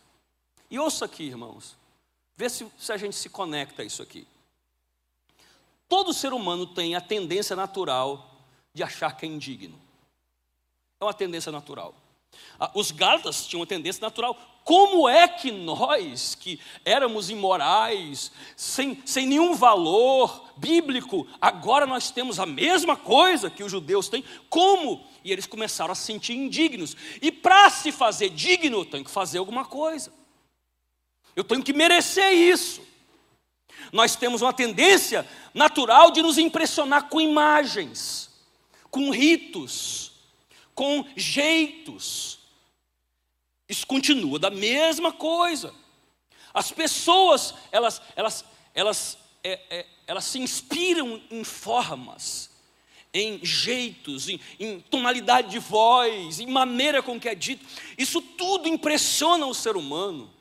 E 0.71 0.79
ouça 0.79 1.05
aqui, 1.05 1.25
irmãos, 1.25 1.77
vê 2.35 2.49
se, 2.49 2.65
se 2.75 2.91
a 2.91 2.97
gente 2.97 3.15
se 3.15 3.29
conecta 3.29 3.83
a 3.83 3.85
isso 3.85 4.01
aqui. 4.01 4.27
Todo 5.87 6.11
ser 6.11 6.33
humano 6.33 6.65
tem 6.65 6.95
a 6.95 6.99
tendência 6.99 7.55
natural 7.55 8.35
de 8.73 8.81
achar 8.81 9.15
que 9.15 9.27
é 9.27 9.29
indigno. 9.29 9.79
É 10.99 11.05
uma 11.05 11.13
tendência 11.13 11.51
natural. 11.51 11.93
Ah, 12.59 12.71
os 12.73 12.91
Gálatas 12.91 13.45
tinham 13.45 13.61
uma 13.61 13.67
tendência 13.67 14.01
natural. 14.01 14.37
Como 14.63 15.07
é 15.07 15.27
que 15.27 15.49
nós, 15.49 16.35
que 16.35 16.59
éramos 16.83 17.29
imorais, 17.29 18.31
sem, 18.55 19.01
sem 19.05 19.25
nenhum 19.25 19.53
valor 19.53 20.51
bíblico, 20.57 21.25
agora 21.39 21.85
nós 21.85 22.11
temos 22.11 22.37
a 22.39 22.45
mesma 22.45 22.97
coisa 22.97 23.49
que 23.49 23.63
os 23.63 23.71
judeus 23.71 24.09
têm? 24.09 24.25
Como? 24.49 25.05
E 25.23 25.31
eles 25.31 25.45
começaram 25.45 25.91
a 25.91 25.95
se 25.95 26.03
sentir 26.03 26.33
indignos. 26.33 26.97
E 27.21 27.31
para 27.31 27.69
se 27.69 27.91
fazer 27.91 28.29
digno, 28.29 28.79
eu 28.79 28.85
tenho 28.85 29.05
que 29.05 29.11
fazer 29.11 29.37
alguma 29.37 29.63
coisa. 29.63 30.11
Eu 31.35 31.43
tenho 31.43 31.63
que 31.63 31.71
merecer 31.71 32.33
isso. 32.33 32.81
Nós 33.93 34.15
temos 34.15 34.41
uma 34.41 34.51
tendência 34.51 35.25
natural 35.53 36.11
de 36.11 36.21
nos 36.21 36.37
impressionar 36.37 37.07
com 37.09 37.21
imagens, 37.21 38.29
com 38.91 39.11
ritos, 39.11 40.06
com 40.77 41.03
jeitos. 41.15 42.37
Isso 43.67 43.87
continua 43.87 44.37
da 44.37 44.51
mesma 44.51 45.11
coisa. 45.11 45.73
As 46.53 46.71
pessoas, 46.71 47.55
elas, 47.71 47.99
elas, 48.15 48.45
elas, 48.75 49.17
é, 49.43 49.59
é, 49.71 49.85
elas 50.05 50.25
se 50.25 50.37
inspiram 50.37 51.19
em 51.31 51.43
formas, 51.43 52.51
em 53.11 53.43
jeitos, 53.43 54.29
em, 54.29 54.39
em, 54.59 54.79
tonalidade 54.79 55.49
de 55.49 55.57
voz, 55.57 56.39
em 56.39 56.45
maneira 56.45 57.01
com 57.01 57.19
que 57.19 57.27
é 57.27 57.33
dito. 57.33 57.65
Isso 57.97 58.21
tudo 58.21 58.67
impressiona 58.67 59.47
o 59.47 59.55
ser 59.55 59.75
humano. 59.75 60.31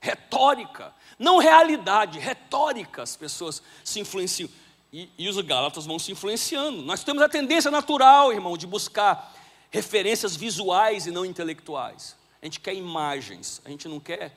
Retórica, 0.00 0.92
não 1.16 1.38
realidade, 1.38 2.18
retórica, 2.18 3.04
as 3.04 3.16
pessoas 3.16 3.62
se 3.84 4.00
influenciam. 4.00 4.50
E, 4.92 5.08
e 5.16 5.28
os 5.28 5.40
gálatas 5.40 5.86
vão 5.86 5.98
se 5.98 6.10
influenciando. 6.10 6.82
Nós 6.82 7.04
temos 7.04 7.22
a 7.22 7.28
tendência 7.28 7.70
natural, 7.70 8.32
irmão, 8.32 8.56
de 8.56 8.66
buscar 8.66 9.33
referências 9.74 10.36
visuais 10.36 11.04
e 11.04 11.10
não 11.10 11.26
intelectuais. 11.26 12.16
A 12.40 12.46
gente 12.46 12.60
quer 12.60 12.74
imagens, 12.74 13.60
a 13.64 13.70
gente 13.70 13.88
não 13.88 13.98
quer 13.98 14.32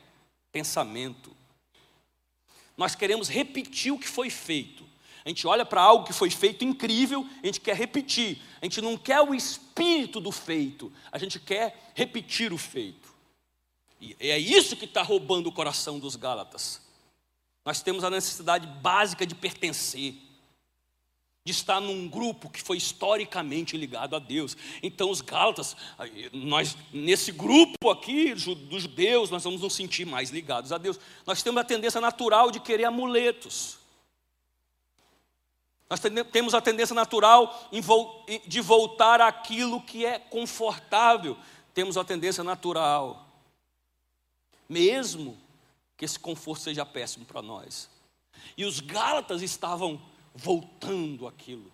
pensamento. 0.51 1.31
Nós 2.75 2.95
queremos 2.95 3.29
repetir 3.29 3.93
o 3.93 3.99
que 3.99 4.07
foi 4.07 4.31
feito. 4.31 4.83
A 5.23 5.29
gente 5.29 5.45
olha 5.45 5.63
para 5.63 5.79
algo 5.79 6.05
que 6.05 6.13
foi 6.13 6.31
feito 6.31 6.65
incrível, 6.65 7.23
a 7.43 7.45
gente 7.45 7.61
quer 7.61 7.75
repetir. 7.75 8.41
A 8.59 8.65
gente 8.65 8.81
não 8.81 8.97
quer 8.97 9.21
o 9.21 9.35
espírito 9.35 10.19
do 10.19 10.31
feito, 10.31 10.91
a 11.11 11.19
gente 11.19 11.39
quer 11.39 11.91
repetir 11.93 12.51
o 12.51 12.57
feito. 12.57 13.13
E 14.01 14.15
é 14.19 14.39
isso 14.39 14.75
que 14.75 14.85
está 14.85 15.03
roubando 15.03 15.49
o 15.49 15.51
coração 15.51 15.99
dos 15.99 16.15
Gálatas. 16.15 16.81
Nós 17.63 17.83
temos 17.83 18.03
a 18.03 18.09
necessidade 18.09 18.65
básica 18.65 19.23
de 19.23 19.35
pertencer, 19.35 20.15
de 21.47 21.53
estar 21.53 21.79
num 21.79 22.09
grupo 22.09 22.49
que 22.49 22.61
foi 22.61 22.75
historicamente 22.75 23.77
ligado 23.77 24.17
a 24.17 24.19
Deus. 24.19 24.57
Então, 24.83 25.09
os 25.09 25.21
Gálatas, 25.21 25.77
nós, 26.33 26.75
nesse 26.91 27.31
grupo 27.31 27.89
aqui 27.89 28.33
dos 28.33 28.83
judeus, 28.83 29.29
nós 29.29 29.45
vamos 29.45 29.61
nos 29.61 29.73
sentir 29.73 30.05
mais 30.05 30.29
ligados 30.29 30.73
a 30.73 30.77
Deus. 30.77 30.99
Nós 31.25 31.41
temos 31.41 31.61
a 31.61 31.63
tendência 31.63 32.01
natural 32.01 32.51
de 32.51 32.59
querer 32.59 32.83
amuletos. 32.83 33.77
Nós 35.89 36.01
temos 36.33 36.53
a 36.53 36.59
tendência 36.59 36.93
natural 36.93 37.69
de 38.45 38.59
voltar 38.59 39.21
àquilo 39.21 39.81
que 39.81 40.05
é 40.05 40.19
confortável. 40.19 41.37
Temos 41.73 41.95
a 41.95 42.03
tendência 42.03 42.43
natural, 42.43 43.25
mesmo 44.67 45.37
que 45.95 46.03
esse 46.03 46.19
conforto 46.19 46.63
seja 46.63 46.85
péssimo 46.85 47.23
para 47.23 47.41
nós. 47.41 47.89
E 48.57 48.65
os 48.65 48.81
Gálatas 48.81 49.41
estavam 49.41 50.01
voltando 50.37 51.27
aquilo. 51.27 51.71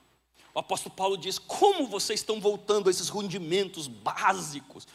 O 0.54 0.60
apóstolo 0.60 0.96
Paulo 0.96 1.18
diz: 1.18 1.38
Como 1.38 1.88
vocês 1.88 2.20
estão 2.20 2.40
voltando 2.40 2.88
a 2.88 2.92
esses 2.92 3.10
rudimentos 3.10 3.88
básicos? 3.88 4.88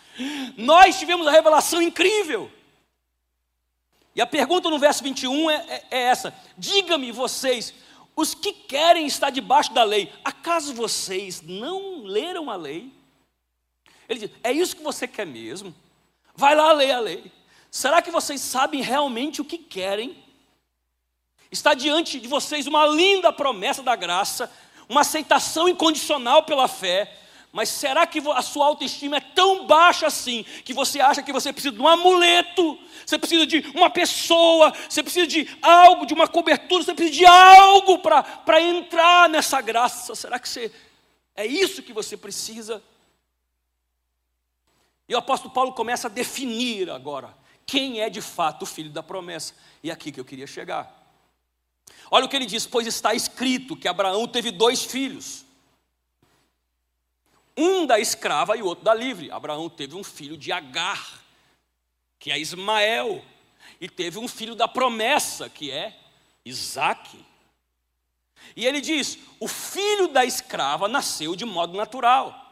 Nós 0.56 0.98
tivemos 0.98 1.26
a 1.26 1.30
revelação 1.30 1.82
incrível. 1.82 2.50
E 4.14 4.20
a 4.20 4.26
pergunta 4.26 4.70
no 4.70 4.78
verso 4.78 5.02
21 5.04 5.50
é, 5.50 5.54
é, 5.54 5.86
é 5.90 6.02
essa: 6.04 6.34
Diga-me 6.56 7.12
vocês, 7.12 7.74
os 8.16 8.34
que 8.34 8.52
querem 8.52 9.06
estar 9.06 9.30
debaixo 9.30 9.72
da 9.72 9.84
lei, 9.84 10.12
acaso 10.24 10.74
vocês 10.74 11.42
não 11.42 12.02
leram 12.04 12.50
a 12.50 12.56
lei? 12.56 12.92
Ele 14.08 14.20
diz: 14.20 14.30
é 14.42 14.52
isso 14.52 14.76
que 14.76 14.82
você 14.82 15.06
quer 15.06 15.26
mesmo? 15.26 15.74
Vai 16.34 16.54
lá 16.54 16.72
ler 16.72 16.92
a 16.92 17.00
lei. 17.00 17.30
Será 17.70 18.00
que 18.00 18.10
vocês 18.10 18.40
sabem 18.40 18.80
realmente 18.80 19.40
o 19.40 19.44
que 19.44 19.58
querem? 19.58 20.16
Está 21.50 21.74
diante 21.74 22.20
de 22.20 22.28
vocês 22.28 22.66
uma 22.66 22.86
linda 22.86 23.32
promessa 23.32 23.82
da 23.82 23.96
graça, 23.96 24.50
uma 24.88 25.00
aceitação 25.00 25.68
incondicional 25.68 26.42
pela 26.42 26.68
fé, 26.68 27.16
mas 27.50 27.70
será 27.70 28.06
que 28.06 28.22
a 28.34 28.42
sua 28.42 28.66
autoestima 28.66 29.16
é 29.16 29.20
tão 29.20 29.66
baixa 29.66 30.06
assim 30.06 30.44
que 30.64 30.74
você 30.74 31.00
acha 31.00 31.22
que 31.22 31.32
você 31.32 31.52
precisa 31.52 31.74
de 31.74 31.80
um 31.80 31.88
amuleto, 31.88 32.78
você 33.04 33.18
precisa 33.18 33.46
de 33.46 33.60
uma 33.74 33.88
pessoa, 33.88 34.72
você 34.88 35.02
precisa 35.02 35.26
de 35.26 35.48
algo, 35.62 36.04
de 36.04 36.12
uma 36.12 36.28
cobertura, 36.28 36.84
você 36.84 36.94
precisa 36.94 37.18
de 37.18 37.26
algo 37.26 37.98
para 37.98 38.60
entrar 38.60 39.28
nessa 39.30 39.60
graça? 39.62 40.14
Será 40.14 40.38
que 40.38 40.48
você, 40.48 40.70
é 41.34 41.46
isso 41.46 41.82
que 41.82 41.92
você 41.92 42.16
precisa? 42.16 42.82
E 45.08 45.14
o 45.14 45.18
apóstolo 45.18 45.54
Paulo 45.54 45.72
começa 45.72 46.06
a 46.06 46.10
definir 46.10 46.90
agora 46.90 47.34
quem 47.64 48.00
é 48.00 48.10
de 48.10 48.20
fato 48.20 48.62
o 48.62 48.66
filho 48.66 48.90
da 48.90 49.02
promessa. 49.02 49.54
E 49.82 49.88
é 49.88 49.92
aqui 49.92 50.12
que 50.12 50.20
eu 50.20 50.24
queria 50.24 50.46
chegar. 50.46 50.97
Olha 52.10 52.26
o 52.26 52.28
que 52.28 52.36
ele 52.36 52.46
diz: 52.46 52.66
pois 52.66 52.86
está 52.86 53.14
escrito 53.14 53.76
que 53.76 53.88
Abraão 53.88 54.26
teve 54.26 54.50
dois 54.50 54.84
filhos 54.84 55.46
um 57.58 57.84
da 57.84 57.98
escrava 57.98 58.56
e 58.56 58.62
o 58.62 58.66
outro 58.66 58.84
da 58.84 58.94
livre. 58.94 59.32
Abraão 59.32 59.68
teve 59.68 59.96
um 59.96 60.04
filho 60.04 60.36
de 60.36 60.52
Agar, 60.52 61.24
que 62.16 62.30
é 62.30 62.38
Ismael, 62.38 63.24
e 63.80 63.88
teve 63.88 64.16
um 64.16 64.28
filho 64.28 64.54
da 64.54 64.68
promessa, 64.68 65.50
que 65.50 65.68
é 65.68 65.98
Isaque. 66.44 67.18
E 68.54 68.64
ele 68.64 68.80
diz: 68.80 69.18
o 69.40 69.48
filho 69.48 70.06
da 70.06 70.24
escrava 70.24 70.86
nasceu 70.86 71.34
de 71.34 71.44
modo 71.44 71.76
natural, 71.76 72.46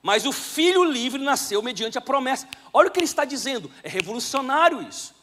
mas 0.00 0.24
o 0.24 0.32
filho 0.32 0.84
livre 0.84 1.20
nasceu 1.20 1.60
mediante 1.60 1.98
a 1.98 2.00
promessa. 2.00 2.48
Olha 2.72 2.88
o 2.88 2.92
que 2.92 3.00
ele 3.00 3.06
está 3.06 3.24
dizendo, 3.24 3.70
é 3.82 3.88
revolucionário 3.88 4.86
isso. 4.88 5.13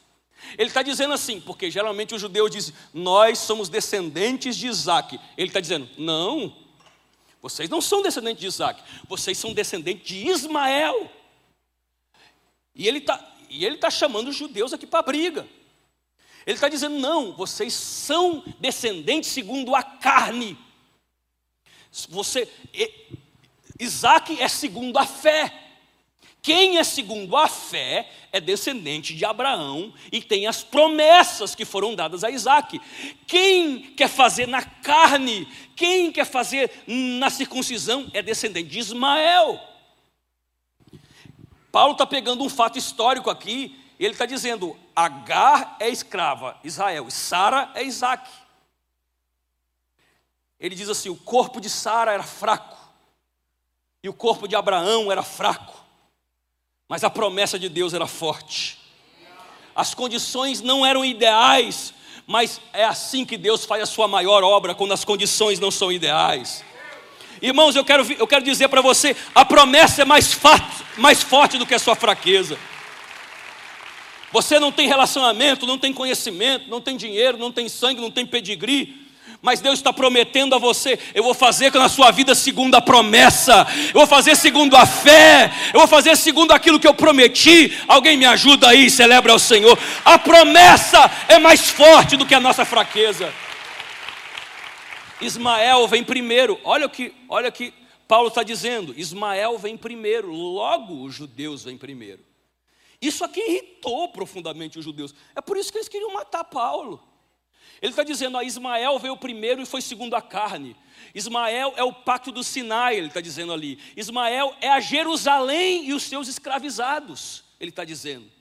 Ele 0.58 0.69
está 0.69 0.82
dizendo 0.82 1.13
assim, 1.13 1.39
porque 1.39 1.69
geralmente 1.69 2.13
os 2.15 2.21
judeus 2.21 2.51
dizem, 2.51 2.73
nós 2.93 3.39
somos 3.39 3.69
descendentes 3.69 4.56
de 4.56 4.67
Isaac. 4.67 5.19
Ele 5.38 5.47
está 5.47 5.60
dizendo, 5.60 5.89
não, 5.97 6.56
vocês 7.41 7.69
não 7.69 7.82
são 7.82 8.01
descendentes 8.01 8.41
de 8.41 8.47
Isaac, 8.47 8.82
vocês 9.08 9.38
são 9.38 9.54
descendentes 9.54 10.06
de 10.06 10.27
Ismael. 10.27 11.12
E 12.75 12.88
ele 12.88 12.99
está 12.99 13.17
tá 13.80 13.89
chamando 13.89 14.30
os 14.30 14.36
judeus 14.36 14.73
aqui 14.73 14.86
para 14.86 15.01
briga. 15.01 15.47
Ele 16.45 16.56
está 16.56 16.69
dizendo: 16.69 16.97
não, 16.97 17.34
vocês 17.34 17.73
são 17.73 18.43
descendentes 18.60 19.30
segundo 19.30 19.75
a 19.75 19.84
carne. 19.84 20.58
Você, 22.10 22.49
Isaac 23.80 24.41
é 24.41 24.47
segundo 24.47 24.97
a 24.97 25.06
fé. 25.06 25.61
Quem 26.41 26.80
é 26.80 26.84
segundo 26.84 27.38
a 27.38 27.47
fé 27.47 28.10
é 28.32 28.41
descendente 28.41 29.13
de 29.15 29.23
Abraão 29.23 29.93
e 30.12 30.23
tem 30.23 30.47
as 30.47 30.63
promessas 30.63 31.54
que 31.54 31.65
foram 31.65 31.93
dadas 31.93 32.23
a 32.23 32.32
Isaac. 32.32 32.82
Quem 33.27 33.93
quer 33.93 34.08
fazer 34.08 34.47
na 34.47 34.63
carne, 34.63 35.47
quem 35.75 36.12
quer 36.12 36.25
fazer 36.25 36.84
na 36.88 37.30
circuncisão 37.30 38.10
é 38.12 38.23
descendente 38.23 38.69
de 38.69 38.80
Ismael. 38.80 39.60
Paulo 41.71 41.93
está 41.93 42.08
pegando 42.08 42.43
um 42.43 42.49
fato 42.49 42.77
histórico 42.77 43.30
aqui, 43.30 43.80
ele 43.99 44.13
está 44.13 44.25
dizendo: 44.25 44.75
Agar 44.95 45.77
é 45.80 45.89
escrava, 45.89 46.60
Israel, 46.63 47.08
e 47.08 47.12
Sara 47.12 47.71
é 47.75 47.84
Isaac. 47.84 48.27
Ele 50.60 50.73
diz 50.73 50.89
assim: 50.89 51.10
o 51.10 51.15
corpo 51.15 51.62
de 51.62 51.69
Sara 51.69 52.12
era 52.12 52.23
fraco, 52.23 52.77
e 54.04 54.10
o 54.10 54.13
corpo 54.13 54.47
de 54.47 54.56
Abraão 54.56 55.12
era 55.12 55.21
fraco. 55.21 55.81
Mas 56.91 57.06
a 57.06 57.10
promessa 57.10 57.58
de 57.58 57.69
Deus 57.69 57.93
era 57.93 58.06
forte. 58.06 58.77
As 59.73 59.93
condições 59.93 60.60
não 60.60 60.86
eram 60.86 61.06
ideais, 61.06 61.93
mas 62.27 62.60
é 62.73 62.84
assim 62.84 63.23
que 63.23 63.38
Deus 63.38 63.63
faz 63.63 63.84
a 63.84 63.86
sua 63.86 64.10
maior 64.10 64.43
obra, 64.43 64.75
quando 64.75 64.91
as 64.91 65.06
condições 65.06 65.58
não 65.58 65.71
são 65.71 65.89
ideais. 65.89 66.65
Irmãos, 67.41 67.77
eu 67.77 67.86
quero, 67.86 68.06
eu 68.19 68.27
quero 68.27 68.43
dizer 68.43 68.67
para 68.67 68.82
você: 68.82 69.15
a 69.34 69.45
promessa 69.45 70.01
é 70.01 70.06
mais, 70.06 70.38
mais 70.97 71.23
forte 71.23 71.58
do 71.58 71.65
que 71.65 71.73
a 71.73 71.80
sua 71.80 71.95
fraqueza. 71.95 72.60
Você 74.34 74.60
não 74.60 74.69
tem 74.69 74.89
relacionamento, 74.89 75.65
não 75.65 75.77
tem 75.77 75.93
conhecimento, 75.93 76.69
não 76.69 76.82
tem 76.82 76.97
dinheiro, 76.97 77.38
não 77.38 77.54
tem 77.54 77.69
sangue, 77.69 78.01
não 78.01 78.12
tem 78.12 78.25
pedigree, 78.25 79.01
mas 79.41 79.60
Deus 79.60 79.79
está 79.79 79.91
prometendo 79.91 80.53
a 80.55 80.60
você: 80.60 80.99
eu 81.13 81.23
vou 81.23 81.34
fazer 81.34 81.73
na 81.73 81.89
sua 81.89 82.12
vida 82.12 82.36
segundo 82.36 82.75
a 82.75 82.81
promessa, 82.81 83.65
eu 83.88 83.93
vou 83.93 84.07
fazer 84.07 84.36
segundo 84.36 84.75
a 84.75 84.86
fé, 84.86 85.51
eu 85.73 85.79
vou 85.79 85.88
fazer 85.88 86.15
segundo 86.15 86.51
aquilo 86.51 86.79
que 86.79 86.88
eu 86.88 86.93
prometi. 86.93 87.77
Alguém 87.88 88.17
me 88.17 88.25
ajuda 88.25 88.69
aí, 88.69 88.89
celebra 88.89 89.31
ao 89.31 89.39
Senhor. 89.39 89.77
A 90.05 90.19
promessa 90.19 91.10
é 91.27 91.39
mais 91.39 91.69
forte 91.69 92.15
do 92.15 92.25
que 92.25 92.36
a 92.36 92.39
nossa 92.39 92.63
fraqueza. 92.63 93.34
Ismael 95.19 95.88
vem 95.88 96.03
primeiro, 96.03 96.60
olha 96.63 96.86
o 96.86 96.89
que, 96.89 97.13
olha 97.29 97.49
o 97.49 97.51
que 97.51 97.73
Paulo 98.07 98.27
está 98.27 98.43
dizendo: 98.43 98.93
Ismael 98.97 99.57
vem 99.57 99.77
primeiro, 99.77 100.31
logo 100.31 101.03
os 101.03 101.15
judeus 101.15 101.63
vêm 101.63 101.77
primeiro. 101.77 102.23
Isso 103.01 103.25
aqui 103.25 103.39
irritou 103.39 104.10
profundamente 104.10 104.77
os 104.77 104.86
judeus, 104.86 105.15
é 105.36 105.41
por 105.41 105.57
isso 105.57 105.71
que 105.71 105.79
eles 105.79 105.89
queriam 105.89 106.13
matar 106.13 106.43
Paulo. 106.43 107.11
Ele 107.82 107.91
está 107.91 108.04
dizendo, 108.04 108.38
ó, 108.38 108.44
Ismael 108.44 109.00
veio 109.00 109.17
primeiro 109.17 109.60
e 109.60 109.65
foi 109.65 109.82
segundo 109.82 110.15
a 110.15 110.22
carne. 110.22 110.78
Ismael 111.15 111.74
é 111.76 111.84
o 111.84 111.91
pacto 111.91 112.32
do 112.32 112.44
Sinai, 112.44 112.96
ele 112.96 113.08
está 113.08 113.20
dizendo 113.20 113.52
ali. 113.52 113.80
Ismael 113.98 114.56
é 114.62 114.70
a 114.70 114.80
Jerusalém 114.80 115.88
e 115.88 115.94
os 115.94 116.04
seus 116.04 116.28
escravizados, 116.28 117.44
ele 117.60 117.72
está 117.72 117.84
dizendo. 117.84 118.32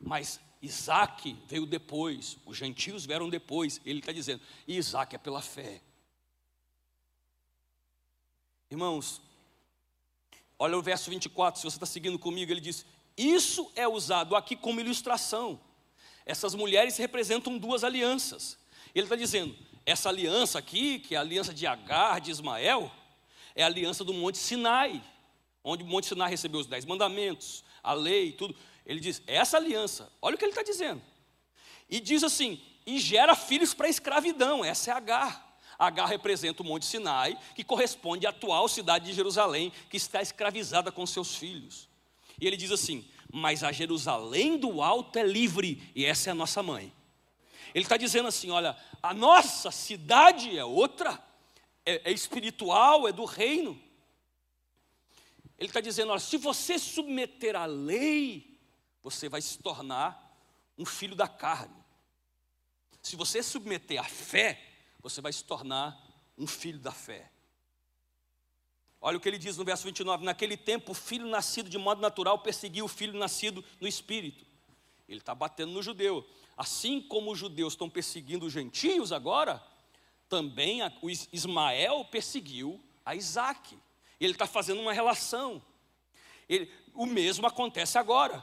Mas 0.00 0.40
Isaac 0.62 1.36
veio 1.46 1.66
depois, 1.66 2.38
os 2.46 2.56
gentios 2.56 3.04
vieram 3.04 3.28
depois, 3.28 3.78
ele 3.84 3.98
está 3.98 4.10
dizendo, 4.10 4.40
e 4.66 4.78
Isaac 4.78 5.14
é 5.14 5.18
pela 5.18 5.42
fé. 5.42 5.82
Irmãos, 8.70 9.20
olha 10.58 10.78
o 10.78 10.82
verso 10.82 11.10
24, 11.10 11.60
se 11.60 11.66
você 11.66 11.76
está 11.76 11.86
seguindo 11.86 12.18
comigo, 12.18 12.50
ele 12.50 12.60
diz: 12.60 12.86
Isso 13.16 13.70
é 13.76 13.86
usado 13.86 14.34
aqui 14.34 14.56
como 14.56 14.80
ilustração 14.80 15.60
essas 16.28 16.54
mulheres 16.54 16.98
representam 16.98 17.56
duas 17.56 17.82
alianças. 17.82 18.58
Ele 18.94 19.06
está 19.06 19.16
dizendo: 19.16 19.56
essa 19.84 20.10
aliança 20.10 20.58
aqui, 20.58 20.98
que 20.98 21.14
é 21.14 21.18
a 21.18 21.22
aliança 21.22 21.54
de 21.54 21.66
Agar, 21.66 22.20
de 22.20 22.30
Ismael, 22.30 22.92
é 23.56 23.62
a 23.62 23.66
aliança 23.66 24.04
do 24.04 24.12
Monte 24.12 24.36
Sinai, 24.36 25.02
onde 25.64 25.82
o 25.82 25.86
Monte 25.86 26.06
Sinai 26.06 26.28
recebeu 26.28 26.60
os 26.60 26.66
dez 26.66 26.84
mandamentos, 26.84 27.64
a 27.82 27.94
lei, 27.94 28.32
tudo. 28.32 28.54
Ele 28.84 29.00
diz: 29.00 29.22
essa 29.26 29.56
aliança, 29.56 30.12
olha 30.20 30.36
o 30.36 30.38
que 30.38 30.44
ele 30.44 30.52
está 30.52 30.62
dizendo. 30.62 31.00
E 31.88 31.98
diz 31.98 32.22
assim: 32.22 32.60
e 32.86 32.98
gera 32.98 33.34
filhos 33.34 33.72
para 33.72 33.86
a 33.86 33.90
escravidão, 33.90 34.62
essa 34.62 34.90
é 34.90 34.94
Agar. 34.94 35.48
Agar 35.78 36.06
representa 36.06 36.62
o 36.62 36.66
Monte 36.66 36.84
Sinai, 36.84 37.38
que 37.54 37.64
corresponde 37.64 38.26
à 38.26 38.30
atual 38.30 38.68
cidade 38.68 39.06
de 39.06 39.14
Jerusalém, 39.14 39.72
que 39.88 39.96
está 39.96 40.20
escravizada 40.20 40.92
com 40.92 41.06
seus 41.06 41.36
filhos. 41.36 41.88
E 42.38 42.46
ele 42.46 42.56
diz 42.56 42.70
assim: 42.70 43.08
mas 43.32 43.62
a 43.62 43.72
Jerusalém 43.72 44.56
do 44.56 44.82
alto 44.82 45.18
é 45.18 45.22
livre, 45.22 45.90
e 45.94 46.04
essa 46.04 46.30
é 46.30 46.32
a 46.32 46.34
nossa 46.34 46.62
mãe. 46.62 46.92
Ele 47.74 47.84
está 47.84 47.96
dizendo 47.96 48.28
assim: 48.28 48.50
olha, 48.50 48.76
a 49.02 49.12
nossa 49.12 49.70
cidade 49.70 50.56
é 50.56 50.64
outra, 50.64 51.22
é, 51.84 52.10
é 52.10 52.12
espiritual, 52.12 53.06
é 53.06 53.12
do 53.12 53.24
reino. 53.24 53.80
Ele 55.58 55.68
está 55.68 55.80
dizendo: 55.80 56.10
olha, 56.10 56.20
se 56.20 56.36
você 56.36 56.78
submeter 56.78 57.56
à 57.56 57.66
lei, 57.66 58.58
você 59.02 59.28
vai 59.28 59.42
se 59.42 59.58
tornar 59.58 60.26
um 60.76 60.84
filho 60.84 61.14
da 61.14 61.28
carne. 61.28 61.76
Se 63.02 63.16
você 63.16 63.42
submeter 63.42 64.00
à 64.00 64.04
fé, 64.04 64.62
você 65.00 65.20
vai 65.20 65.32
se 65.32 65.44
tornar 65.44 65.98
um 66.36 66.46
filho 66.46 66.78
da 66.78 66.92
fé. 66.92 67.30
Olha 69.00 69.16
o 69.16 69.20
que 69.20 69.28
ele 69.28 69.38
diz 69.38 69.56
no 69.56 69.64
verso 69.64 69.84
29: 69.84 70.24
Naquele 70.24 70.56
tempo, 70.56 70.92
o 70.92 70.94
filho 70.94 71.26
nascido 71.26 71.70
de 71.70 71.78
modo 71.78 72.00
natural 72.00 72.38
perseguiu 72.40 72.84
o 72.84 72.88
filho 72.88 73.18
nascido 73.18 73.64
no 73.80 73.86
espírito. 73.86 74.44
Ele 75.08 75.20
está 75.20 75.34
batendo 75.34 75.72
no 75.72 75.82
judeu. 75.82 76.26
Assim 76.56 77.00
como 77.00 77.30
os 77.32 77.38
judeus 77.38 77.74
estão 77.74 77.88
perseguindo 77.88 78.46
os 78.46 78.52
gentios 78.52 79.12
agora, 79.12 79.62
também 80.28 80.80
o 81.00 81.08
Ismael 81.32 82.04
perseguiu 82.04 82.80
a 83.04 83.14
Isaac. 83.14 83.78
Ele 84.20 84.32
está 84.32 84.46
fazendo 84.46 84.80
uma 84.80 84.92
relação. 84.92 85.62
Ele, 86.48 86.70
o 86.92 87.06
mesmo 87.06 87.46
acontece 87.46 87.96
agora. 87.96 88.42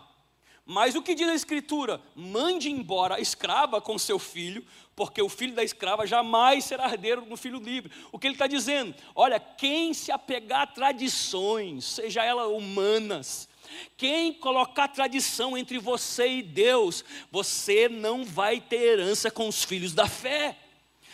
Mas 0.65 0.95
o 0.95 1.01
que 1.01 1.13
diz 1.13 1.30
a 1.30 1.36
Escritura? 1.36 2.01
Mande 2.15 2.71
embora 2.71 3.15
a 3.15 3.19
escrava 3.19 3.80
com 3.80 3.99
seu 3.99 4.17
filho, 4.17 4.65
porque 4.95 5.21
o 5.21 5.30
filho 5.30 5.54
da 5.54 5.63
escrava 5.63 6.08
jamais 6.08 6.65
será 6.65 6.91
herdeiro 6.91 7.21
do 7.21 7.38
filho 7.38 7.60
livre. 7.60 7.91
O 8.12 8.17
que 8.17 8.25
ele 8.25 8.34
está 8.34 8.47
dizendo? 8.47 8.95
Olha, 9.13 9.39
quem 9.39 9.93
se 9.93 10.12
apegar 10.12 10.62
a 10.62 10.67
tradições, 10.67 11.86
seja 11.86 12.23
elas 12.23 12.47
humanas, 12.47 13.47
quem 13.95 14.34
colocar 14.34 14.88
tradição 14.88 15.56
entre 15.56 15.78
você 15.78 16.38
e 16.38 16.43
Deus, 16.43 17.06
você 17.32 17.88
não 17.88 18.25
vai 18.25 18.60
ter 18.60 18.82
herança 18.82 19.30
com 19.30 19.47
os 19.47 19.63
filhos 19.63 19.93
da 19.93 20.08
fé. 20.08 20.58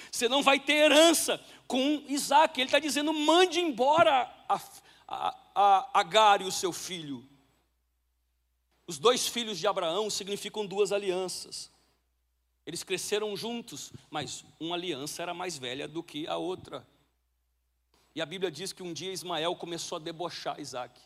Você 0.09 0.29
não 0.29 0.41
vai 0.41 0.59
ter 0.59 0.73
herança 0.73 1.41
com 1.67 2.03
Isaac. 2.07 2.59
Ele 2.59 2.67
está 2.67 2.79
dizendo: 2.79 3.13
mande 3.13 3.59
embora 3.59 4.29
a, 4.47 4.61
a, 5.07 5.35
a 5.55 5.99
Agar 5.99 6.41
e 6.41 6.45
o 6.45 6.51
seu 6.51 6.71
filho. 6.71 7.25
Os 8.91 8.99
dois 8.99 9.25
filhos 9.25 9.57
de 9.57 9.65
Abraão 9.65 10.09
significam 10.09 10.65
duas 10.65 10.91
alianças. 10.91 11.71
Eles 12.65 12.83
cresceram 12.83 13.37
juntos, 13.37 13.93
mas 14.09 14.43
uma 14.59 14.75
aliança 14.75 15.21
era 15.21 15.33
mais 15.33 15.57
velha 15.57 15.87
do 15.87 16.03
que 16.03 16.27
a 16.27 16.35
outra. 16.35 16.85
E 18.13 18.21
a 18.21 18.25
Bíblia 18.25 18.51
diz 18.51 18.73
que 18.73 18.83
um 18.83 18.91
dia 18.91 19.13
Ismael 19.13 19.55
começou 19.55 19.95
a 19.95 19.99
debochar 19.99 20.59
Isaac. 20.59 20.99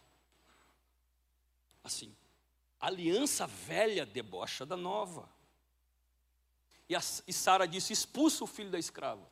Assim, 1.84 2.12
aliança 2.80 3.46
velha 3.46 4.04
debocha 4.04 4.66
da 4.66 4.76
nova. 4.76 5.30
E, 6.90 6.96
e 6.96 7.32
Sara 7.32 7.68
disse: 7.68 7.94
expulsa 7.94 8.44
o 8.44 8.48
filho 8.48 8.72
da 8.72 8.80
escrava. 8.80 9.30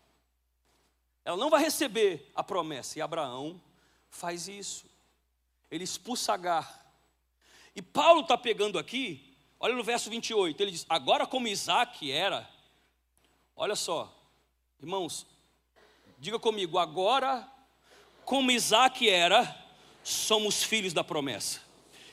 Ela 1.26 1.38
não 1.38 1.50
vai 1.50 1.64
receber 1.64 2.32
a 2.36 2.44
promessa. 2.44 3.00
E 3.00 3.02
Abraão 3.02 3.60
faz 4.12 4.48
isso. 4.48 4.86
Ele 5.72 5.84
expulsa 5.84 6.34
Agar 6.34 6.83
e 7.76 7.82
Paulo 7.82 8.22
está 8.22 8.38
pegando 8.38 8.78
aqui, 8.78 9.36
olha 9.60 9.76
no 9.76 9.84
verso 9.84 10.10
28, 10.10 10.62
ele 10.62 10.72
diz: 10.72 10.86
Agora, 10.88 11.26
como 11.26 11.48
Isaac 11.48 12.12
era, 12.12 12.48
olha 13.56 13.76
só, 13.76 14.14
irmãos, 14.80 15.26
diga 16.20 16.38
comigo, 16.38 16.78
agora, 16.78 17.50
como 18.26 18.52
Isaac 18.52 19.10
era, 19.10 19.58
somos 20.04 20.64
filhos 20.64 20.94
da 20.94 21.04
promessa. 21.04 21.62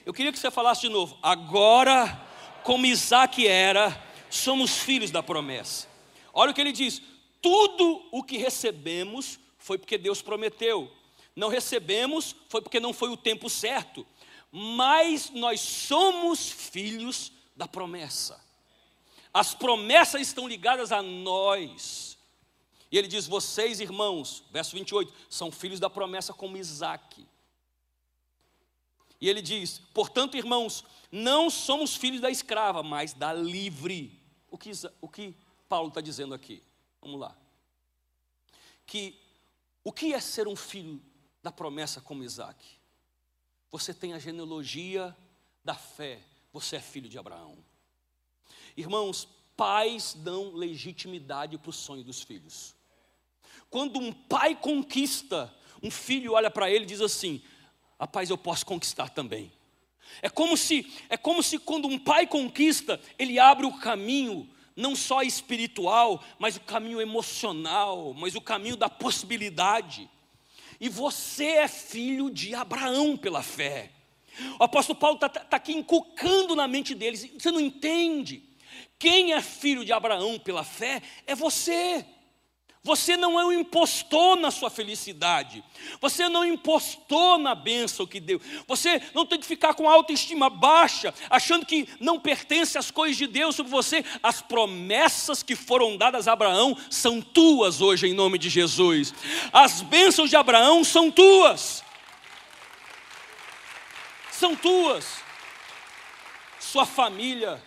Eu 0.06 0.14
queria 0.14 0.32
que 0.32 0.38
você 0.38 0.50
falasse 0.50 0.82
de 0.82 0.88
novo, 0.88 1.18
agora, 1.22 2.26
como 2.64 2.86
Isaac 2.86 3.46
era, 3.46 4.02
somos 4.30 4.78
filhos 4.78 5.10
da 5.10 5.22
promessa. 5.22 5.88
Olha 6.32 6.52
o 6.52 6.54
que 6.54 6.60
ele 6.60 6.72
diz: 6.72 7.02
tudo 7.42 8.02
o 8.10 8.22
que 8.22 8.38
recebemos 8.38 9.38
foi 9.58 9.76
porque 9.76 9.98
Deus 9.98 10.22
prometeu, 10.22 10.90
não 11.36 11.48
recebemos 11.48 12.34
foi 12.48 12.62
porque 12.62 12.80
não 12.80 12.94
foi 12.94 13.10
o 13.10 13.16
tempo 13.16 13.50
certo 13.50 14.06
mas 14.50 15.30
nós 15.30 15.60
somos 15.60 16.50
filhos 16.50 17.32
da 17.54 17.68
promessa. 17.68 18.40
As 19.32 19.54
promessas 19.54 20.22
estão 20.22 20.48
ligadas 20.48 20.90
a 20.90 21.02
nós. 21.02 22.18
E 22.90 22.98
ele 22.98 23.06
diz: 23.06 23.26
Vocês, 23.26 23.80
irmãos, 23.80 24.42
verso 24.50 24.74
28, 24.74 25.12
são 25.28 25.52
filhos 25.52 25.78
da 25.78 25.88
promessa 25.88 26.32
como 26.32 26.56
Isaac. 26.56 27.26
E 29.20 29.28
ele 29.28 29.40
diz: 29.40 29.78
Portanto, 29.94 30.36
irmãos, 30.36 30.84
não 31.12 31.48
somos 31.48 31.94
filhos 31.94 32.20
da 32.20 32.30
escrava, 32.30 32.82
mas 32.82 33.12
da 33.12 33.32
livre. 33.32 34.20
O 34.50 34.58
que, 34.58 34.72
o 35.00 35.08
que 35.08 35.34
Paulo 35.68 35.88
está 35.88 36.00
dizendo 36.00 36.34
aqui? 36.34 36.62
Vamos 37.00 37.20
lá. 37.20 37.36
Que 38.84 39.16
o 39.84 39.92
que 39.92 40.12
é 40.12 40.20
ser 40.20 40.48
um 40.48 40.56
filho 40.56 41.00
da 41.42 41.52
promessa 41.52 42.00
como 42.00 42.24
Isaac? 42.24 42.79
Você 43.70 43.94
tem 43.94 44.12
a 44.12 44.18
genealogia 44.18 45.16
da 45.64 45.74
fé. 45.74 46.20
Você 46.52 46.76
é 46.76 46.80
filho 46.80 47.08
de 47.08 47.18
Abraão. 47.18 47.58
Irmãos, 48.76 49.28
pais 49.56 50.14
dão 50.14 50.54
legitimidade 50.54 51.58
para 51.58 51.70
o 51.70 51.72
sonho 51.72 52.02
dos 52.02 52.22
filhos. 52.22 52.74
Quando 53.68 53.98
um 53.98 54.12
pai 54.12 54.56
conquista, 54.56 55.54
um 55.82 55.90
filho 55.90 56.32
olha 56.32 56.50
para 56.50 56.70
ele 56.70 56.84
e 56.84 56.88
diz 56.88 57.00
assim: 57.00 57.42
Rapaz, 57.98 58.30
eu 58.30 58.38
posso 58.38 58.66
conquistar 58.66 59.10
também. 59.10 59.52
É 60.22 60.28
como 60.28 60.56
se, 60.56 60.92
é 61.08 61.16
como 61.16 61.42
se 61.42 61.58
quando 61.58 61.86
um 61.86 61.98
pai 61.98 62.26
conquista, 62.26 63.00
ele 63.18 63.38
abre 63.38 63.66
o 63.66 63.78
caminho 63.78 64.48
não 64.74 64.96
só 64.96 65.22
espiritual, 65.22 66.24
mas 66.38 66.56
o 66.56 66.60
caminho 66.60 67.00
emocional, 67.00 68.14
mas 68.14 68.34
o 68.34 68.40
caminho 68.40 68.76
da 68.76 68.88
possibilidade. 68.88 70.08
E 70.80 70.88
você 70.88 71.44
é 71.44 71.68
filho 71.68 72.30
de 72.30 72.54
Abraão 72.54 73.16
pela 73.16 73.42
fé. 73.42 73.90
O 74.58 74.64
apóstolo 74.64 74.98
Paulo 74.98 75.16
está 75.16 75.28
tá 75.28 75.56
aqui 75.56 75.72
encucando 75.72 76.56
na 76.56 76.66
mente 76.66 76.94
deles. 76.94 77.30
Você 77.38 77.50
não 77.50 77.60
entende? 77.60 78.42
Quem 78.98 79.32
é 79.34 79.42
filho 79.42 79.84
de 79.84 79.92
Abraão 79.92 80.38
pela 80.38 80.64
fé 80.64 81.02
é 81.26 81.34
você. 81.34 82.04
Você 82.82 83.14
não 83.14 83.38
é 83.38 83.44
um 83.44 83.52
impostor 83.52 84.36
na 84.36 84.50
sua 84.50 84.70
felicidade. 84.70 85.62
Você 86.00 86.30
não 86.30 86.46
impostou 86.46 87.36
na 87.36 87.54
bênção 87.54 88.06
que 88.06 88.18
deu. 88.18 88.40
Você 88.66 89.02
não 89.14 89.26
tem 89.26 89.38
que 89.38 89.46
ficar 89.46 89.74
com 89.74 89.86
autoestima 89.88 90.48
baixa, 90.48 91.12
achando 91.28 91.66
que 91.66 91.86
não 92.00 92.18
pertence 92.18 92.78
às 92.78 92.90
coisas 92.90 93.18
de 93.18 93.26
Deus 93.26 93.54
sobre 93.54 93.70
você. 93.70 94.02
As 94.22 94.40
promessas 94.40 95.42
que 95.42 95.54
foram 95.54 95.98
dadas 95.98 96.26
a 96.26 96.32
Abraão 96.32 96.74
são 96.88 97.20
tuas 97.20 97.82
hoje, 97.82 98.06
em 98.06 98.14
nome 98.14 98.38
de 98.38 98.48
Jesus. 98.48 99.12
As 99.52 99.82
bênçãos 99.82 100.30
de 100.30 100.36
Abraão 100.36 100.82
são 100.82 101.10
tuas. 101.10 101.84
São 104.32 104.56
tuas. 104.56 105.18
Sua 106.58 106.86
família, 106.86 107.62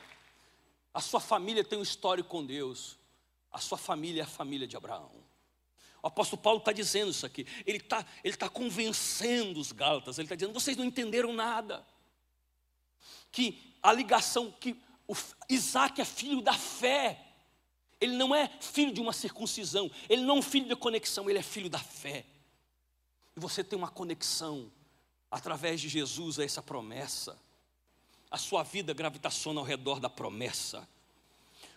a 0.92 1.00
sua 1.00 1.20
família 1.20 1.64
tem 1.64 1.78
um 1.78 1.84
histórico 1.84 2.30
com 2.30 2.44
Deus. 2.44 3.03
A 3.54 3.60
sua 3.60 3.78
família 3.78 4.22
é 4.22 4.26
a 4.26 4.28
família 4.28 4.68
de 4.68 4.76
Abraão. 4.76 5.24
O 6.02 6.08
apóstolo 6.08 6.42
Paulo 6.42 6.58
está 6.58 6.72
dizendo 6.72 7.12
isso 7.12 7.26
aqui. 7.26 7.46
Ele 7.66 7.78
está 7.78 8.04
ele 8.24 8.36
tá 8.36 8.50
convencendo 8.50 9.60
os 9.60 9.72
Gálatas. 9.72 10.18
Ele 10.18 10.26
está 10.26 10.36
dizendo: 10.36 10.54
vocês 10.54 10.76
não 10.76 10.84
entenderam 10.84 11.32
nada. 11.32 11.86
Que 13.32 13.78
a 13.82 13.94
ligação, 13.94 14.52
que 14.52 14.76
o 15.08 15.16
Isaac 15.48 16.02
é 16.02 16.06
filho 16.06 16.42
da 16.42 16.54
fé. 16.54 17.26
Ele 18.02 18.18
não 18.18 18.36
é 18.36 18.50
filho 18.60 18.92
de 18.92 19.00
uma 19.00 19.14
circuncisão. 19.14 19.90
Ele 20.10 20.24
não 20.24 20.36
é 20.36 20.40
um 20.40 20.42
filho 20.42 20.68
de 20.68 20.76
conexão. 20.76 21.30
Ele 21.30 21.40
é 21.40 21.44
filho 21.44 21.70
da 21.70 21.80
fé. 21.80 22.26
E 23.36 23.40
você 23.40 23.64
tem 23.64 23.78
uma 23.78 23.90
conexão 23.90 24.72
através 25.32 25.80
de 25.80 25.88
Jesus 25.88 26.38
a 26.38 26.44
essa 26.44 26.62
promessa. 26.62 27.40
A 28.30 28.38
sua 28.38 28.64
vida 28.64 28.94
gravitaciona 28.94 29.62
ao 29.62 29.66
redor 29.66 30.00
da 30.00 30.10
promessa 30.10 30.88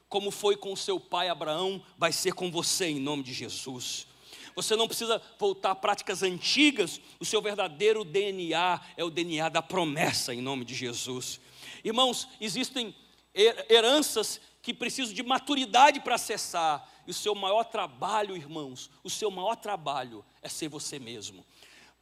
como 0.08 0.30
foi 0.30 0.56
com 0.56 0.74
seu 0.76 1.00
pai 1.00 1.28
Abraão, 1.28 1.84
vai 1.98 2.12
ser 2.12 2.32
com 2.32 2.50
você 2.50 2.86
em 2.86 3.00
nome 3.00 3.22
de 3.22 3.32
Jesus. 3.32 4.06
Você 4.54 4.74
não 4.74 4.88
precisa 4.88 5.20
voltar 5.38 5.72
a 5.72 5.74
práticas 5.74 6.22
antigas, 6.22 7.00
o 7.20 7.24
seu 7.24 7.42
verdadeiro 7.42 8.04
DNA 8.04 8.80
é 8.96 9.04
o 9.04 9.10
DNA 9.10 9.50
da 9.50 9.60
promessa 9.60 10.32
em 10.32 10.40
nome 10.40 10.64
de 10.64 10.74
Jesus. 10.74 11.38
Irmãos, 11.84 12.26
existem 12.40 12.94
heranças 13.34 14.40
que 14.62 14.72
precisam 14.72 15.14
de 15.14 15.22
maturidade 15.22 16.00
para 16.00 16.14
acessar, 16.14 16.90
e 17.06 17.10
o 17.10 17.14
seu 17.14 17.34
maior 17.34 17.64
trabalho, 17.64 18.36
irmãos, 18.36 18.90
o 19.04 19.10
seu 19.10 19.30
maior 19.30 19.56
trabalho 19.56 20.24
é 20.42 20.48
ser 20.48 20.68
você 20.68 20.98
mesmo. 20.98 21.44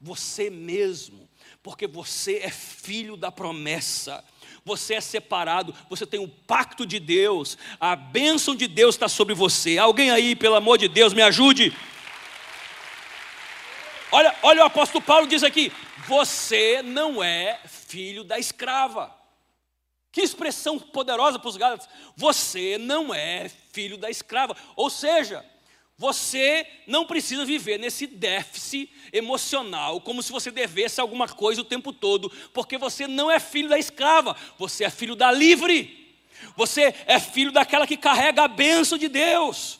Você 0.00 0.48
mesmo, 0.48 1.28
porque 1.62 1.86
você 1.86 2.38
é 2.38 2.50
filho 2.50 3.16
da 3.16 3.32
promessa 3.32 4.24
você 4.64 4.94
é 4.94 5.00
separado, 5.00 5.74
você 5.90 6.06
tem 6.06 6.18
o 6.18 6.24
um 6.24 6.28
pacto 6.28 6.86
de 6.86 6.98
Deus, 6.98 7.58
a 7.78 7.94
bênção 7.94 8.56
de 8.56 8.66
Deus 8.66 8.94
está 8.94 9.08
sobre 9.08 9.34
você. 9.34 9.76
Alguém 9.76 10.10
aí, 10.10 10.34
pelo 10.34 10.54
amor 10.54 10.78
de 10.78 10.88
Deus, 10.88 11.12
me 11.12 11.20
ajude. 11.20 11.76
Olha, 14.10 14.34
olha 14.42 14.62
o 14.62 14.66
apóstolo 14.66 15.04
Paulo 15.04 15.26
diz 15.26 15.42
aqui: 15.42 15.70
você 16.06 16.82
não 16.82 17.22
é 17.22 17.60
filho 17.66 18.24
da 18.24 18.38
escrava. 18.38 19.14
Que 20.10 20.22
expressão 20.22 20.78
poderosa 20.78 21.38
para 21.38 21.48
os 21.48 21.56
Gálatas. 21.56 21.88
Você 22.16 22.78
não 22.78 23.12
é 23.12 23.50
filho 23.72 23.98
da 23.98 24.08
escrava. 24.08 24.56
Ou 24.76 24.88
seja, 24.88 25.44
Você 25.96 26.66
não 26.86 27.06
precisa 27.06 27.44
viver 27.44 27.78
nesse 27.78 28.06
déficit 28.06 28.90
emocional, 29.12 30.00
como 30.00 30.22
se 30.22 30.32
você 30.32 30.50
devesse 30.50 31.00
alguma 31.00 31.28
coisa 31.28 31.60
o 31.60 31.64
tempo 31.64 31.92
todo, 31.92 32.30
porque 32.52 32.76
você 32.76 33.06
não 33.06 33.30
é 33.30 33.38
filho 33.38 33.68
da 33.68 33.78
escrava, 33.78 34.36
você 34.58 34.84
é 34.84 34.90
filho 34.90 35.14
da 35.14 35.30
livre. 35.30 36.02
Você 36.56 36.94
é 37.06 37.20
filho 37.20 37.52
daquela 37.52 37.86
que 37.86 37.96
carrega 37.96 38.42
a 38.42 38.48
bênção 38.48 38.98
de 38.98 39.08
Deus. 39.08 39.78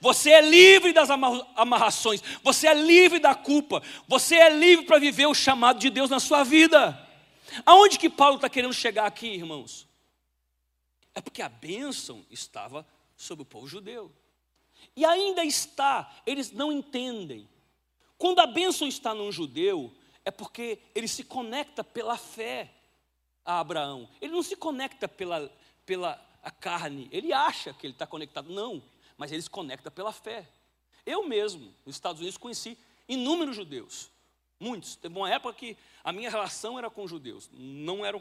Você 0.00 0.30
é 0.30 0.40
livre 0.40 0.92
das 0.92 1.10
amarrações, 1.10 2.20
você 2.42 2.66
é 2.66 2.74
livre 2.74 3.20
da 3.20 3.36
culpa, 3.36 3.80
você 4.08 4.34
é 4.34 4.50
livre 4.50 4.84
para 4.84 4.98
viver 4.98 5.26
o 5.26 5.34
chamado 5.34 5.78
de 5.78 5.90
Deus 5.90 6.10
na 6.10 6.18
sua 6.18 6.42
vida. 6.42 7.08
Aonde 7.64 7.98
que 8.00 8.10
Paulo 8.10 8.34
está 8.34 8.48
querendo 8.48 8.74
chegar 8.74 9.06
aqui, 9.06 9.28
irmãos? 9.28 9.86
É 11.14 11.20
porque 11.20 11.40
a 11.40 11.48
bênção 11.48 12.26
estava 12.30 12.84
sobre 13.16 13.42
o 13.42 13.46
povo 13.46 13.68
judeu. 13.68 14.12
E 14.96 15.04
ainda 15.04 15.44
está, 15.44 16.12
eles 16.26 16.50
não 16.50 16.70
entendem. 16.70 17.48
Quando 18.18 18.40
a 18.40 18.46
bênção 18.46 18.86
está 18.86 19.14
num 19.14 19.32
judeu, 19.32 19.92
é 20.24 20.30
porque 20.30 20.78
ele 20.94 21.08
se 21.08 21.24
conecta 21.24 21.82
pela 21.82 22.16
fé 22.16 22.70
a 23.44 23.60
Abraão. 23.60 24.08
Ele 24.20 24.32
não 24.32 24.42
se 24.42 24.54
conecta 24.54 25.08
pela, 25.08 25.50
pela 25.84 26.20
a 26.42 26.50
carne. 26.50 27.08
Ele 27.10 27.32
acha 27.32 27.72
que 27.72 27.86
ele 27.86 27.94
está 27.94 28.06
conectado. 28.06 28.52
Não 28.52 28.82
mas 29.22 29.30
ele 29.30 29.40
se 29.40 29.50
conecta 29.50 29.88
pela 29.88 30.12
fé. 30.12 30.48
Eu 31.06 31.28
mesmo, 31.28 31.72
nos 31.86 31.94
Estados 31.94 32.20
Unidos, 32.20 32.36
conheci 32.36 32.76
inúmeros 33.08 33.54
judeus, 33.54 34.10
muitos. 34.58 34.96
Teve 34.96 35.16
uma 35.16 35.30
época 35.30 35.54
que 35.54 35.76
a 36.02 36.12
minha 36.12 36.28
relação 36.28 36.76
era 36.76 36.90
com 36.90 37.06
judeus, 37.06 37.48
não 37.52 38.04
eram 38.04 38.20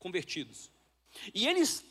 convertidos. 0.00 0.68
E 1.34 1.46
eles 1.46 1.84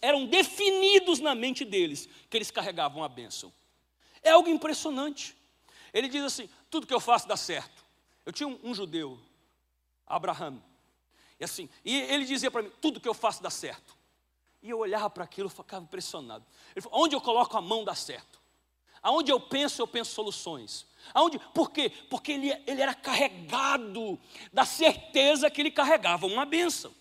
eram 0.00 0.26
definidos 0.26 1.20
na 1.20 1.34
mente 1.34 1.64
deles 1.64 2.08
que 2.28 2.36
eles 2.36 2.50
carregavam 2.50 3.02
a 3.02 3.08
bênção. 3.08 3.52
É 4.22 4.30
algo 4.30 4.48
impressionante. 4.48 5.36
Ele 5.92 6.08
diz 6.08 6.22
assim: 6.22 6.48
tudo 6.70 6.86
que 6.86 6.94
eu 6.94 7.00
faço 7.00 7.26
dá 7.26 7.36
certo. 7.36 7.84
Eu 8.24 8.32
tinha 8.32 8.48
um, 8.48 8.58
um 8.62 8.74
judeu, 8.74 9.18
Abraham, 10.06 10.62
e 11.42 11.44
assim, 11.44 11.68
e 11.84 11.96
ele 12.02 12.24
dizia 12.24 12.52
para 12.52 12.62
mim: 12.62 12.70
tudo 12.80 13.00
que 13.00 13.08
eu 13.08 13.14
faço 13.14 13.42
dá 13.42 13.50
certo. 13.50 13.96
E 14.62 14.70
eu 14.70 14.78
olhava 14.78 15.10
para 15.10 15.24
aquilo 15.24 15.48
e 15.48 15.50
ficava 15.50 15.82
impressionado. 15.82 16.46
Ele 16.72 16.80
falou, 16.80 17.04
onde 17.04 17.16
eu 17.16 17.20
coloco 17.20 17.56
a 17.56 17.60
mão 17.60 17.82
dá 17.82 17.96
certo. 17.96 18.40
Aonde 19.02 19.32
eu 19.32 19.40
penso, 19.40 19.82
eu 19.82 19.88
penso 19.88 20.12
soluções. 20.12 20.86
Aonde? 21.12 21.40
Por 21.52 21.72
quê? 21.72 21.90
Porque 22.08 22.30
ele, 22.30 22.52
ele 22.64 22.80
era 22.80 22.94
carregado 22.94 24.16
da 24.52 24.64
certeza 24.64 25.50
que 25.50 25.60
ele 25.60 25.72
carregava 25.72 26.26
uma 26.26 26.44
bênção. 26.44 26.94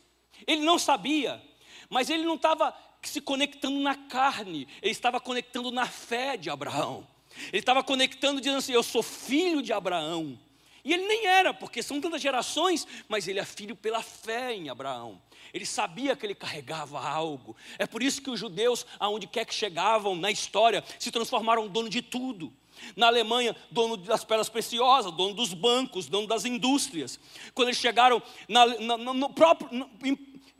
Ele 0.45 0.61
não 0.61 0.79
sabia, 0.79 1.41
mas 1.89 2.09
ele 2.09 2.23
não 2.23 2.35
estava 2.35 2.75
se 3.01 3.19
conectando 3.19 3.79
na 3.79 3.95
carne, 3.95 4.67
ele 4.81 4.91
estava 4.91 5.19
conectando 5.19 5.71
na 5.71 5.87
fé 5.87 6.37
de 6.37 6.49
Abraão. 6.49 7.07
Ele 7.47 7.59
estava 7.59 7.83
conectando, 7.83 8.39
dizendo 8.41 8.57
assim: 8.57 8.73
Eu 8.73 8.83
sou 8.83 9.01
filho 9.01 9.61
de 9.61 9.73
Abraão. 9.73 10.37
E 10.83 10.93
ele 10.93 11.05
nem 11.05 11.27
era, 11.27 11.53
porque 11.53 11.83
são 11.83 12.01
tantas 12.01 12.21
gerações, 12.21 12.87
mas 13.07 13.27
ele 13.27 13.39
é 13.39 13.45
filho 13.45 13.75
pela 13.75 14.01
fé 14.01 14.53
em 14.53 14.67
Abraão. 14.67 15.21
Ele 15.53 15.65
sabia 15.65 16.15
que 16.15 16.25
ele 16.25 16.33
carregava 16.33 16.99
algo. 16.99 17.55
É 17.77 17.85
por 17.85 18.01
isso 18.01 18.21
que 18.21 18.29
os 18.29 18.39
judeus, 18.39 18.85
aonde 18.99 19.27
quer 19.27 19.45
que 19.45 19.53
chegavam 19.53 20.15
na 20.15 20.31
história, 20.31 20.83
se 20.97 21.11
transformaram 21.11 21.67
dono 21.67 21.89
de 21.89 22.01
tudo. 22.01 22.51
Na 22.95 23.07
Alemanha, 23.07 23.55
dono 23.69 23.95
das 23.95 24.23
pedras 24.23 24.49
preciosas, 24.49 25.11
dono 25.11 25.35
dos 25.35 25.53
bancos, 25.53 26.07
dono 26.07 26.25
das 26.25 26.45
indústrias. 26.45 27.19
Quando 27.53 27.67
eles 27.67 27.79
chegaram 27.79 28.21
na, 28.47 28.65
na, 28.65 28.97
no 28.97 29.29
próprio, 29.29 29.69
no, 29.71 29.89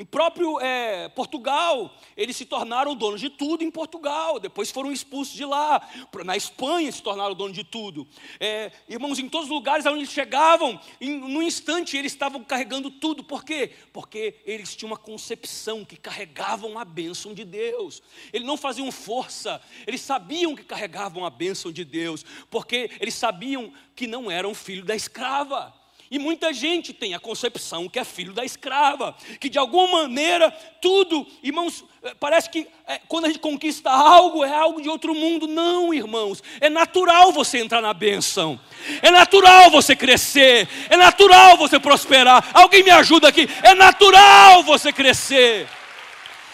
em 0.02 0.06
próprio 0.06 0.60
é, 0.60 1.10
Portugal, 1.10 1.96
eles 2.18 2.36
se 2.36 2.44
tornaram 2.44 2.96
donos 2.96 3.22
de 3.22 3.30
tudo 3.30 3.64
em 3.64 3.70
Portugal, 3.70 4.40
depois 4.40 4.72
foram 4.72 4.92
expulsos 4.92 5.36
de 5.36 5.46
lá. 5.46 5.88
Na 6.26 6.36
Espanha 6.36 6.92
se 6.92 7.04
tornaram 7.04 7.36
donos 7.36 7.56
de 7.56 7.64
tudo. 7.64 8.08
É, 8.40 8.72
irmãos, 8.90 9.20
em 9.20 9.30
todos 9.30 9.48
os 9.48 9.54
lugares 9.54 9.86
onde 9.86 10.00
eles 10.00 10.10
chegavam, 10.10 10.82
em, 11.00 11.20
no 11.20 11.44
instante 11.44 11.96
eles 11.96 12.12
estavam 12.12 12.44
carregando 12.44 12.90
tudo. 12.90 13.24
Por 13.24 13.46
quê? 13.46 13.74
Porque 13.94 14.38
eles 14.44 14.76
tinham 14.76 14.90
uma 14.90 14.98
concepção 14.98 15.86
que 15.86 15.96
carregavam 15.96 16.80
a 16.80 16.84
bênção 16.84 17.32
de 17.32 17.46
Deus. 17.46 18.02
Eles 18.34 18.48
não 18.48 18.58
faziam 18.58 18.92
força, 18.92 19.62
eles 19.86 20.02
sabiam 20.02 20.56
que 20.56 20.64
carregavam 20.64 21.24
a 21.24 21.30
bênção 21.30 21.72
de 21.72 21.86
Deus, 21.86 22.26
porque 22.50 22.90
eles 23.00 23.14
sabiam 23.14 23.72
que 23.96 24.08
não 24.08 24.32
eram 24.32 24.56
filho 24.56 24.84
da 24.84 24.96
escrava. 24.96 25.80
E 26.12 26.20
muita 26.20 26.52
gente 26.52 26.92
tem 26.92 27.14
a 27.14 27.20
concepção 27.22 27.88
que 27.88 27.98
é 27.98 28.04
filho 28.04 28.34
da 28.34 28.44
escrava, 28.44 29.16
que 29.40 29.48
de 29.48 29.58
alguma 29.58 30.02
maneira 30.02 30.52
tudo, 30.82 31.26
irmãos, 31.42 31.86
eh, 32.04 32.14
parece 32.20 32.50
que 32.50 32.68
é, 32.86 33.00
quando 33.08 33.24
a 33.24 33.28
gente 33.30 33.40
conquista 33.40 33.90
algo, 33.90 34.44
é 34.44 34.54
algo 34.54 34.82
de 34.82 34.90
outro 34.90 35.16
mundo. 35.16 35.48
Não, 35.48 35.94
irmãos, 35.94 36.44
é 36.60 36.70
natural 36.70 37.32
você 37.32 37.60
entrar 37.60 37.82
na 37.82 37.94
bênção, 37.94 38.60
é 39.02 39.10
natural 39.10 39.72
você 39.72 39.96
crescer, 39.96 40.68
é 40.90 40.98
natural 40.98 41.56
você 41.56 41.80
prosperar. 41.80 42.46
Alguém 42.54 42.84
me 42.84 42.92
ajuda 42.92 43.30
aqui, 43.30 43.48
é 43.64 43.74
natural 43.74 44.64
você 44.64 44.92
crescer, 44.92 45.66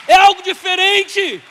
é 0.07 0.13
algo 0.13 0.43
diferente. 0.43 1.41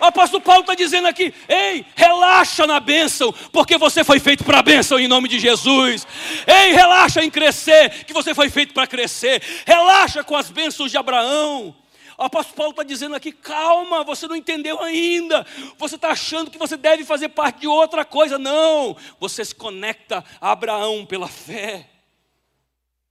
O 0.00 0.04
apóstolo 0.04 0.42
Paulo 0.42 0.60
está 0.62 0.74
dizendo 0.74 1.08
aqui: 1.08 1.32
ei, 1.48 1.84
relaxa 1.94 2.66
na 2.66 2.80
bênção, 2.80 3.32
porque 3.52 3.76
você 3.76 4.04
foi 4.04 4.20
feito 4.20 4.44
para 4.44 4.58
a 4.58 4.62
bênção 4.62 4.98
em 4.98 5.08
nome 5.08 5.28
de 5.28 5.38
Jesus. 5.38 6.06
Ei, 6.46 6.72
relaxa 6.72 7.24
em 7.24 7.30
crescer, 7.30 8.04
que 8.04 8.12
você 8.12 8.34
foi 8.34 8.48
feito 8.48 8.72
para 8.74 8.86
crescer. 8.86 9.42
Relaxa 9.66 10.22
com 10.22 10.36
as 10.36 10.50
bênçãos 10.50 10.90
de 10.90 10.96
Abraão. 10.96 11.74
O 12.18 12.24
apóstolo 12.24 12.56
Paulo 12.56 12.70
está 12.72 12.82
dizendo 12.82 13.14
aqui: 13.14 13.30
calma, 13.30 14.02
você 14.02 14.26
não 14.26 14.34
entendeu 14.34 14.82
ainda. 14.82 15.46
Você 15.78 15.94
está 15.94 16.10
achando 16.10 16.50
que 16.50 16.58
você 16.58 16.76
deve 16.76 17.04
fazer 17.04 17.28
parte 17.28 17.60
de 17.60 17.68
outra 17.68 18.04
coisa. 18.04 18.38
Não, 18.38 18.96
você 19.20 19.44
se 19.44 19.54
conecta 19.54 20.24
a 20.40 20.50
Abraão 20.50 21.06
pela 21.06 21.28
fé. 21.28 21.88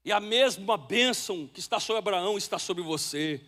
E 0.04 0.12
a 0.12 0.20
mesma 0.20 0.78
bênção 0.78 1.50
que 1.54 1.60
está 1.60 1.80
sobre 1.80 2.00
Abraão 2.00 2.38
está 2.38 2.60
sobre 2.60 2.84
você. 2.84 3.42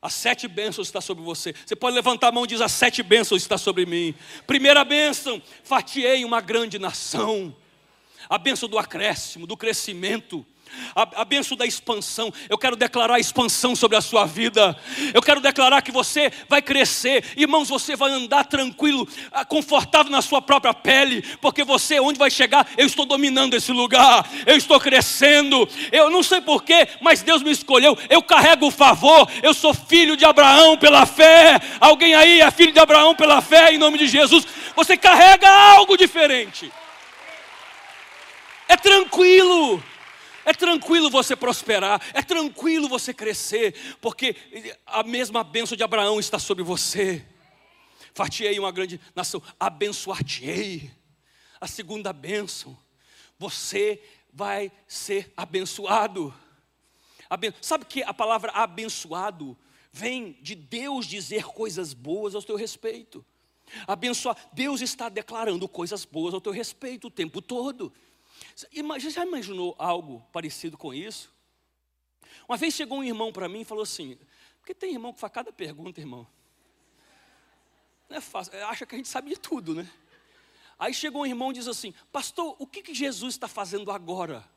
As 0.00 0.14
sete 0.14 0.46
bênçãos 0.46 0.88
estão 0.88 1.00
sobre 1.00 1.24
você. 1.24 1.54
Você 1.66 1.74
pode 1.74 1.94
levantar 1.94 2.28
a 2.28 2.32
mão 2.32 2.44
e 2.44 2.48
dizer: 2.48 2.64
As 2.64 2.72
sete 2.72 3.02
bênçãos 3.02 3.42
estão 3.42 3.58
sobre 3.58 3.84
mim. 3.84 4.14
Primeira 4.46 4.84
bênção: 4.84 5.42
fatiei 5.64 6.24
uma 6.24 6.40
grande 6.40 6.78
nação. 6.78 7.54
A 8.28 8.38
bênção 8.38 8.68
do 8.68 8.78
acréscimo, 8.78 9.46
do 9.46 9.56
crescimento 9.56 10.44
a, 10.94 11.24
benção 11.24 11.56
da 11.56 11.66
expansão. 11.66 12.32
Eu 12.48 12.58
quero 12.58 12.76
declarar 12.76 13.14
a 13.14 13.20
expansão 13.20 13.74
sobre 13.76 13.96
a 13.96 14.00
sua 14.00 14.24
vida. 14.24 14.76
Eu 15.12 15.22
quero 15.22 15.40
declarar 15.40 15.82
que 15.82 15.92
você 15.92 16.32
vai 16.48 16.62
crescer, 16.62 17.24
irmãos. 17.36 17.68
Você 17.68 17.96
vai 17.96 18.10
andar 18.10 18.44
tranquilo, 18.44 19.06
ah, 19.32 19.44
confortável 19.44 20.10
na 20.10 20.22
sua 20.22 20.40
própria 20.40 20.74
pele, 20.74 21.22
porque 21.40 21.64
você, 21.64 22.00
onde 22.00 22.18
vai 22.18 22.30
chegar, 22.30 22.66
eu 22.76 22.86
estou 22.86 23.04
dominando 23.04 23.54
esse 23.54 23.72
lugar, 23.72 24.28
eu 24.46 24.56
estou 24.56 24.78
crescendo. 24.80 25.68
Eu 25.92 26.10
não 26.10 26.22
sei 26.22 26.40
porquê, 26.40 26.88
mas 27.00 27.22
Deus 27.22 27.42
me 27.42 27.50
escolheu. 27.50 27.96
Eu 28.08 28.22
carrego 28.22 28.66
o 28.66 28.70
favor, 28.70 29.28
eu 29.42 29.54
sou 29.54 29.74
filho 29.74 30.16
de 30.16 30.24
Abraão 30.24 30.76
pela 30.76 31.06
fé. 31.06 31.60
Alguém 31.80 32.14
aí 32.14 32.40
é 32.40 32.50
filho 32.50 32.72
de 32.72 32.80
Abraão 32.80 33.14
pela 33.14 33.40
fé, 33.40 33.72
em 33.72 33.78
nome 33.78 33.98
de 33.98 34.06
Jesus. 34.06 34.46
Você 34.74 34.96
carrega 34.96 35.48
algo 35.48 35.96
diferente. 35.96 36.70
É 38.68 38.76
tranquilo. 38.76 39.82
É 40.48 40.54
tranquilo 40.54 41.10
você 41.10 41.36
prosperar, 41.36 42.00
é 42.14 42.22
tranquilo 42.22 42.88
você 42.88 43.12
crescer, 43.12 43.74
porque 44.00 44.34
a 44.86 45.02
mesma 45.02 45.44
bênção 45.44 45.76
de 45.76 45.84
Abraão 45.84 46.18
está 46.18 46.38
sobre 46.38 46.64
você. 46.64 47.22
Fartiei 48.14 48.58
uma 48.58 48.72
grande 48.72 48.98
nação, 49.14 49.42
abençoar-te-ei. 49.60 50.90
A 51.60 51.66
segunda 51.66 52.14
bênção, 52.14 52.74
você 53.38 54.02
vai 54.32 54.72
ser 54.86 55.30
abençoado. 55.36 56.34
Aben 57.28 57.52
Sabe 57.60 57.84
que 57.84 58.02
a 58.02 58.14
palavra 58.14 58.50
abençoado 58.52 59.54
vem 59.92 60.38
de 60.40 60.54
Deus 60.54 61.04
dizer 61.04 61.44
coisas 61.44 61.92
boas 61.92 62.34
ao 62.34 62.42
teu 62.42 62.56
respeito. 62.56 63.22
Abençoar, 63.86 64.34
Deus 64.54 64.80
está 64.80 65.10
declarando 65.10 65.68
coisas 65.68 66.06
boas 66.06 66.32
ao 66.32 66.40
teu 66.40 66.52
respeito 66.52 67.08
o 67.08 67.10
tempo 67.10 67.42
todo. 67.42 67.92
Você 68.54 69.10
já 69.10 69.24
imaginou 69.24 69.74
algo 69.78 70.26
parecido 70.32 70.76
com 70.76 70.92
isso? 70.92 71.32
Uma 72.48 72.56
vez 72.56 72.74
chegou 72.74 72.98
um 72.98 73.04
irmão 73.04 73.32
para 73.32 73.48
mim 73.48 73.60
e 73.60 73.64
falou 73.64 73.82
assim: 73.82 74.18
porque 74.58 74.74
tem 74.74 74.92
irmão 74.92 75.12
que 75.12 75.20
faz 75.20 75.32
cada 75.32 75.52
pergunta, 75.52 76.00
irmão. 76.00 76.26
Não 78.08 78.16
é 78.16 78.20
fácil, 78.20 78.52
acha 78.66 78.86
que 78.86 78.94
a 78.94 78.98
gente 78.98 79.08
sabe 79.08 79.30
de 79.30 79.38
tudo, 79.38 79.74
né? 79.74 79.90
Aí 80.78 80.94
chegou 80.94 81.22
um 81.22 81.26
irmão 81.26 81.50
e 81.50 81.54
diz 81.54 81.68
assim: 81.68 81.92
Pastor, 82.12 82.54
o 82.58 82.66
que, 82.66 82.82
que 82.82 82.94
Jesus 82.94 83.34
está 83.34 83.48
fazendo 83.48 83.90
agora? 83.90 84.48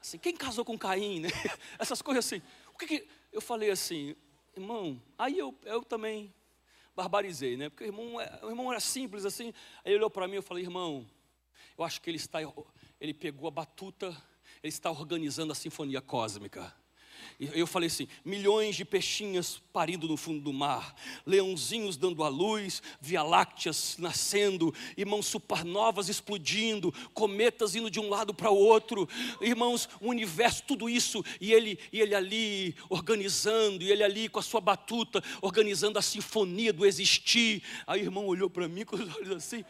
Assim, 0.00 0.18
quem 0.18 0.36
casou 0.36 0.64
com 0.64 0.78
Caim, 0.78 1.20
né? 1.20 1.28
Essas 1.78 2.00
coisas 2.00 2.24
assim. 2.24 2.40
O 2.72 2.78
que, 2.78 2.86
que... 2.86 3.08
Eu 3.32 3.40
falei 3.40 3.70
assim, 3.70 4.14
irmão, 4.56 5.02
aí 5.18 5.36
eu, 5.36 5.52
eu 5.64 5.82
também 5.82 6.32
barbarizei, 6.96 7.56
né? 7.56 7.68
Porque 7.68 7.84
o 7.84 7.86
irmão, 7.86 8.20
é, 8.20 8.40
o 8.42 8.48
irmão 8.48 8.72
era 8.72 8.80
simples 8.80 9.26
assim. 9.26 9.52
Aí 9.84 9.92
ele 9.92 9.96
olhou 9.96 10.10
para 10.10 10.26
mim 10.26 10.34
e 10.34 10.36
eu 10.38 10.42
falei, 10.42 10.64
irmão, 10.64 11.06
eu 11.76 11.84
acho 11.84 12.00
que 12.00 12.08
ele 12.08 12.16
está, 12.16 12.38
ele 12.98 13.12
pegou 13.12 13.46
a 13.46 13.50
batuta, 13.50 14.08
ele 14.62 14.70
está 14.70 14.90
organizando 14.90 15.52
a 15.52 15.54
sinfonia 15.54 16.00
cósmica. 16.00 16.74
Eu 17.38 17.66
falei 17.66 17.88
assim: 17.88 18.08
milhões 18.24 18.76
de 18.76 18.84
peixinhas 18.84 19.60
parindo 19.72 20.08
no 20.08 20.16
fundo 20.16 20.40
do 20.40 20.52
mar, 20.52 20.94
leãozinhos 21.26 21.96
dando 21.96 22.24
a 22.24 22.28
luz, 22.28 22.82
via-lácteas 23.00 23.96
nascendo, 23.98 24.74
irmãos, 24.96 25.26
supernovas 25.26 26.08
explodindo, 26.08 26.92
cometas 27.12 27.74
indo 27.74 27.90
de 27.90 28.00
um 28.00 28.08
lado 28.08 28.32
para 28.32 28.50
o 28.50 28.56
outro, 28.56 29.08
irmãos, 29.40 29.88
o 30.00 30.08
universo, 30.08 30.62
tudo 30.66 30.88
isso, 30.88 31.24
e 31.40 31.52
ele, 31.52 31.78
e 31.92 32.00
ele 32.00 32.14
ali 32.14 32.74
organizando, 32.88 33.84
e 33.84 33.90
ele 33.92 34.02
ali 34.02 34.28
com 34.28 34.38
a 34.38 34.42
sua 34.42 34.60
batuta, 34.60 35.22
organizando 35.42 35.98
a 35.98 36.02
sinfonia 36.02 36.72
do 36.72 36.86
existir. 36.86 37.62
Aí 37.86 38.00
o 38.00 38.04
irmão 38.04 38.26
olhou 38.26 38.48
para 38.48 38.68
mim 38.68 38.84
com 38.84 38.96
os 38.96 39.16
olhos 39.16 39.36
assim. 39.36 39.64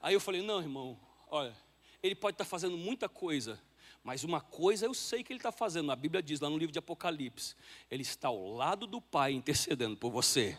Aí 0.00 0.14
eu 0.14 0.20
falei: 0.20 0.42
não, 0.42 0.60
irmão, 0.60 0.98
olha, 1.28 1.56
ele 2.02 2.14
pode 2.14 2.34
estar 2.34 2.44
fazendo 2.44 2.76
muita 2.76 3.08
coisa 3.08 3.60
mas 4.06 4.22
uma 4.22 4.40
coisa 4.40 4.86
eu 4.86 4.94
sei 4.94 5.24
que 5.24 5.32
ele 5.32 5.40
está 5.40 5.50
fazendo, 5.50 5.90
a 5.90 5.96
Bíblia 5.96 6.22
diz 6.22 6.38
lá 6.38 6.48
no 6.48 6.56
livro 6.56 6.72
de 6.72 6.78
Apocalipse: 6.78 7.56
ele 7.90 8.02
está 8.02 8.28
ao 8.28 8.54
lado 8.54 8.86
do 8.86 9.00
Pai 9.00 9.32
intercedendo 9.32 9.96
por 9.96 10.12
você. 10.12 10.56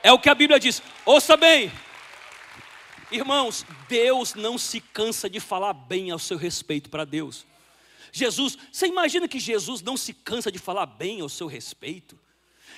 É 0.00 0.12
o 0.12 0.18
que 0.18 0.28
a 0.28 0.34
Bíblia 0.34 0.60
diz, 0.60 0.80
ouça 1.04 1.36
bem, 1.36 1.72
irmãos, 3.10 3.66
Deus 3.88 4.34
não 4.34 4.56
se 4.56 4.80
cansa 4.80 5.28
de 5.28 5.40
falar 5.40 5.72
bem 5.72 6.12
ao 6.12 6.20
seu 6.20 6.36
respeito 6.36 6.88
para 6.88 7.04
Deus. 7.04 7.44
Jesus, 8.12 8.56
você 8.70 8.86
imagina 8.86 9.26
que 9.26 9.40
Jesus 9.40 9.82
não 9.82 9.96
se 9.96 10.14
cansa 10.14 10.52
de 10.52 10.60
falar 10.60 10.86
bem 10.86 11.20
ao 11.20 11.28
seu 11.28 11.48
respeito? 11.48 12.16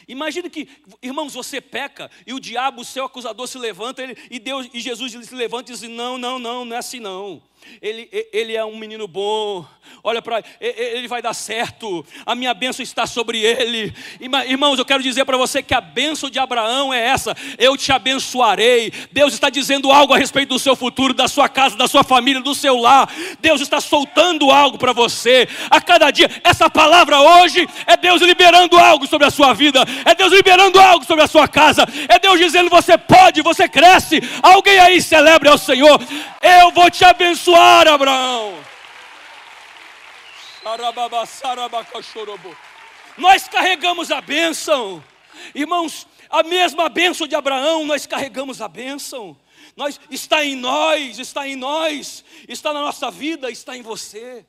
Imagina 0.06 0.48
que, 0.50 0.68
irmãos, 1.02 1.34
você 1.34 1.60
peca 1.60 2.10
e 2.26 2.32
o 2.32 2.40
diabo, 2.40 2.82
o 2.82 2.84
seu 2.84 3.04
acusador, 3.04 3.46
se 3.46 3.58
levanta 3.58 4.02
ele, 4.02 4.16
e 4.30 4.38
Deus 4.38 4.68
e 4.72 4.80
Jesus 4.80 5.12
se 5.12 5.34
levanta 5.34 5.70
e 5.70 5.74
diz: 5.74 5.82
Não, 5.88 6.18
não, 6.18 6.38
não, 6.38 6.64
não 6.64 6.76
é 6.76 6.78
assim 6.78 7.00
não. 7.00 7.42
Ele, 7.80 8.08
ele 8.32 8.54
é 8.54 8.64
um 8.64 8.76
menino 8.76 9.08
bom, 9.08 9.66
olha 10.02 10.22
para 10.22 10.42
ele 10.60 11.08
vai 11.08 11.20
dar 11.20 11.34
certo, 11.34 12.04
a 12.24 12.34
minha 12.34 12.54
bênção 12.54 12.82
está 12.82 13.06
sobre 13.06 13.40
ele. 13.40 13.92
Irmãos, 14.46 14.78
eu 14.78 14.84
quero 14.84 15.02
dizer 15.02 15.24
para 15.24 15.36
você 15.36 15.62
que 15.62 15.74
a 15.74 15.80
bênção 15.80 16.30
de 16.30 16.38
Abraão 16.38 16.92
é 16.92 17.00
essa: 17.00 17.36
eu 17.58 17.76
te 17.76 17.90
abençoarei. 17.90 18.92
Deus 19.10 19.34
está 19.34 19.50
dizendo 19.50 19.90
algo 19.90 20.14
a 20.14 20.18
respeito 20.18 20.50
do 20.50 20.58
seu 20.58 20.76
futuro, 20.76 21.12
da 21.12 21.26
sua 21.26 21.48
casa, 21.48 21.76
da 21.76 21.88
sua 21.88 22.04
família, 22.04 22.40
do 22.40 22.54
seu 22.54 22.76
lar. 22.76 23.10
Deus 23.40 23.60
está 23.60 23.80
soltando 23.80 24.50
algo 24.50 24.78
para 24.78 24.92
você 24.92 25.48
a 25.70 25.80
cada 25.80 26.10
dia. 26.10 26.30
Essa 26.42 26.70
palavra 26.70 27.20
hoje 27.20 27.66
é 27.86 27.96
Deus 27.96 28.22
liberando 28.22 28.78
algo 28.78 29.06
sobre 29.06 29.26
a 29.26 29.30
sua 29.30 29.52
vida, 29.52 29.83
é 30.04 30.14
Deus 30.14 30.32
liberando 30.32 30.80
algo 30.80 31.04
sobre 31.04 31.24
a 31.24 31.28
sua 31.28 31.46
casa, 31.46 31.86
é 32.08 32.18
Deus 32.18 32.38
dizendo: 32.38 32.70
você 32.70 32.96
pode, 32.96 33.42
você 33.42 33.68
cresce. 33.68 34.20
Alguém 34.42 34.78
aí 34.78 35.02
celebre 35.02 35.48
ao 35.48 35.58
Senhor, 35.58 36.00
eu 36.42 36.70
vou 36.70 36.90
te 36.90 37.04
abençoar 37.04 37.24
abençoar 37.24 37.88
Abraão. 37.88 38.64
Nós 43.16 43.48
carregamos 43.48 44.10
a 44.10 44.20
bênção, 44.20 45.04
irmãos, 45.54 46.06
a 46.30 46.42
mesma 46.42 46.88
bênção 46.88 47.26
de 47.26 47.34
Abraão, 47.34 47.84
nós 47.84 48.06
carregamos 48.06 48.60
a 48.60 48.68
bênção. 48.68 49.38
Nós, 49.76 50.00
está 50.10 50.44
em 50.44 50.54
nós, 50.54 51.18
está 51.18 51.48
em 51.48 51.56
nós, 51.56 52.24
está 52.48 52.72
na 52.72 52.80
nossa 52.80 53.10
vida, 53.10 53.50
está 53.50 53.76
em 53.76 53.82
você. 53.82 54.46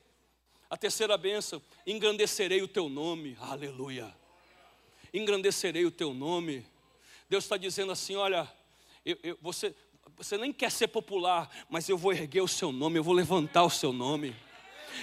A 0.70 0.76
terceira 0.76 1.16
bênção, 1.16 1.62
engrandecerei 1.86 2.62
o 2.62 2.68
teu 2.68 2.88
nome, 2.88 3.36
aleluia. 3.40 4.14
Engrandecerei 5.18 5.84
o 5.84 5.90
teu 5.90 6.12
nome. 6.12 6.64
Deus 7.28 7.44
está 7.44 7.56
dizendo 7.56 7.92
assim: 7.92 8.16
olha, 8.16 8.50
eu, 9.04 9.18
eu, 9.22 9.38
você, 9.40 9.74
você 10.16 10.36
nem 10.36 10.52
quer 10.52 10.70
ser 10.70 10.88
popular, 10.88 11.50
mas 11.68 11.88
eu 11.88 11.96
vou 11.96 12.12
erguer 12.12 12.42
o 12.42 12.48
seu 12.48 12.72
nome, 12.72 12.98
eu 12.98 13.04
vou 13.04 13.14
levantar 13.14 13.64
o 13.64 13.70
seu 13.70 13.92
nome 13.92 14.34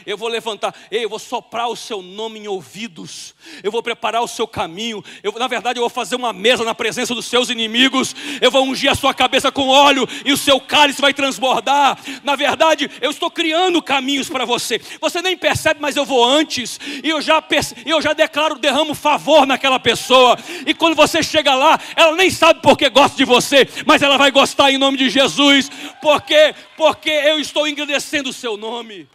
eu 0.06 0.18
vou 0.18 0.28
levantar, 0.28 0.74
ei, 0.91 1.06
eu 1.06 1.10
vou 1.10 1.20
soprar 1.20 1.68
o 1.68 1.76
seu 1.76 2.02
nome 2.02 2.39
em 2.39 2.48
ouvidos, 2.48 3.34
eu 3.62 3.72
vou 3.72 3.84
preparar 3.84 4.22
o 4.22 4.28
seu 4.28 4.48
caminho, 4.48 5.04
eu, 5.22 5.32
na 5.34 5.48
verdade 5.48 5.80
eu 5.80 5.84
vou 5.84 5.89
fazer 5.89 6.16
uma 6.16 6.34
mesa 6.34 6.64
na 6.64 6.76
presença 6.76 7.14
dos 7.16 7.26
seus 7.26 7.50
inimigos, 7.50 8.16
eu 8.41 8.52
vou 8.52 8.64
ungir 8.64 8.91
a 8.91 8.96
sua 8.96 9.14
cabeça 9.14 9.52
com 9.52 9.68
óleo 9.68 10.08
e 10.26 10.32
o 10.32 10.38
seu 10.38 10.60
cálice 10.60 11.02
vai 11.02 11.14
transbordar. 11.14 11.98
Na 12.24 12.36
verdade, 12.36 12.89
eu 13.02 13.12
estou 13.12 13.30
criando 13.30 13.82
caminhos 13.82 14.30
para 14.30 14.46
você. 14.46 14.80
Você 15.00 15.22
nem 15.22 15.36
percebe, 15.38 15.80
mas 15.82 15.96
eu 15.96 16.06
vou 16.06 16.24
antes 16.24 16.80
e 17.04 17.10
eu 17.10 17.22
já 17.22 17.44
eu 17.86 18.02
já 18.02 18.14
declaro, 18.14 18.58
derramo 18.58 18.94
favor 18.94 19.46
naquela 19.46 19.80
pessoa. 19.80 20.38
E 20.66 20.74
quando 20.74 20.96
você 20.96 21.22
chega 21.22 21.54
lá, 21.54 21.80
ela 21.96 22.16
nem 22.16 22.30
sabe 22.30 22.62
porque 22.62 22.89
gosta 22.89 23.18
de 23.18 23.26
você, 23.26 23.68
mas 23.86 24.02
ela 24.02 24.18
vai 24.18 24.32
gostar 24.32 24.72
em 24.72 24.78
nome 24.78 24.98
de 24.98 25.10
Jesus, 25.10 25.70
porque 26.02 26.56
porque 26.76 27.10
eu 27.10 27.39
estou 27.39 27.68
engrandecendo 27.68 28.30
o 28.30 28.34
seu 28.34 28.58
nome. 28.58 29.08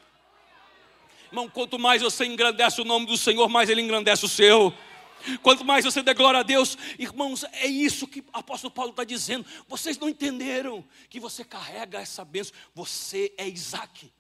Irmão, 1.31 1.49
quanto 1.49 1.79
mais 1.79 2.03
você 2.03 2.25
engrandece 2.25 2.81
o 2.81 2.85
nome 2.85 3.07
do 3.07 3.17
Senhor, 3.17 3.49
mais 3.49 3.69
Ele 3.69 3.83
engrandece 3.83 4.25
o 4.25 4.29
seu. 4.29 4.73
Quanto 5.43 5.65
mais 5.65 5.85
você 5.85 6.03
der 6.03 6.15
glória 6.15 6.41
a 6.41 6.43
Deus, 6.43 6.79
irmãos, 6.99 7.45
é 7.45 7.67
isso 7.67 8.07
que 8.07 8.21
o 8.21 8.25
apóstolo 8.33 8.73
Paulo 8.73 8.93
está 8.93 9.05
dizendo. 9.05 9.45
Vocês 9.67 9.99
não 9.99 10.09
entenderam 10.09 10.85
que 11.11 11.21
você 11.21 11.45
carrega 11.45 12.01
essa 12.01 12.25
bênção, 12.25 12.55
você 12.75 13.33
é 13.37 13.47
Isaac. 13.47 14.13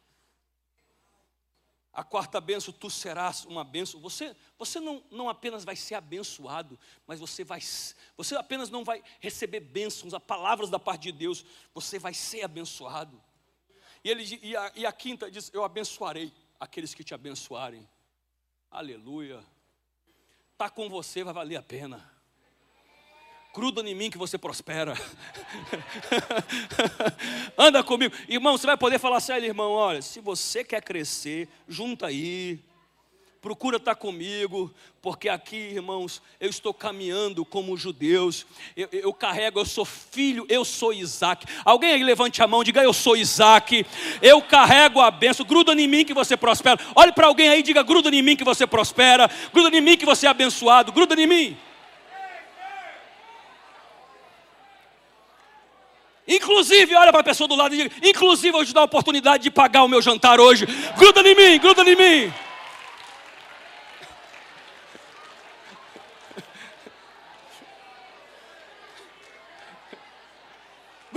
A 1.92 2.04
quarta 2.04 2.40
bênção, 2.40 2.72
tu 2.72 2.90
serás 2.90 3.44
uma 3.44 3.64
bênção. 3.64 4.00
Você, 4.00 4.36
você 4.58 4.78
não, 4.78 5.02
não 5.10 5.28
apenas 5.28 5.64
vai 5.64 5.74
ser 5.76 5.94
abençoado, 5.94 6.78
mas 7.06 7.18
você 7.18 7.42
vai, 7.42 7.60
você 8.16 8.36
apenas 8.36 8.70
não 8.70 8.84
vai 8.84 9.02
receber 9.18 9.60
bênçãos, 9.60 10.14
a 10.14 10.20
palavras 10.20 10.68
da 10.68 10.78
parte 10.78 11.04
de 11.04 11.12
Deus, 11.12 11.44
você 11.74 11.98
vai 11.98 12.12
ser 12.12 12.42
abençoado. 12.44 13.20
E, 14.04 14.10
ele, 14.10 14.38
e, 14.42 14.56
a, 14.56 14.72
e 14.76 14.86
a 14.86 14.92
quinta 14.92 15.30
diz: 15.30 15.50
Eu 15.52 15.64
abençoarei 15.64 16.32
aqueles 16.58 16.94
que 16.94 17.04
te 17.04 17.14
abençoarem. 17.14 17.88
Aleluia. 18.70 19.42
Tá 20.56 20.68
com 20.68 20.88
você 20.88 21.22
vai 21.22 21.32
valer 21.32 21.56
a 21.56 21.62
pena. 21.62 22.18
Gruda 23.54 23.80
em 23.80 23.94
mim 23.94 24.10
que 24.10 24.18
você 24.18 24.36
prospera. 24.36 24.94
Anda 27.56 27.82
comigo. 27.82 28.14
Irmão, 28.28 28.56
você 28.56 28.66
vai 28.66 28.76
poder 28.76 28.98
falar 28.98 29.16
assim, 29.16 29.32
irmão, 29.32 29.72
olha, 29.72 30.02
se 30.02 30.20
você 30.20 30.62
quer 30.62 30.82
crescer, 30.82 31.48
junta 31.66 32.06
aí 32.06 32.60
procura 33.40 33.76
estar 33.76 33.94
comigo, 33.94 34.72
porque 35.00 35.28
aqui, 35.28 35.56
irmãos, 35.56 36.20
eu 36.40 36.50
estou 36.50 36.74
caminhando 36.74 37.44
como 37.44 37.76
judeus, 37.76 38.44
eu, 38.76 38.88
eu, 38.92 39.12
carrego, 39.12 39.60
eu 39.60 39.64
sou 39.64 39.84
filho, 39.84 40.44
eu 40.48 40.64
sou 40.64 40.92
Isaac. 40.92 41.46
Alguém 41.64 41.92
aí 41.92 42.02
levante 42.02 42.42
a 42.42 42.46
mão, 42.48 42.64
diga 42.64 42.82
eu 42.82 42.92
sou 42.92 43.16
Isaac, 43.16 43.86
eu 44.20 44.42
carrego 44.42 45.00
a 45.00 45.10
benção, 45.10 45.46
gruda 45.46 45.72
em 45.72 45.86
mim 45.86 46.04
que 46.04 46.12
você 46.12 46.36
prospera. 46.36 46.80
Olhe 46.96 47.12
para 47.12 47.28
alguém 47.28 47.48
aí, 47.48 47.62
diga 47.62 47.82
gruda 47.82 48.08
em 48.08 48.22
mim 48.22 48.36
que 48.36 48.44
você 48.44 48.66
prospera, 48.66 49.30
gruda 49.52 49.76
em 49.76 49.80
mim 49.80 49.96
que 49.96 50.06
você 50.06 50.26
é 50.26 50.30
abençoado, 50.30 50.90
gruda 50.90 51.14
em 51.14 51.26
mim. 51.26 51.56
Inclusive, 56.26 56.94
olha 56.94 57.10
para 57.10 57.22
a 57.22 57.24
pessoa 57.24 57.48
do 57.48 57.54
lado 57.54 57.74
e 57.74 57.78
diga: 57.78 57.94
Inclusive, 58.02 58.54
eu 58.54 58.66
te 58.66 58.74
dar 58.74 58.82
a 58.82 58.84
oportunidade 58.84 59.44
de 59.44 59.50
pagar 59.50 59.82
o 59.84 59.88
meu 59.88 60.02
jantar 60.02 60.38
hoje. 60.38 60.66
Gruda 60.98 61.20
em 61.22 61.34
mim, 61.34 61.58
gruda 61.58 61.82
em 61.82 61.96
mim. 61.96 62.32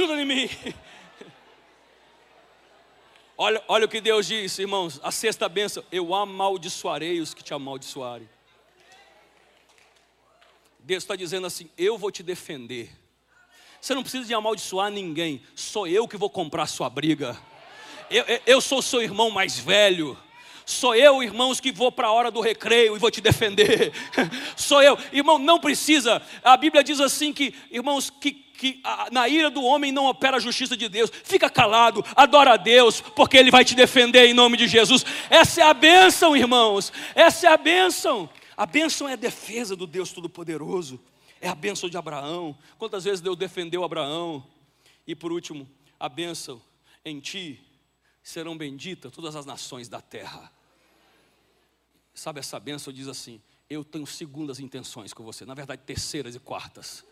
Gruda 0.08 0.22
em 0.22 0.26
mim. 0.26 0.50
Olha, 3.38 3.64
olha 3.68 3.86
o 3.86 3.90
que 3.90 4.02
Deus 4.02 4.28
disse, 4.28 4.62
irmãos. 4.62 5.00
A 5.04 5.12
sexta 5.12 5.48
bênção: 5.48 5.84
Eu 5.92 6.14
amaldiçoarei 6.14 7.20
os 7.20 7.34
que 7.34 7.44
te 7.44 7.54
amaldiçoarem. 7.54 8.30
Deus 10.80 11.04
está 11.04 11.16
dizendo 11.16 11.48
assim: 11.48 11.70
Eu 11.78 11.98
vou 11.98 12.12
te 12.12 12.24
defender. 12.24 12.92
Você 13.80 13.96
não 13.96 14.04
precisa 14.04 14.26
de 14.26 14.34
amaldiçoar 14.34 14.92
ninguém. 14.92 15.42
Sou 15.56 15.88
eu 15.88 16.08
que 16.08 16.18
vou 16.18 16.30
comprar 16.30 16.68
sua 16.68 16.90
briga. 16.90 17.40
Eu, 18.10 18.24
eu, 18.26 18.42
eu 18.46 18.62
sou 18.62 18.82
seu 18.82 19.02
irmão 19.02 19.32
mais 19.32 19.58
velho. 19.58 20.18
Sou 20.66 20.96
eu, 20.96 21.24
irmãos, 21.24 21.60
que 21.60 21.72
vou 21.72 21.92
para 21.92 22.08
a 22.08 22.12
hora 22.12 22.30
do 22.30 22.40
recreio 22.40 22.96
e 22.96 23.00
vou 23.00 23.10
te 23.10 23.20
defender. 23.20 23.92
Sou 24.56 24.82
eu, 24.82 24.98
irmão, 25.12 25.40
não 25.40 25.60
precisa. 25.60 26.22
A 26.44 26.56
Bíblia 26.56 26.84
diz 26.84 27.00
assim 27.00 27.34
que, 27.34 27.54
irmãos, 27.72 28.10
que, 28.10 28.32
que 28.62 28.80
na 29.12 29.28
ira 29.28 29.50
do 29.50 29.64
homem 29.64 29.92
não 29.92 30.06
opera 30.06 30.38
a 30.38 30.40
justiça 30.40 30.78
de 30.78 30.88
Deus. 30.88 31.10
Fica 31.24 31.50
calado, 31.50 32.06
adora 32.16 32.54
a 32.54 32.58
Deus, 32.58 33.02
porque 33.02 33.36
Ele 33.36 33.50
vai 33.50 33.66
te 33.66 33.74
defender 33.74 34.28
em 34.28 34.36
nome 34.36 34.56
de 34.56 34.68
Jesus. 34.68 35.04
Essa 35.32 35.62
é 35.62 35.64
a 35.64 35.74
bênção, 35.74 36.38
irmãos. 36.38 36.94
Essa 37.16 37.48
é 37.48 37.52
a 37.52 37.58
bênção. 37.58 38.30
A 38.56 38.68
bênção 38.68 39.10
é 39.10 39.14
a 39.14 39.16
defesa 39.16 39.76
do 39.76 39.88
Deus 39.88 40.14
Todo-Poderoso. 40.14 41.00
É 41.42 41.50
a 41.50 41.56
bênção 41.56 41.90
de 41.90 41.98
Abraão. 41.98 42.56
Quantas 42.78 43.04
vezes 43.04 43.20
Deus 43.20 43.36
defendeu 43.36 43.84
Abraão? 43.84 44.46
E 45.08 45.16
por 45.16 45.32
último, 45.32 45.68
a 46.00 46.08
bênção 46.08 46.62
em 47.04 47.20
ti 47.20 47.60
serão 48.22 48.56
benditas 48.56 49.12
todas 49.12 49.36
as 49.36 49.44
nações 49.44 49.90
da 49.90 50.02
terra. 50.02 50.52
Sabe, 52.14 52.40
essa 52.40 52.60
bênção 52.60 52.94
diz 52.94 53.08
assim: 53.08 53.42
Eu 53.68 53.84
tenho 53.84 54.06
segundas 54.06 54.60
intenções 54.60 55.16
com 55.16 55.24
você, 55.24 55.46
na 55.46 55.56
verdade, 55.56 55.82
terceiras 55.84 56.36
e 56.36 56.40
quartas. 56.40 57.04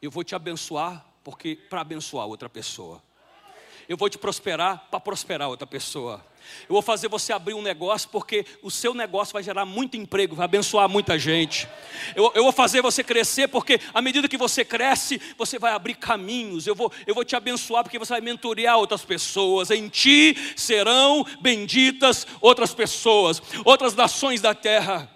Eu 0.00 0.10
vou 0.10 0.22
te 0.22 0.34
abençoar, 0.34 1.04
porque 1.24 1.56
para 1.56 1.80
abençoar 1.80 2.26
outra 2.26 2.48
pessoa. 2.48 3.02
eu 3.88 3.96
vou 3.96 4.08
te 4.08 4.18
prosperar 4.18 4.86
para 4.90 5.00
prosperar 5.00 5.48
outra 5.48 5.66
pessoa. 5.66 6.24
Eu 6.68 6.74
vou 6.74 6.82
fazer 6.82 7.08
você 7.08 7.32
abrir 7.32 7.54
um 7.54 7.62
negócio, 7.62 8.08
porque 8.10 8.44
o 8.62 8.70
seu 8.70 8.94
negócio 8.94 9.32
vai 9.32 9.42
gerar 9.42 9.64
muito 9.64 9.96
emprego, 9.96 10.34
vai 10.34 10.44
abençoar 10.44 10.88
muita 10.88 11.18
gente. 11.18 11.68
Eu, 12.14 12.30
eu, 12.34 12.42
vou 12.42 12.52
fazer 12.52 12.82
você 12.82 13.02
crescer, 13.02 13.48
porque 13.48 13.80
à 13.92 14.00
medida 14.00 14.28
que 14.28 14.36
você 14.36 14.64
cresce, 14.64 15.20
você 15.36 15.58
vai 15.58 15.72
abrir 15.72 15.94
caminhos. 15.94 16.66
Eu 16.66 16.74
vou, 16.74 16.92
eu 17.06 17.14
vou 17.14 17.24
te 17.24 17.36
abençoar, 17.36 17.82
porque 17.82 17.98
você 17.98 18.12
vai 18.12 18.20
mentorear 18.20 18.76
outras 18.76 19.04
pessoas. 19.04 19.70
Em 19.70 19.88
ti 19.88 20.36
serão 20.56 21.24
benditas 21.40 22.26
outras 22.40 22.74
pessoas, 22.74 23.42
outras 23.64 23.94
nações 23.94 24.40
da 24.40 24.54
terra. 24.54 25.10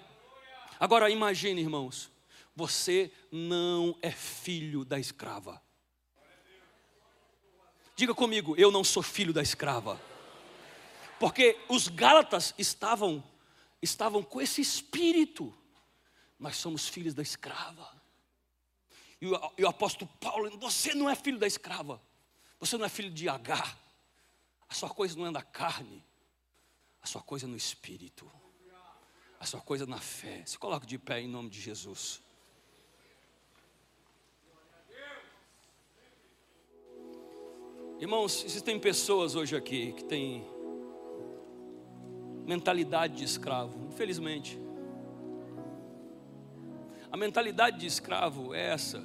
Agora 0.78 1.10
imagine, 1.10 1.60
irmãos, 1.60 2.11
você 2.54 3.12
não 3.30 3.96
é 4.02 4.10
filho 4.10 4.84
da 4.84 4.98
escrava. 4.98 5.62
Diga 7.96 8.14
comigo, 8.14 8.54
eu 8.56 8.70
não 8.70 8.82
sou 8.82 9.02
filho 9.02 9.32
da 9.32 9.42
escrava. 9.42 10.00
Porque 11.18 11.58
os 11.68 11.88
Gálatas 11.88 12.54
estavam 12.58 13.22
estavam 13.82 14.22
com 14.22 14.40
esse 14.40 14.60
espírito. 14.60 15.52
Nós 16.38 16.56
somos 16.56 16.88
filhos 16.88 17.14
da 17.14 17.22
escrava. 17.22 18.00
E 19.20 19.26
o, 19.26 19.52
e 19.58 19.64
o 19.64 19.68
apóstolo 19.68 20.10
Paulo, 20.20 20.56
você 20.58 20.94
não 20.94 21.10
é 21.10 21.14
filho 21.14 21.38
da 21.38 21.46
escrava. 21.46 22.00
Você 22.60 22.76
não 22.76 22.84
é 22.84 22.88
filho 22.88 23.10
de 23.10 23.28
Agar. 23.28 23.78
A 24.68 24.74
sua 24.74 24.88
coisa 24.88 25.16
não 25.16 25.26
é 25.26 25.32
da 25.32 25.42
carne. 25.42 26.04
A 27.02 27.06
sua 27.06 27.20
coisa 27.20 27.46
é 27.46 27.48
no 27.48 27.56
espírito. 27.56 28.30
A 29.38 29.44
sua 29.44 29.60
coisa 29.60 29.84
é 29.84 29.86
na 29.86 29.98
fé. 29.98 30.44
Se 30.46 30.56
coloque 30.56 30.86
de 30.86 30.98
pé 30.98 31.20
em 31.20 31.28
nome 31.28 31.50
de 31.50 31.60
Jesus. 31.60 32.22
Irmãos, 38.02 38.44
existem 38.44 38.80
pessoas 38.80 39.36
hoje 39.36 39.54
aqui 39.54 39.92
que 39.92 40.02
têm 40.02 40.44
mentalidade 42.44 43.14
de 43.14 43.22
escravo, 43.22 43.78
infelizmente. 43.92 44.58
A 47.12 47.16
mentalidade 47.16 47.78
de 47.78 47.86
escravo 47.86 48.52
é 48.52 48.72
essa, 48.72 49.00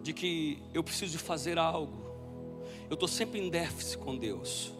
de 0.00 0.12
que 0.12 0.62
eu 0.72 0.84
preciso 0.84 1.18
fazer 1.18 1.58
algo, 1.58 2.04
eu 2.88 2.94
estou 2.94 3.08
sempre 3.08 3.40
em 3.40 3.50
déficit 3.50 3.98
com 3.98 4.16
Deus, 4.16 4.72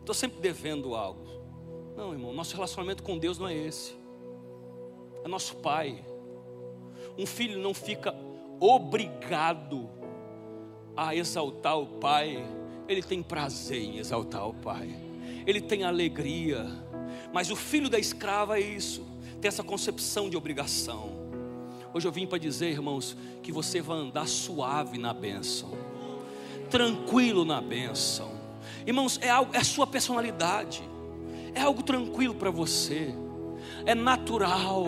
estou 0.00 0.16
sempre 0.16 0.40
devendo 0.40 0.96
algo. 0.96 1.28
Não, 1.96 2.12
irmão, 2.12 2.32
nosso 2.32 2.56
relacionamento 2.56 3.04
com 3.04 3.16
Deus 3.16 3.38
não 3.38 3.46
é 3.46 3.54
esse, 3.54 3.94
é 5.24 5.28
nosso 5.28 5.54
Pai. 5.58 6.04
Um 7.16 7.24
filho 7.24 7.56
não 7.60 7.72
fica 7.72 8.12
obrigado 8.58 10.01
a 10.96 11.14
exaltar 11.14 11.78
o 11.78 11.86
Pai, 11.86 12.44
ele 12.88 13.02
tem 13.02 13.22
prazer 13.22 13.82
em 13.82 13.98
exaltar 13.98 14.48
o 14.48 14.54
Pai 14.54 15.12
ele 15.46 15.60
tem 15.60 15.84
alegria. 15.84 16.66
Mas 17.32 17.50
o 17.50 17.56
filho 17.56 17.88
da 17.88 17.98
escrava 17.98 18.58
é 18.58 18.60
isso, 18.60 19.06
tem 19.40 19.48
essa 19.48 19.62
concepção 19.62 20.28
de 20.28 20.36
obrigação. 20.36 21.10
Hoje 21.94 22.06
eu 22.06 22.12
vim 22.12 22.26
para 22.26 22.38
dizer, 22.38 22.70
irmãos, 22.70 23.16
que 23.42 23.52
você 23.52 23.80
vai 23.80 23.98
andar 23.98 24.26
suave 24.26 24.98
na 24.98 25.12
bênção, 25.12 25.70
tranquilo 26.70 27.44
na 27.44 27.60
bênção. 27.60 28.32
Irmãos, 28.86 29.18
é 29.22 29.28
algo, 29.28 29.54
é 29.54 29.58
a 29.58 29.64
sua 29.64 29.86
personalidade, 29.86 30.82
é 31.54 31.60
algo 31.60 31.82
tranquilo 31.82 32.34
para 32.34 32.50
você, 32.50 33.14
é 33.84 33.94
natural 33.94 34.86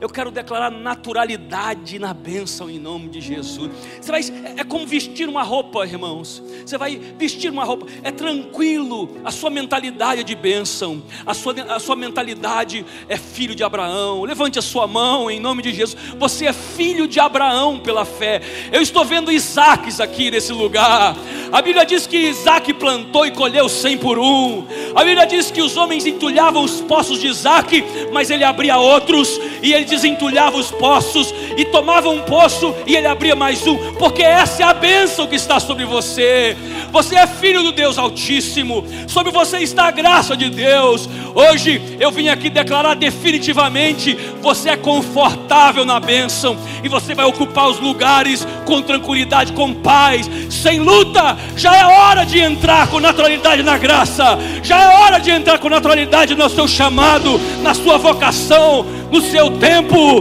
eu 0.00 0.08
quero 0.08 0.30
declarar 0.30 0.70
naturalidade 0.70 1.98
na 1.98 2.12
bênção 2.14 2.70
em 2.70 2.78
nome 2.78 3.08
de 3.08 3.20
Jesus. 3.20 3.70
Você 4.00 4.10
vai, 4.10 4.22
é 4.56 4.64
como 4.64 4.86
vestir 4.86 5.28
uma 5.28 5.42
roupa, 5.42 5.84
irmãos. 5.84 6.42
Você 6.64 6.78
vai 6.78 6.96
vestir 6.96 7.50
uma 7.50 7.64
roupa, 7.64 7.86
é 8.02 8.10
tranquilo. 8.10 9.16
A 9.24 9.30
sua 9.30 9.50
mentalidade 9.50 10.20
é 10.20 10.24
de 10.24 10.34
bênção, 10.34 11.02
a 11.26 11.34
sua, 11.34 11.54
a 11.68 11.78
sua 11.78 11.96
mentalidade 11.96 12.84
é 13.08 13.16
filho 13.16 13.54
de 13.54 13.62
Abraão. 13.62 14.22
Levante 14.24 14.58
a 14.58 14.62
sua 14.62 14.86
mão 14.86 15.30
em 15.30 15.40
nome 15.40 15.62
de 15.62 15.72
Jesus. 15.72 15.96
Você 16.18 16.46
é 16.46 16.52
filho 16.52 17.06
de 17.06 17.20
Abraão 17.20 17.78
pela 17.78 18.04
fé. 18.04 18.40
Eu 18.72 18.80
estou 18.80 19.04
vendo 19.04 19.32
Isaques 19.32 20.00
aqui 20.00 20.30
nesse 20.30 20.52
lugar. 20.52 21.16
A 21.52 21.62
Bíblia 21.62 21.84
diz 21.84 22.06
que 22.06 22.16
Isaac 22.16 22.72
plantou 22.74 23.26
e 23.26 23.30
colheu 23.30 23.68
cem 23.68 23.98
por 23.98 24.18
um. 24.18 24.64
A 24.94 25.04
Bíblia 25.04 25.26
diz 25.26 25.50
que 25.50 25.62
os 25.62 25.76
homens 25.76 26.06
entulhavam 26.06 26.62
os 26.62 26.80
poços 26.80 27.20
de 27.20 27.26
Isaac, 27.26 27.84
mas 28.12 28.30
ele 28.30 28.44
abria 28.44 28.78
outros 28.78 29.40
e 29.70 29.74
ele 29.74 29.84
desentulhava 29.84 30.56
os 30.56 30.70
poços 30.70 31.32
e 31.56 31.64
tomava 31.64 32.08
um 32.08 32.20
poço 32.20 32.74
e 32.86 32.96
ele 32.96 33.06
abria 33.06 33.36
mais 33.36 33.66
um, 33.66 33.76
porque 33.94 34.22
essa 34.22 34.62
é 34.62 34.66
a 34.66 34.74
bênção 34.74 35.26
que 35.26 35.36
está 35.36 35.60
sobre 35.60 35.84
você. 35.84 36.56
Você 36.90 37.14
é 37.14 37.26
filho 37.26 37.62
do 37.62 37.70
Deus 37.70 37.98
Altíssimo, 37.98 38.84
sobre 39.06 39.30
você 39.30 39.58
está 39.58 39.84
a 39.84 39.90
graça 39.90 40.36
de 40.36 40.50
Deus. 40.50 41.08
Hoje 41.34 41.96
eu 42.00 42.10
vim 42.10 42.28
aqui 42.28 42.50
declarar 42.50 42.94
definitivamente: 42.94 44.18
você 44.40 44.70
é 44.70 44.76
confortável 44.76 45.84
na 45.84 46.00
bênção 46.00 46.56
e 46.82 46.88
você 46.88 47.14
vai 47.14 47.24
ocupar 47.26 47.68
os 47.68 47.78
lugares 47.78 48.46
com 48.64 48.82
tranquilidade, 48.82 49.52
com 49.52 49.72
paz, 49.72 50.28
sem 50.50 50.80
luta. 50.80 51.38
Já 51.56 51.76
é 51.76 51.84
hora 51.84 52.24
de 52.24 52.40
entrar 52.40 52.88
com 52.88 52.98
naturalidade 52.98 53.62
na 53.62 53.78
graça, 53.78 54.36
já 54.62 54.82
é 54.82 55.00
hora 55.00 55.18
de 55.20 55.30
entrar 55.30 55.58
com 55.58 55.68
naturalidade 55.68 56.34
no 56.34 56.48
seu 56.48 56.66
chamado, 56.66 57.40
na 57.62 57.72
sua 57.72 57.98
vocação, 57.98 58.84
no 59.10 59.20
seu 59.20 59.49
tempo. 59.58 60.20